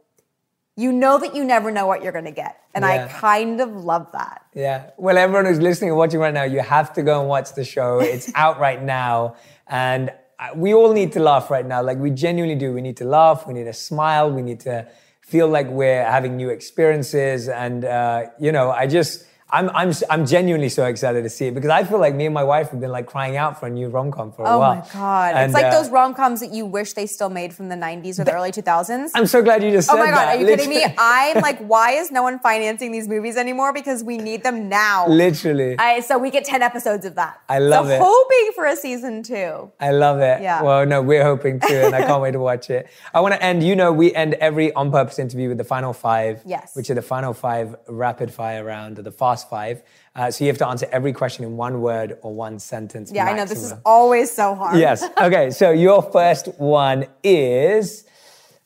You 0.76 0.90
know 0.90 1.18
that 1.20 1.36
you 1.36 1.44
never 1.44 1.70
know 1.70 1.86
what 1.86 2.02
you're 2.02 2.10
going 2.10 2.24
to 2.24 2.32
get. 2.32 2.58
And 2.74 2.84
Yeah. 2.84 3.04
I 3.04 3.20
kind 3.20 3.60
of 3.60 3.70
love 3.84 4.10
that. 4.10 4.42
Yeah. 4.56 4.90
Well, 4.96 5.16
everyone 5.16 5.44
who's 5.44 5.60
listening 5.60 5.90
and 5.90 5.96
watching 5.96 6.18
right 6.18 6.34
now, 6.34 6.42
you 6.42 6.58
have 6.76 6.92
to 6.94 7.02
go 7.04 7.20
and 7.20 7.28
watch 7.28 7.54
the 7.54 7.62
show. 7.64 8.00
It's 8.14 8.28
out 8.34 8.58
right 8.58 8.82
now. 8.82 9.36
And 9.68 10.10
we 10.56 10.74
all 10.74 10.92
need 10.92 11.12
to 11.12 11.20
laugh 11.20 11.48
right 11.48 11.64
now. 11.64 11.80
Like, 11.80 11.98
we 11.98 12.10
genuinely 12.10 12.56
do. 12.56 12.72
We 12.72 12.80
need 12.80 12.96
to 12.96 13.04
laugh. 13.04 13.46
We 13.46 13.54
need 13.54 13.68
to 13.72 13.72
smile. 13.72 14.32
We 14.32 14.42
need 14.42 14.58
to 14.60 14.88
feel 15.20 15.46
like 15.46 15.68
we're 15.68 16.04
having 16.04 16.36
new 16.36 16.50
experiences. 16.50 17.48
And, 17.48 17.84
uh, 17.84 18.24
you 18.40 18.50
know, 18.50 18.72
I 18.72 18.88
just. 18.88 19.26
I'm, 19.50 19.68
I'm, 19.70 19.92
I'm 20.10 20.26
genuinely 20.26 20.68
so 20.70 20.86
excited 20.86 21.22
to 21.22 21.28
see 21.28 21.46
it 21.46 21.54
because 21.54 21.70
I 21.70 21.84
feel 21.84 21.98
like 21.98 22.14
me 22.14 22.24
and 22.24 22.34
my 22.34 22.42
wife 22.42 22.70
have 22.70 22.80
been 22.80 22.90
like 22.90 23.06
crying 23.06 23.36
out 23.36 23.60
for 23.60 23.66
a 23.66 23.70
new 23.70 23.88
rom 23.88 24.10
com 24.10 24.32
for 24.32 24.42
a 24.42 24.48
Oh 24.48 24.58
while. 24.58 24.72
Oh 24.72 24.74
my 24.76 24.88
god! 24.92 25.34
And, 25.34 25.44
it's 25.44 25.54
like 25.54 25.66
uh, 25.66 25.70
those 25.70 25.90
rom 25.90 26.14
coms 26.14 26.40
that 26.40 26.52
you 26.52 26.64
wish 26.64 26.94
they 26.94 27.06
still 27.06 27.28
made 27.28 27.52
from 27.52 27.68
the 27.68 27.76
'90s 27.76 28.18
or 28.18 28.24
the 28.24 28.32
early 28.32 28.50
2000s. 28.50 29.10
I'm 29.14 29.26
so 29.26 29.42
glad 29.42 29.62
you 29.62 29.70
just 29.70 29.88
said 29.88 29.96
that. 29.96 30.00
oh 30.00 30.04
my 30.04 30.10
god! 30.10 30.16
that. 30.16 30.36
Are 30.36 30.40
you 30.40 30.46
kidding 30.46 30.70
me? 30.70 30.84
I'm 30.98 31.42
like, 31.42 31.58
why 31.74 31.90
is 31.92 32.10
no 32.10 32.22
one 32.22 32.38
financing 32.38 32.90
these 32.90 33.06
movies 33.06 33.36
anymore? 33.36 33.72
Because 33.72 34.02
we 34.02 34.16
need 34.16 34.42
them 34.42 34.68
now. 34.68 35.06
Literally. 35.08 35.76
I, 35.78 36.00
so 36.00 36.18
we 36.18 36.30
get 36.30 36.44
10 36.44 36.62
episodes 36.62 37.04
of 37.04 37.14
that. 37.16 37.40
I 37.48 37.58
love 37.58 37.86
so 37.86 37.92
it. 37.92 38.00
hoping 38.02 38.52
for 38.54 38.64
a 38.64 38.74
season 38.74 39.22
two. 39.22 39.70
I 39.78 39.90
love 39.90 40.20
it. 40.20 40.40
Yeah. 40.40 40.62
Well, 40.62 40.86
no, 40.86 41.02
we're 41.02 41.22
hoping 41.22 41.60
to, 41.60 41.86
and 41.86 41.94
I 41.94 42.02
can't 42.06 42.22
wait 42.22 42.32
to 42.32 42.38
watch 42.50 42.70
it. 42.70 42.88
I 43.12 43.20
want 43.20 43.34
to 43.34 43.42
end, 43.42 43.62
you 43.62 43.76
know, 43.76 43.92
we 43.92 44.14
end 44.14 44.34
every 44.34 44.72
on 44.72 44.90
purpose 44.90 45.18
interview 45.18 45.50
with 45.50 45.58
the 45.58 45.64
final 45.64 45.92
five. 45.92 46.42
Yes. 46.46 46.74
Which 46.74 46.88
are 46.88 46.94
the 46.94 47.02
final 47.02 47.34
five 47.34 47.76
rapid 47.88 48.32
fire 48.32 48.64
round, 48.64 48.98
or 48.98 49.02
the 49.02 49.12
fast 49.12 49.33
five. 49.42 49.82
Uh, 50.14 50.30
so 50.30 50.44
you 50.44 50.48
have 50.48 50.58
to 50.58 50.68
answer 50.68 50.86
every 50.92 51.12
question 51.12 51.44
in 51.44 51.56
one 51.56 51.80
word 51.80 52.18
or 52.22 52.32
one 52.32 52.60
sentence. 52.60 53.10
Yeah, 53.12 53.24
I 53.24 53.32
know 53.36 53.44
this 53.46 53.64
is 53.64 53.74
always 53.84 54.30
so 54.30 54.54
hard. 54.54 54.78
Yes. 54.78 55.02
Okay. 55.20 55.50
So 55.50 55.70
your 55.70 56.02
first 56.02 56.46
one 56.58 57.06
is. 57.24 58.04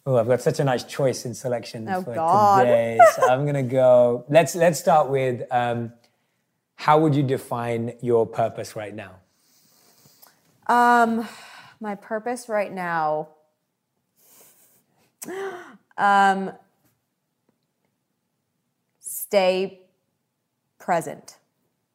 Oh, 0.05 0.17
I've 0.17 0.27
got 0.27 0.41
such 0.43 0.59
a 0.61 0.65
nice 0.65 0.85
choice 0.85 1.25
in 1.25 1.35
selection 1.35 1.89
Oh, 1.89 2.03
for 2.03 2.15
God. 2.15 2.61
today. 2.65 2.99
So 3.17 3.29
I'm 3.29 3.47
gonna 3.47 3.63
go. 3.63 4.25
Let's 4.29 4.55
let's 4.55 4.79
start 4.79 5.09
with. 5.09 5.43
Um, 5.51 5.93
how 6.77 6.99
would 7.01 7.15
you 7.15 7.23
define 7.23 7.95
your 8.03 8.27
purpose 8.27 8.77
right 8.77 8.95
now? 8.95 9.17
Um, 10.67 11.27
my 11.81 11.95
purpose 11.95 12.49
right 12.49 12.73
now. 12.73 13.29
Um, 16.01 16.53
stay 19.01 19.81
present. 20.89 21.37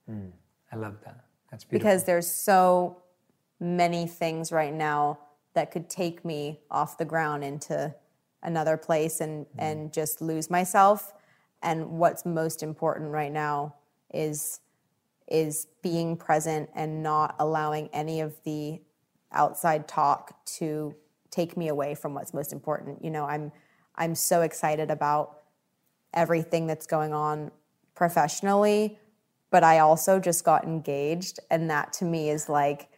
Hmm. 0.08 0.28
I 0.72 0.76
love 0.76 0.98
that. 1.04 1.26
That's 1.50 1.64
beautiful. 1.64 1.90
because 1.90 2.04
there's 2.04 2.30
so 2.30 3.02
many 3.60 4.06
things 4.06 4.52
right 4.52 4.72
now 4.72 5.18
that 5.56 5.72
could 5.72 5.90
take 5.90 6.24
me 6.24 6.60
off 6.70 7.00
the 7.00 7.06
ground 7.06 7.44
into 7.44 7.96
another 8.44 8.78
place 8.78 9.20
and 9.20 9.48
hmm. 9.48 9.60
and 9.60 9.92
just 9.92 10.22
lose 10.22 10.52
myself 10.52 11.12
and 11.64 11.90
what's 11.90 12.24
most 12.24 12.62
important 12.62 13.10
right 13.10 13.32
now 13.32 13.74
is 14.14 14.60
is 15.28 15.66
being 15.82 16.16
present 16.16 16.70
and 16.76 17.02
not 17.02 17.36
allowing 17.40 17.90
any 17.94 18.22
of 18.22 18.36
the 18.44 18.80
outside 19.32 19.88
talk 19.88 20.46
to 20.46 20.94
take 21.32 21.58
me 21.58 21.68
away 21.68 21.96
from 21.96 22.14
what's 22.14 22.32
most 22.32 22.54
important 22.54 23.04
you 23.04 23.10
know 23.10 23.26
i'm 23.26 23.52
i'm 23.96 24.14
so 24.14 24.42
excited 24.42 24.92
about 24.92 25.40
everything 26.14 26.68
that's 26.68 26.86
going 26.86 27.12
on 27.12 27.50
professionally 27.96 28.98
but 29.54 29.64
I 29.64 29.80
also 29.80 30.20
just 30.20 30.44
got 30.44 30.64
engaged, 30.64 31.40
and 31.52 31.70
that 31.70 31.94
to 31.94 32.06
me 32.06 32.32
is 32.32 32.50
like 32.50 32.90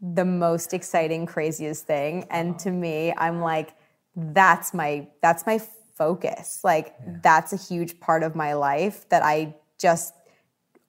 the 0.00 0.24
most 0.24 0.72
exciting, 0.72 1.26
craziest 1.26 1.88
thing. 1.88 2.24
And 2.30 2.56
to 2.60 2.70
me, 2.70 3.12
I'm 3.16 3.40
like, 3.40 3.74
that's 4.14 4.72
my 4.72 5.08
that's 5.22 5.44
my 5.44 5.58
focus. 5.96 6.60
Like 6.62 6.94
that's 7.20 7.52
a 7.52 7.56
huge 7.56 7.98
part 7.98 8.22
of 8.22 8.36
my 8.36 8.52
life 8.52 9.08
that 9.08 9.24
I 9.24 9.56
just 9.76 10.14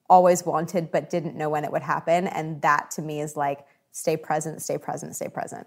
always 0.07 0.45
wanted, 0.45 0.91
but 0.91 1.09
didn't 1.09 1.35
know 1.35 1.49
when 1.49 1.65
it 1.65 1.71
would 1.71 1.81
happen. 1.81 2.27
And 2.27 2.61
that 2.61 2.91
to 2.91 3.01
me 3.01 3.19
is 3.19 3.35
like, 3.35 3.65
stay 3.91 4.15
present, 4.15 4.61
stay 4.61 4.77
present, 4.77 5.15
stay 5.15 5.27
present. 5.27 5.65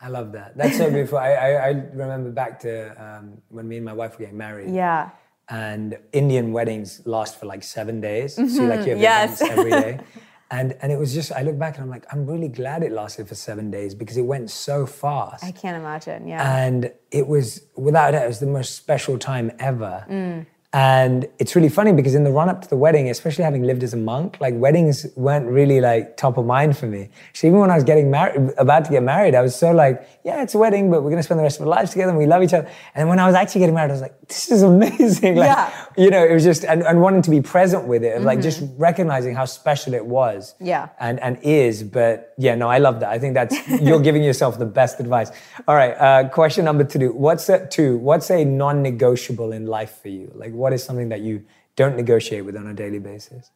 I 0.00 0.08
love 0.08 0.32
that. 0.32 0.56
That's 0.56 0.78
so 0.78 0.90
beautiful. 0.90 1.18
I, 1.18 1.32
I, 1.32 1.48
I 1.50 1.68
remember 1.92 2.30
back 2.30 2.58
to 2.60 2.90
um, 3.02 3.42
when 3.50 3.68
me 3.68 3.76
and 3.76 3.84
my 3.84 3.92
wife 3.92 4.12
were 4.12 4.20
getting 4.20 4.38
married. 4.38 4.74
Yeah. 4.74 5.10
And 5.50 5.98
Indian 6.12 6.52
weddings 6.52 7.00
last 7.06 7.40
for 7.40 7.46
like 7.46 7.62
seven 7.62 8.00
days. 8.00 8.34
So 8.34 8.42
like 8.42 8.50
mm-hmm. 8.50 8.84
you 8.84 8.90
have 8.90 9.00
Yes. 9.00 9.40
events 9.40 9.58
every 9.58 9.70
day. 9.70 10.00
And 10.50 10.74
and 10.80 10.90
it 10.90 10.98
was 10.98 11.12
just 11.12 11.30
I 11.30 11.42
look 11.42 11.58
back 11.58 11.74
and 11.74 11.84
I'm 11.84 11.90
like, 11.90 12.06
I'm 12.10 12.26
really 12.26 12.48
glad 12.48 12.82
it 12.82 12.90
lasted 12.90 13.28
for 13.28 13.34
seven 13.34 13.70
days 13.70 13.94
because 13.94 14.16
it 14.16 14.22
went 14.22 14.50
so 14.50 14.86
fast. 14.86 15.44
I 15.44 15.52
can't 15.52 15.76
imagine. 15.76 16.26
Yeah. 16.26 16.64
and 16.64 16.90
it 17.10 17.26
was 17.26 17.66
without 17.76 18.12
doubt 18.12 18.24
it 18.24 18.28
was 18.28 18.40
the 18.40 18.46
most 18.46 18.74
special 18.74 19.18
time 19.18 19.52
ever 19.58 20.06
mm. 20.08 20.46
And 20.74 21.26
it's 21.38 21.56
really 21.56 21.68
funny 21.70 21.92
because 21.92 22.14
in 22.14 22.24
the 22.24 22.30
run 22.30 22.48
up 22.50 22.60
to 22.60 22.68
the 22.68 22.76
wedding 22.76 23.08
especially 23.08 23.42
having 23.42 23.62
lived 23.62 23.82
as 23.82 23.94
a 23.94 23.96
monk 23.96 24.36
like 24.38 24.52
weddings 24.54 25.06
weren't 25.16 25.46
really 25.46 25.80
like 25.80 26.14
top 26.18 26.36
of 26.36 26.44
mind 26.44 26.76
for 26.76 26.86
me 26.86 27.08
so 27.32 27.46
even 27.46 27.58
when 27.58 27.70
i 27.70 27.74
was 27.74 27.84
getting 27.84 28.10
married 28.10 28.50
about 28.58 28.84
to 28.84 28.90
get 28.90 29.02
married 29.02 29.34
i 29.34 29.40
was 29.40 29.56
so 29.56 29.72
like 29.72 30.06
yeah 30.26 30.42
it's 30.42 30.54
a 30.54 30.58
wedding 30.58 30.90
but 30.90 31.02
we're 31.02 31.08
going 31.08 31.16
to 31.16 31.22
spend 31.22 31.38
the 31.40 31.42
rest 31.42 31.58
of 31.58 31.62
our 31.66 31.70
lives 31.70 31.90
together 31.92 32.10
and 32.10 32.18
we 32.18 32.26
love 32.26 32.42
each 32.42 32.52
other 32.52 32.68
and 32.94 33.08
when 33.08 33.18
i 33.18 33.24
was 33.26 33.34
actually 33.34 33.60
getting 33.60 33.74
married 33.74 33.88
i 33.90 33.92
was 33.94 34.02
like 34.02 34.20
this 34.28 34.50
is 34.50 34.62
amazing 34.62 35.36
like 35.42 35.46
Yeah. 35.48 35.86
you 35.96 36.10
know 36.10 36.22
it 36.22 36.34
was 36.34 36.44
just 36.44 36.66
and, 36.66 36.82
and 36.82 37.00
wanting 37.00 37.22
to 37.22 37.30
be 37.30 37.40
present 37.40 37.86
with 37.86 38.04
it 38.04 38.14
of 38.18 38.24
like 38.24 38.42
just 38.42 38.62
recognizing 38.76 39.34
how 39.34 39.46
special 39.46 39.94
it 39.94 40.04
was 40.04 40.54
Yeah. 40.60 40.90
and 41.00 41.18
and 41.20 41.38
is. 41.42 41.82
But 41.82 42.34
yeah, 42.36 42.54
no, 42.56 42.68
I 42.68 42.78
love 42.78 43.00
that. 43.00 43.08
I 43.10 43.18
think 43.18 43.32
that's 43.34 43.56
you're 43.80 44.00
giving 44.00 44.22
yourself 44.22 44.58
the 44.58 44.66
best 44.66 45.00
advice. 45.00 45.30
All 45.66 45.74
right, 45.74 45.92
uh, 45.92 46.28
question 46.28 46.64
number 46.64 46.84
two. 46.84 47.12
What's 47.12 47.48
a 47.48 47.66
two? 47.66 47.96
What's 47.98 48.30
a 48.30 48.44
non-negotiable 48.44 49.52
in 49.52 49.66
life 49.66 49.98
for 50.02 50.08
you? 50.08 50.30
Like, 50.34 50.52
what 50.58 50.72
is 50.72 50.82
something 50.82 51.08
that 51.08 51.20
you 51.20 51.44
don't 51.76 51.96
negotiate 51.96 52.44
with 52.44 52.56
on 52.56 52.66
a 52.66 52.74
daily 52.74 52.98
basis? 52.98 53.50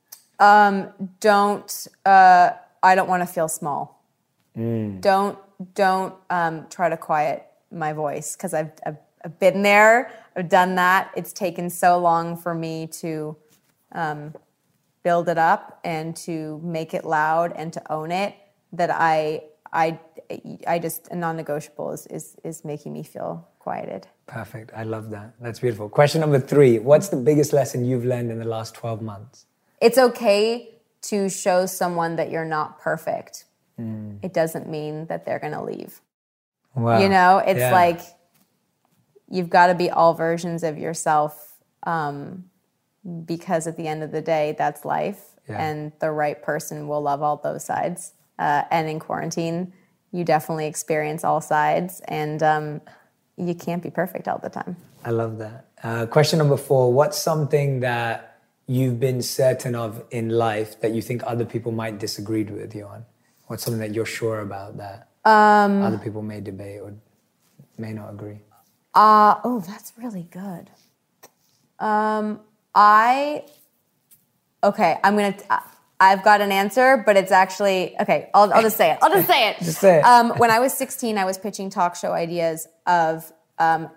don't 1.20 1.86
uh, 2.06 2.50
I 2.82 2.94
don't 2.94 3.08
want 3.08 3.22
to 3.22 3.26
feel 3.26 3.48
small. 3.48 4.04
Don't 5.00 5.38
don't 5.74 6.14
um, 6.30 6.66
try 6.70 6.88
to 6.88 6.96
quiet 6.96 7.46
my 7.70 7.92
voice 7.92 8.36
because 8.36 8.54
I've, 8.54 8.72
I've 8.86 8.96
I've 9.24 9.38
been 9.38 9.62
there. 9.62 10.12
I've 10.36 10.48
done 10.48 10.74
that. 10.76 11.10
It's 11.16 11.32
taken 11.32 11.70
so 11.70 11.98
long 11.98 12.36
for 12.36 12.54
me 12.54 12.86
to 12.88 13.36
um, 13.92 14.34
build 15.02 15.28
it 15.28 15.38
up 15.38 15.80
and 15.84 16.16
to 16.16 16.60
make 16.64 16.94
it 16.94 17.04
loud 17.04 17.52
and 17.54 17.72
to 17.72 17.92
own 17.92 18.10
it 18.10 18.34
that 18.72 18.90
I 18.90 19.44
I 19.72 19.98
I 20.66 20.78
just 20.78 21.08
a 21.08 21.16
non-negotiable 21.16 21.92
is 21.92 22.06
is, 22.06 22.36
is 22.44 22.64
making 22.64 22.92
me 22.92 23.02
feel 23.02 23.48
quieted. 23.58 24.06
Perfect. 24.26 24.72
I 24.74 24.84
love 24.84 25.10
that. 25.10 25.34
That's 25.40 25.60
beautiful. 25.60 25.88
Question 25.88 26.20
number 26.20 26.40
three. 26.40 26.78
What's 26.78 27.08
the 27.08 27.16
biggest 27.16 27.52
lesson 27.52 27.84
you've 27.84 28.04
learned 28.04 28.30
in 28.30 28.38
the 28.38 28.44
last 28.56 28.74
twelve 28.74 29.02
months? 29.02 29.46
it's 29.80 29.98
okay 29.98 30.68
to 31.02 31.28
show 31.28 31.66
someone 31.66 32.14
that 32.14 32.30
you're 32.30 32.44
not 32.44 32.78
perfect. 32.78 33.46
It 34.22 34.32
doesn't 34.32 34.68
mean 34.68 35.06
that 35.06 35.24
they're 35.24 35.40
going 35.40 35.54
to 35.54 35.62
leave. 35.64 36.00
Wow. 36.76 37.00
You 37.00 37.08
know, 37.08 37.38
it's 37.38 37.58
Yeah. 37.58 37.72
like 37.72 38.00
you've 39.28 39.50
got 39.50 39.66
to 39.66 39.74
be 39.74 39.90
all 39.90 40.14
versions 40.14 40.62
of 40.62 40.78
yourself 40.78 41.58
um, 41.82 42.44
because 43.24 43.66
at 43.66 43.76
the 43.76 43.88
end 43.88 44.04
of 44.04 44.12
the 44.12 44.22
day, 44.22 44.54
that's 44.56 44.84
life. 44.84 45.20
Yeah. 45.48 45.60
And 45.60 45.90
the 45.98 46.12
right 46.12 46.40
person 46.40 46.86
will 46.86 47.00
love 47.02 47.22
all 47.22 47.38
those 47.38 47.64
sides. 47.64 48.12
Uh, 48.38 48.62
and 48.70 48.88
in 48.88 49.00
quarantine, 49.00 49.72
you 50.12 50.24
definitely 50.24 50.66
experience 50.66 51.24
all 51.24 51.40
sides, 51.40 52.00
and 52.06 52.42
um, 52.42 52.80
you 53.36 53.54
can't 53.54 53.82
be 53.82 53.90
perfect 53.90 54.28
all 54.28 54.38
the 54.38 54.50
time. 54.50 54.76
I 55.04 55.10
love 55.10 55.38
that. 55.38 55.66
Uh, 55.82 56.06
question 56.06 56.38
number 56.38 56.56
four. 56.56 56.92
What's 56.92 57.18
something 57.18 57.80
that 57.80 58.38
you've 58.66 59.00
been 59.00 59.22
certain 59.22 59.74
of 59.74 60.04
in 60.10 60.28
life 60.28 60.80
that 60.80 60.92
you 60.92 61.02
think 61.02 61.22
other 61.26 61.44
people 61.44 61.72
might 61.72 61.98
disagree 61.98 62.44
with 62.44 62.74
you 62.74 62.86
on? 62.86 63.04
What's 63.46 63.64
something 63.64 63.80
that 63.80 63.94
you're 63.94 64.06
sure 64.06 64.40
about 64.40 64.76
that 64.78 65.08
Um, 65.24 65.82
other 65.82 65.98
people 65.98 66.22
may 66.22 66.40
debate 66.40 66.80
or 66.80 66.94
may 67.78 67.92
not 67.92 68.10
agree? 68.10 68.38
Uh, 68.94 69.36
oh, 69.44 69.60
that's 69.60 69.92
really 69.98 70.28
good. 70.30 70.70
Um, 71.78 72.40
I 72.74 73.44
Okay, 74.64 74.98
I'm 75.02 75.16
gonna. 75.16 75.34
Uh, 75.50 75.58
I've 76.02 76.24
got 76.24 76.40
an 76.40 76.50
answer, 76.50 77.00
but 77.06 77.16
it's 77.16 77.30
actually 77.30 77.94
okay. 78.00 78.28
I'll, 78.34 78.52
I'll 78.52 78.62
just 78.62 78.76
say 78.76 78.90
it. 78.90 78.98
I'll 79.00 79.12
just 79.12 79.28
say 79.28 79.50
it. 79.50 79.58
just 79.62 79.78
say 79.78 79.98
it. 79.98 80.04
Um, 80.04 80.30
when 80.30 80.50
I 80.50 80.58
was 80.58 80.74
16, 80.74 81.16
I 81.16 81.24
was 81.24 81.38
pitching 81.38 81.70
talk 81.70 81.94
show 81.94 82.10
ideas 82.10 82.66
of 82.88 83.32
um, 83.60 83.88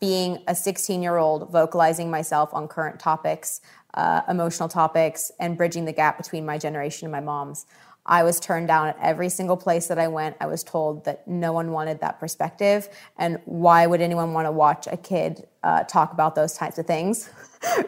being 0.00 0.42
a 0.48 0.54
16 0.54 1.02
year 1.02 1.18
old 1.18 1.52
vocalizing 1.52 2.10
myself 2.10 2.54
on 2.54 2.68
current 2.68 2.98
topics, 2.98 3.60
uh, 3.92 4.22
emotional 4.30 4.70
topics, 4.70 5.30
and 5.38 5.58
bridging 5.58 5.84
the 5.84 5.92
gap 5.92 6.16
between 6.16 6.46
my 6.46 6.56
generation 6.56 7.04
and 7.04 7.12
my 7.12 7.20
mom's. 7.20 7.66
I 8.06 8.22
was 8.22 8.40
turned 8.40 8.68
down 8.68 8.88
at 8.88 8.96
every 9.02 9.28
single 9.28 9.58
place 9.58 9.88
that 9.88 9.98
I 9.98 10.08
went. 10.08 10.36
I 10.40 10.46
was 10.46 10.64
told 10.64 11.04
that 11.04 11.28
no 11.28 11.52
one 11.52 11.70
wanted 11.70 12.00
that 12.00 12.18
perspective, 12.18 12.88
and 13.18 13.38
why 13.44 13.86
would 13.86 14.00
anyone 14.00 14.32
want 14.32 14.46
to 14.46 14.52
watch 14.52 14.88
a 14.90 14.96
kid 14.96 15.46
uh, 15.62 15.84
talk 15.84 16.14
about 16.14 16.34
those 16.34 16.54
types 16.54 16.78
of 16.78 16.86
things? 16.86 17.28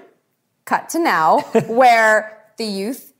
Cut 0.66 0.90
to 0.90 0.98
now, 0.98 1.40
where 1.66 2.44
the 2.58 2.66
youth 2.66 3.13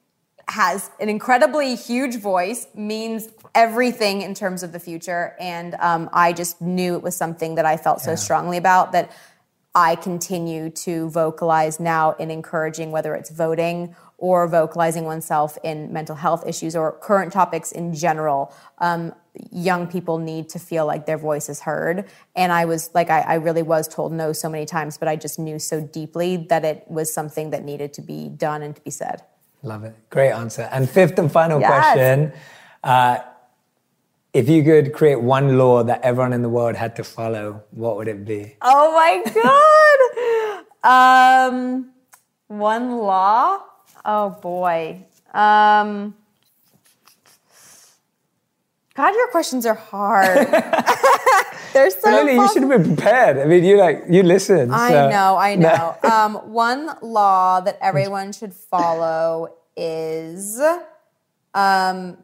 has 0.48 0.90
an 1.00 1.08
incredibly 1.08 1.74
huge 1.74 2.16
voice, 2.16 2.66
means 2.74 3.28
everything 3.54 4.22
in 4.22 4.34
terms 4.34 4.62
of 4.62 4.72
the 4.72 4.80
future. 4.80 5.34
And 5.38 5.74
um, 5.80 6.10
I 6.12 6.32
just 6.32 6.60
knew 6.60 6.94
it 6.94 7.02
was 7.02 7.16
something 7.16 7.54
that 7.54 7.64
I 7.64 7.76
felt 7.76 8.00
so 8.00 8.14
strongly 8.14 8.56
about 8.56 8.92
that 8.92 9.10
I 9.74 9.96
continue 9.96 10.70
to 10.70 11.10
vocalize 11.10 11.80
now 11.80 12.12
in 12.12 12.30
encouraging 12.30 12.92
whether 12.92 13.14
it's 13.14 13.30
voting 13.30 13.96
or 14.18 14.46
vocalizing 14.46 15.04
oneself 15.04 15.58
in 15.64 15.92
mental 15.92 16.14
health 16.14 16.46
issues 16.46 16.76
or 16.76 16.92
current 16.92 17.32
topics 17.32 17.72
in 17.72 17.92
general. 17.92 18.54
Um, 18.78 19.12
young 19.50 19.88
people 19.88 20.18
need 20.18 20.48
to 20.50 20.60
feel 20.60 20.86
like 20.86 21.06
their 21.06 21.18
voice 21.18 21.48
is 21.48 21.60
heard. 21.60 22.08
And 22.36 22.52
I 22.52 22.66
was 22.66 22.90
like, 22.94 23.10
I, 23.10 23.20
I, 23.22 23.34
really 23.34 23.62
was 23.62 23.88
told 23.88 24.12
no 24.12 24.32
so 24.32 24.48
many 24.48 24.64
times, 24.64 24.96
but 24.96 25.08
I 25.08 25.16
just 25.16 25.40
knew 25.40 25.58
so 25.58 25.80
deeply 25.80 26.36
that 26.48 26.64
it 26.64 26.84
was 26.86 27.12
something 27.12 27.50
that 27.50 27.64
needed 27.64 27.92
to 27.94 28.02
be 28.02 28.28
done 28.28 28.62
and 28.62 28.76
to 28.76 28.82
be 28.82 28.90
said. 28.90 29.22
Love 29.64 29.84
it. 29.84 29.94
Great 30.10 30.30
answer. 30.30 30.68
And 30.70 30.88
fifth 30.88 31.18
and 31.18 31.32
final 31.32 31.58
Yes. 31.58 31.70
question. 31.70 32.32
Uh, 32.84 33.18
if 34.34 34.48
you 34.48 34.62
could 34.62 34.92
create 34.92 35.20
one 35.22 35.56
law 35.58 35.82
that 35.84 36.02
everyone 36.02 36.32
in 36.34 36.42
the 36.42 36.48
world 36.50 36.76
had 36.76 36.94
to 36.96 37.04
follow, 37.04 37.62
what 37.70 37.96
would 37.96 38.08
it 38.08 38.24
be? 38.26 38.56
Oh 38.62 38.92
my 38.92 39.22
God. 40.84 41.48
um, 41.48 41.90
one 42.48 42.98
law? 42.98 43.60
Oh 44.04 44.30
boy. 44.30 45.06
Um, 45.32 46.14
God, 48.94 49.14
your 49.14 49.28
questions 49.28 49.66
are 49.66 49.74
hard. 49.74 50.48
They're 51.72 51.90
so 51.90 52.08
Lily, 52.10 52.34
you 52.34 52.48
should 52.52 52.62
have 52.62 52.70
been 52.70 52.94
prepared. 52.94 53.38
I 53.38 53.46
mean, 53.46 53.64
you 53.64 53.76
like 53.76 54.04
you 54.08 54.22
listen. 54.22 54.70
I 54.70 54.90
so- 54.90 55.10
know, 55.10 55.36
I 55.36 55.56
know. 55.56 55.96
um, 56.04 56.34
one 56.52 56.96
law 57.02 57.60
that 57.60 57.76
everyone 57.80 58.32
should 58.32 58.54
follow 58.54 59.56
is 59.76 60.60
um, 61.52 62.16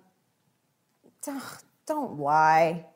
don't, 1.24 1.42
don't 1.86 2.18
lie. 2.20 2.86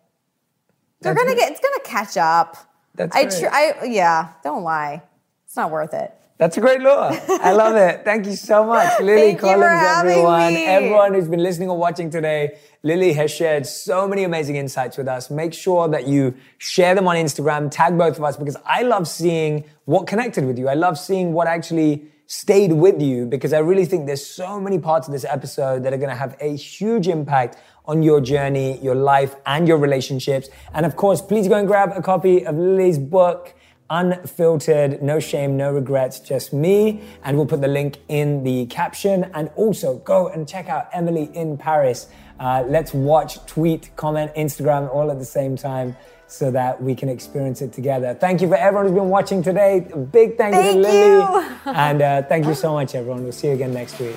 They're 1.01 1.12
That's 1.12 1.24
gonna 1.24 1.36
get. 1.36 1.51
It's 1.51 1.60
gonna 1.60 1.82
catch 1.84 2.16
up. 2.16 2.56
That's 2.94 3.16
I, 3.16 3.24
tr- 3.24 3.52
I 3.52 3.84
yeah. 3.86 4.34
Don't 4.44 4.62
lie. 4.62 5.02
It's 5.46 5.56
not 5.56 5.72
worth 5.72 5.92
it. 5.94 6.14
That's 6.36 6.56
a 6.56 6.61
great 6.61 6.81
law. 6.81 7.16
I 7.28 7.52
love 7.52 7.77
it. 7.77 8.05
Thank 8.05 8.27
you 8.27 8.35
so 8.35 8.65
much, 8.65 9.01
Lily 9.01 9.36
Thank 9.36 9.43
you 9.43 9.48
for 9.48 9.55
Collins, 9.55 9.98
everyone. 9.98 10.55
me. 10.55 10.66
Everyone 10.66 11.15
who's 11.15 11.28
been 11.28 11.43
listening 11.43 11.70
or 11.70 11.78
watching 11.78 12.11
today, 12.11 12.59
Lily 12.82 13.12
has 13.12 13.31
shared 13.31 13.66
so 13.66 14.09
many 14.09 14.24
amazing 14.24 14.56
insights 14.56 14.97
with 14.97 15.06
us. 15.06 15.31
Make 15.31 15.55
sure 15.55 15.86
that 15.89 16.09
you 16.09 16.35
share 16.59 16.97
them 16.97 17.06
on 17.06 17.15
Instagram, 17.15 17.70
tag 17.70 17.97
both 17.97 18.19
of 18.19 18.24
us, 18.24 18.36
because 18.36 18.56
I 18.66 18.82
love 18.82 19.06
seeing 19.06 19.65
what 19.85 20.09
connected 20.09 20.44
with 20.44 20.59
you. 20.59 20.69
I 20.69 20.74
love 20.74 20.98
seeing 20.98 21.32
what 21.32 21.47
actually 21.47 22.06
stayed 22.27 22.73
with 22.73 23.01
you, 23.01 23.27
because 23.27 23.52
I 23.52 23.59
really 23.59 23.85
think 23.85 24.06
there's 24.06 24.27
so 24.27 24.61
many 24.61 24.81
parts 24.81 25.06
of 25.06 25.12
this 25.12 25.24
episode 25.24 25.85
that 25.85 25.93
are 25.93 25.98
going 25.98 26.11
to 26.11 26.16
have 26.16 26.36
a 26.40 26.56
huge 26.56 27.06
impact 27.06 27.59
on 27.86 28.02
your 28.02 28.20
journey, 28.20 28.78
your 28.81 28.97
life, 28.97 29.36
and 29.47 29.69
your 29.69 29.78
relationships. 29.78 30.48
And 30.73 30.85
of 30.85 30.97
course, 30.97 31.23
please 31.23 31.47
go 31.47 31.55
and 31.55 31.69
grab 31.69 31.93
a 31.94 32.02
copy 32.02 32.44
of 32.44 32.56
Lily's 32.56 32.98
book 32.98 33.55
unfiltered, 33.90 35.02
no 35.02 35.20
shame, 35.20 35.56
no 35.56 35.73
regrets, 35.73 36.20
just 36.20 36.52
me. 36.52 37.02
And 37.23 37.36
we'll 37.36 37.47
put 37.47 37.61
the 37.61 37.69
link 37.69 37.98
in 38.09 38.44
the 38.44 38.66
caption. 38.66 39.31
And 39.35 39.51
also 39.56 39.98
go 39.98 40.28
and 40.28 40.48
check 40.48 40.69
out 40.69 40.89
Emily 40.93 41.31
in 41.35 41.56
Paris. 41.56 42.09
Uh, 42.40 42.65
let's 42.66 42.93
watch, 42.93 43.44
tweet, 43.47 43.90
comment, 43.97 44.35
Instagram 44.35 44.93
all 44.93 45.11
at 45.11 45.19
the 45.19 45.24
same 45.24 45.56
time 45.56 45.97
so 46.27 46.51
that 46.51 46.82
we 46.82 46.94
can 46.94 47.09
experience 47.09 47.62
it 47.62 47.73
together. 47.73 48.15
Thank 48.15 48.40
you 48.40 48.48
for 48.48 48.56
everyone 48.56 48.86
who's 48.86 48.94
been 48.94 49.09
watching 49.11 49.43
today. 49.43 49.86
A 49.93 49.97
big 49.98 50.36
thank, 50.36 50.55
you 50.56 50.62
to 50.73 50.78
Lily. 50.78 51.06
you. 51.06 51.47
and 51.66 52.02
uh, 52.02 52.23
thank 52.23 52.47
you 52.47 52.55
so 52.65 52.73
much, 52.73 52.94
everyone. 52.94 53.23
We'll 53.23 53.32
see 53.32 53.48
you 53.48 53.55
again 53.55 53.73
next 53.73 53.98
week. 54.01 54.16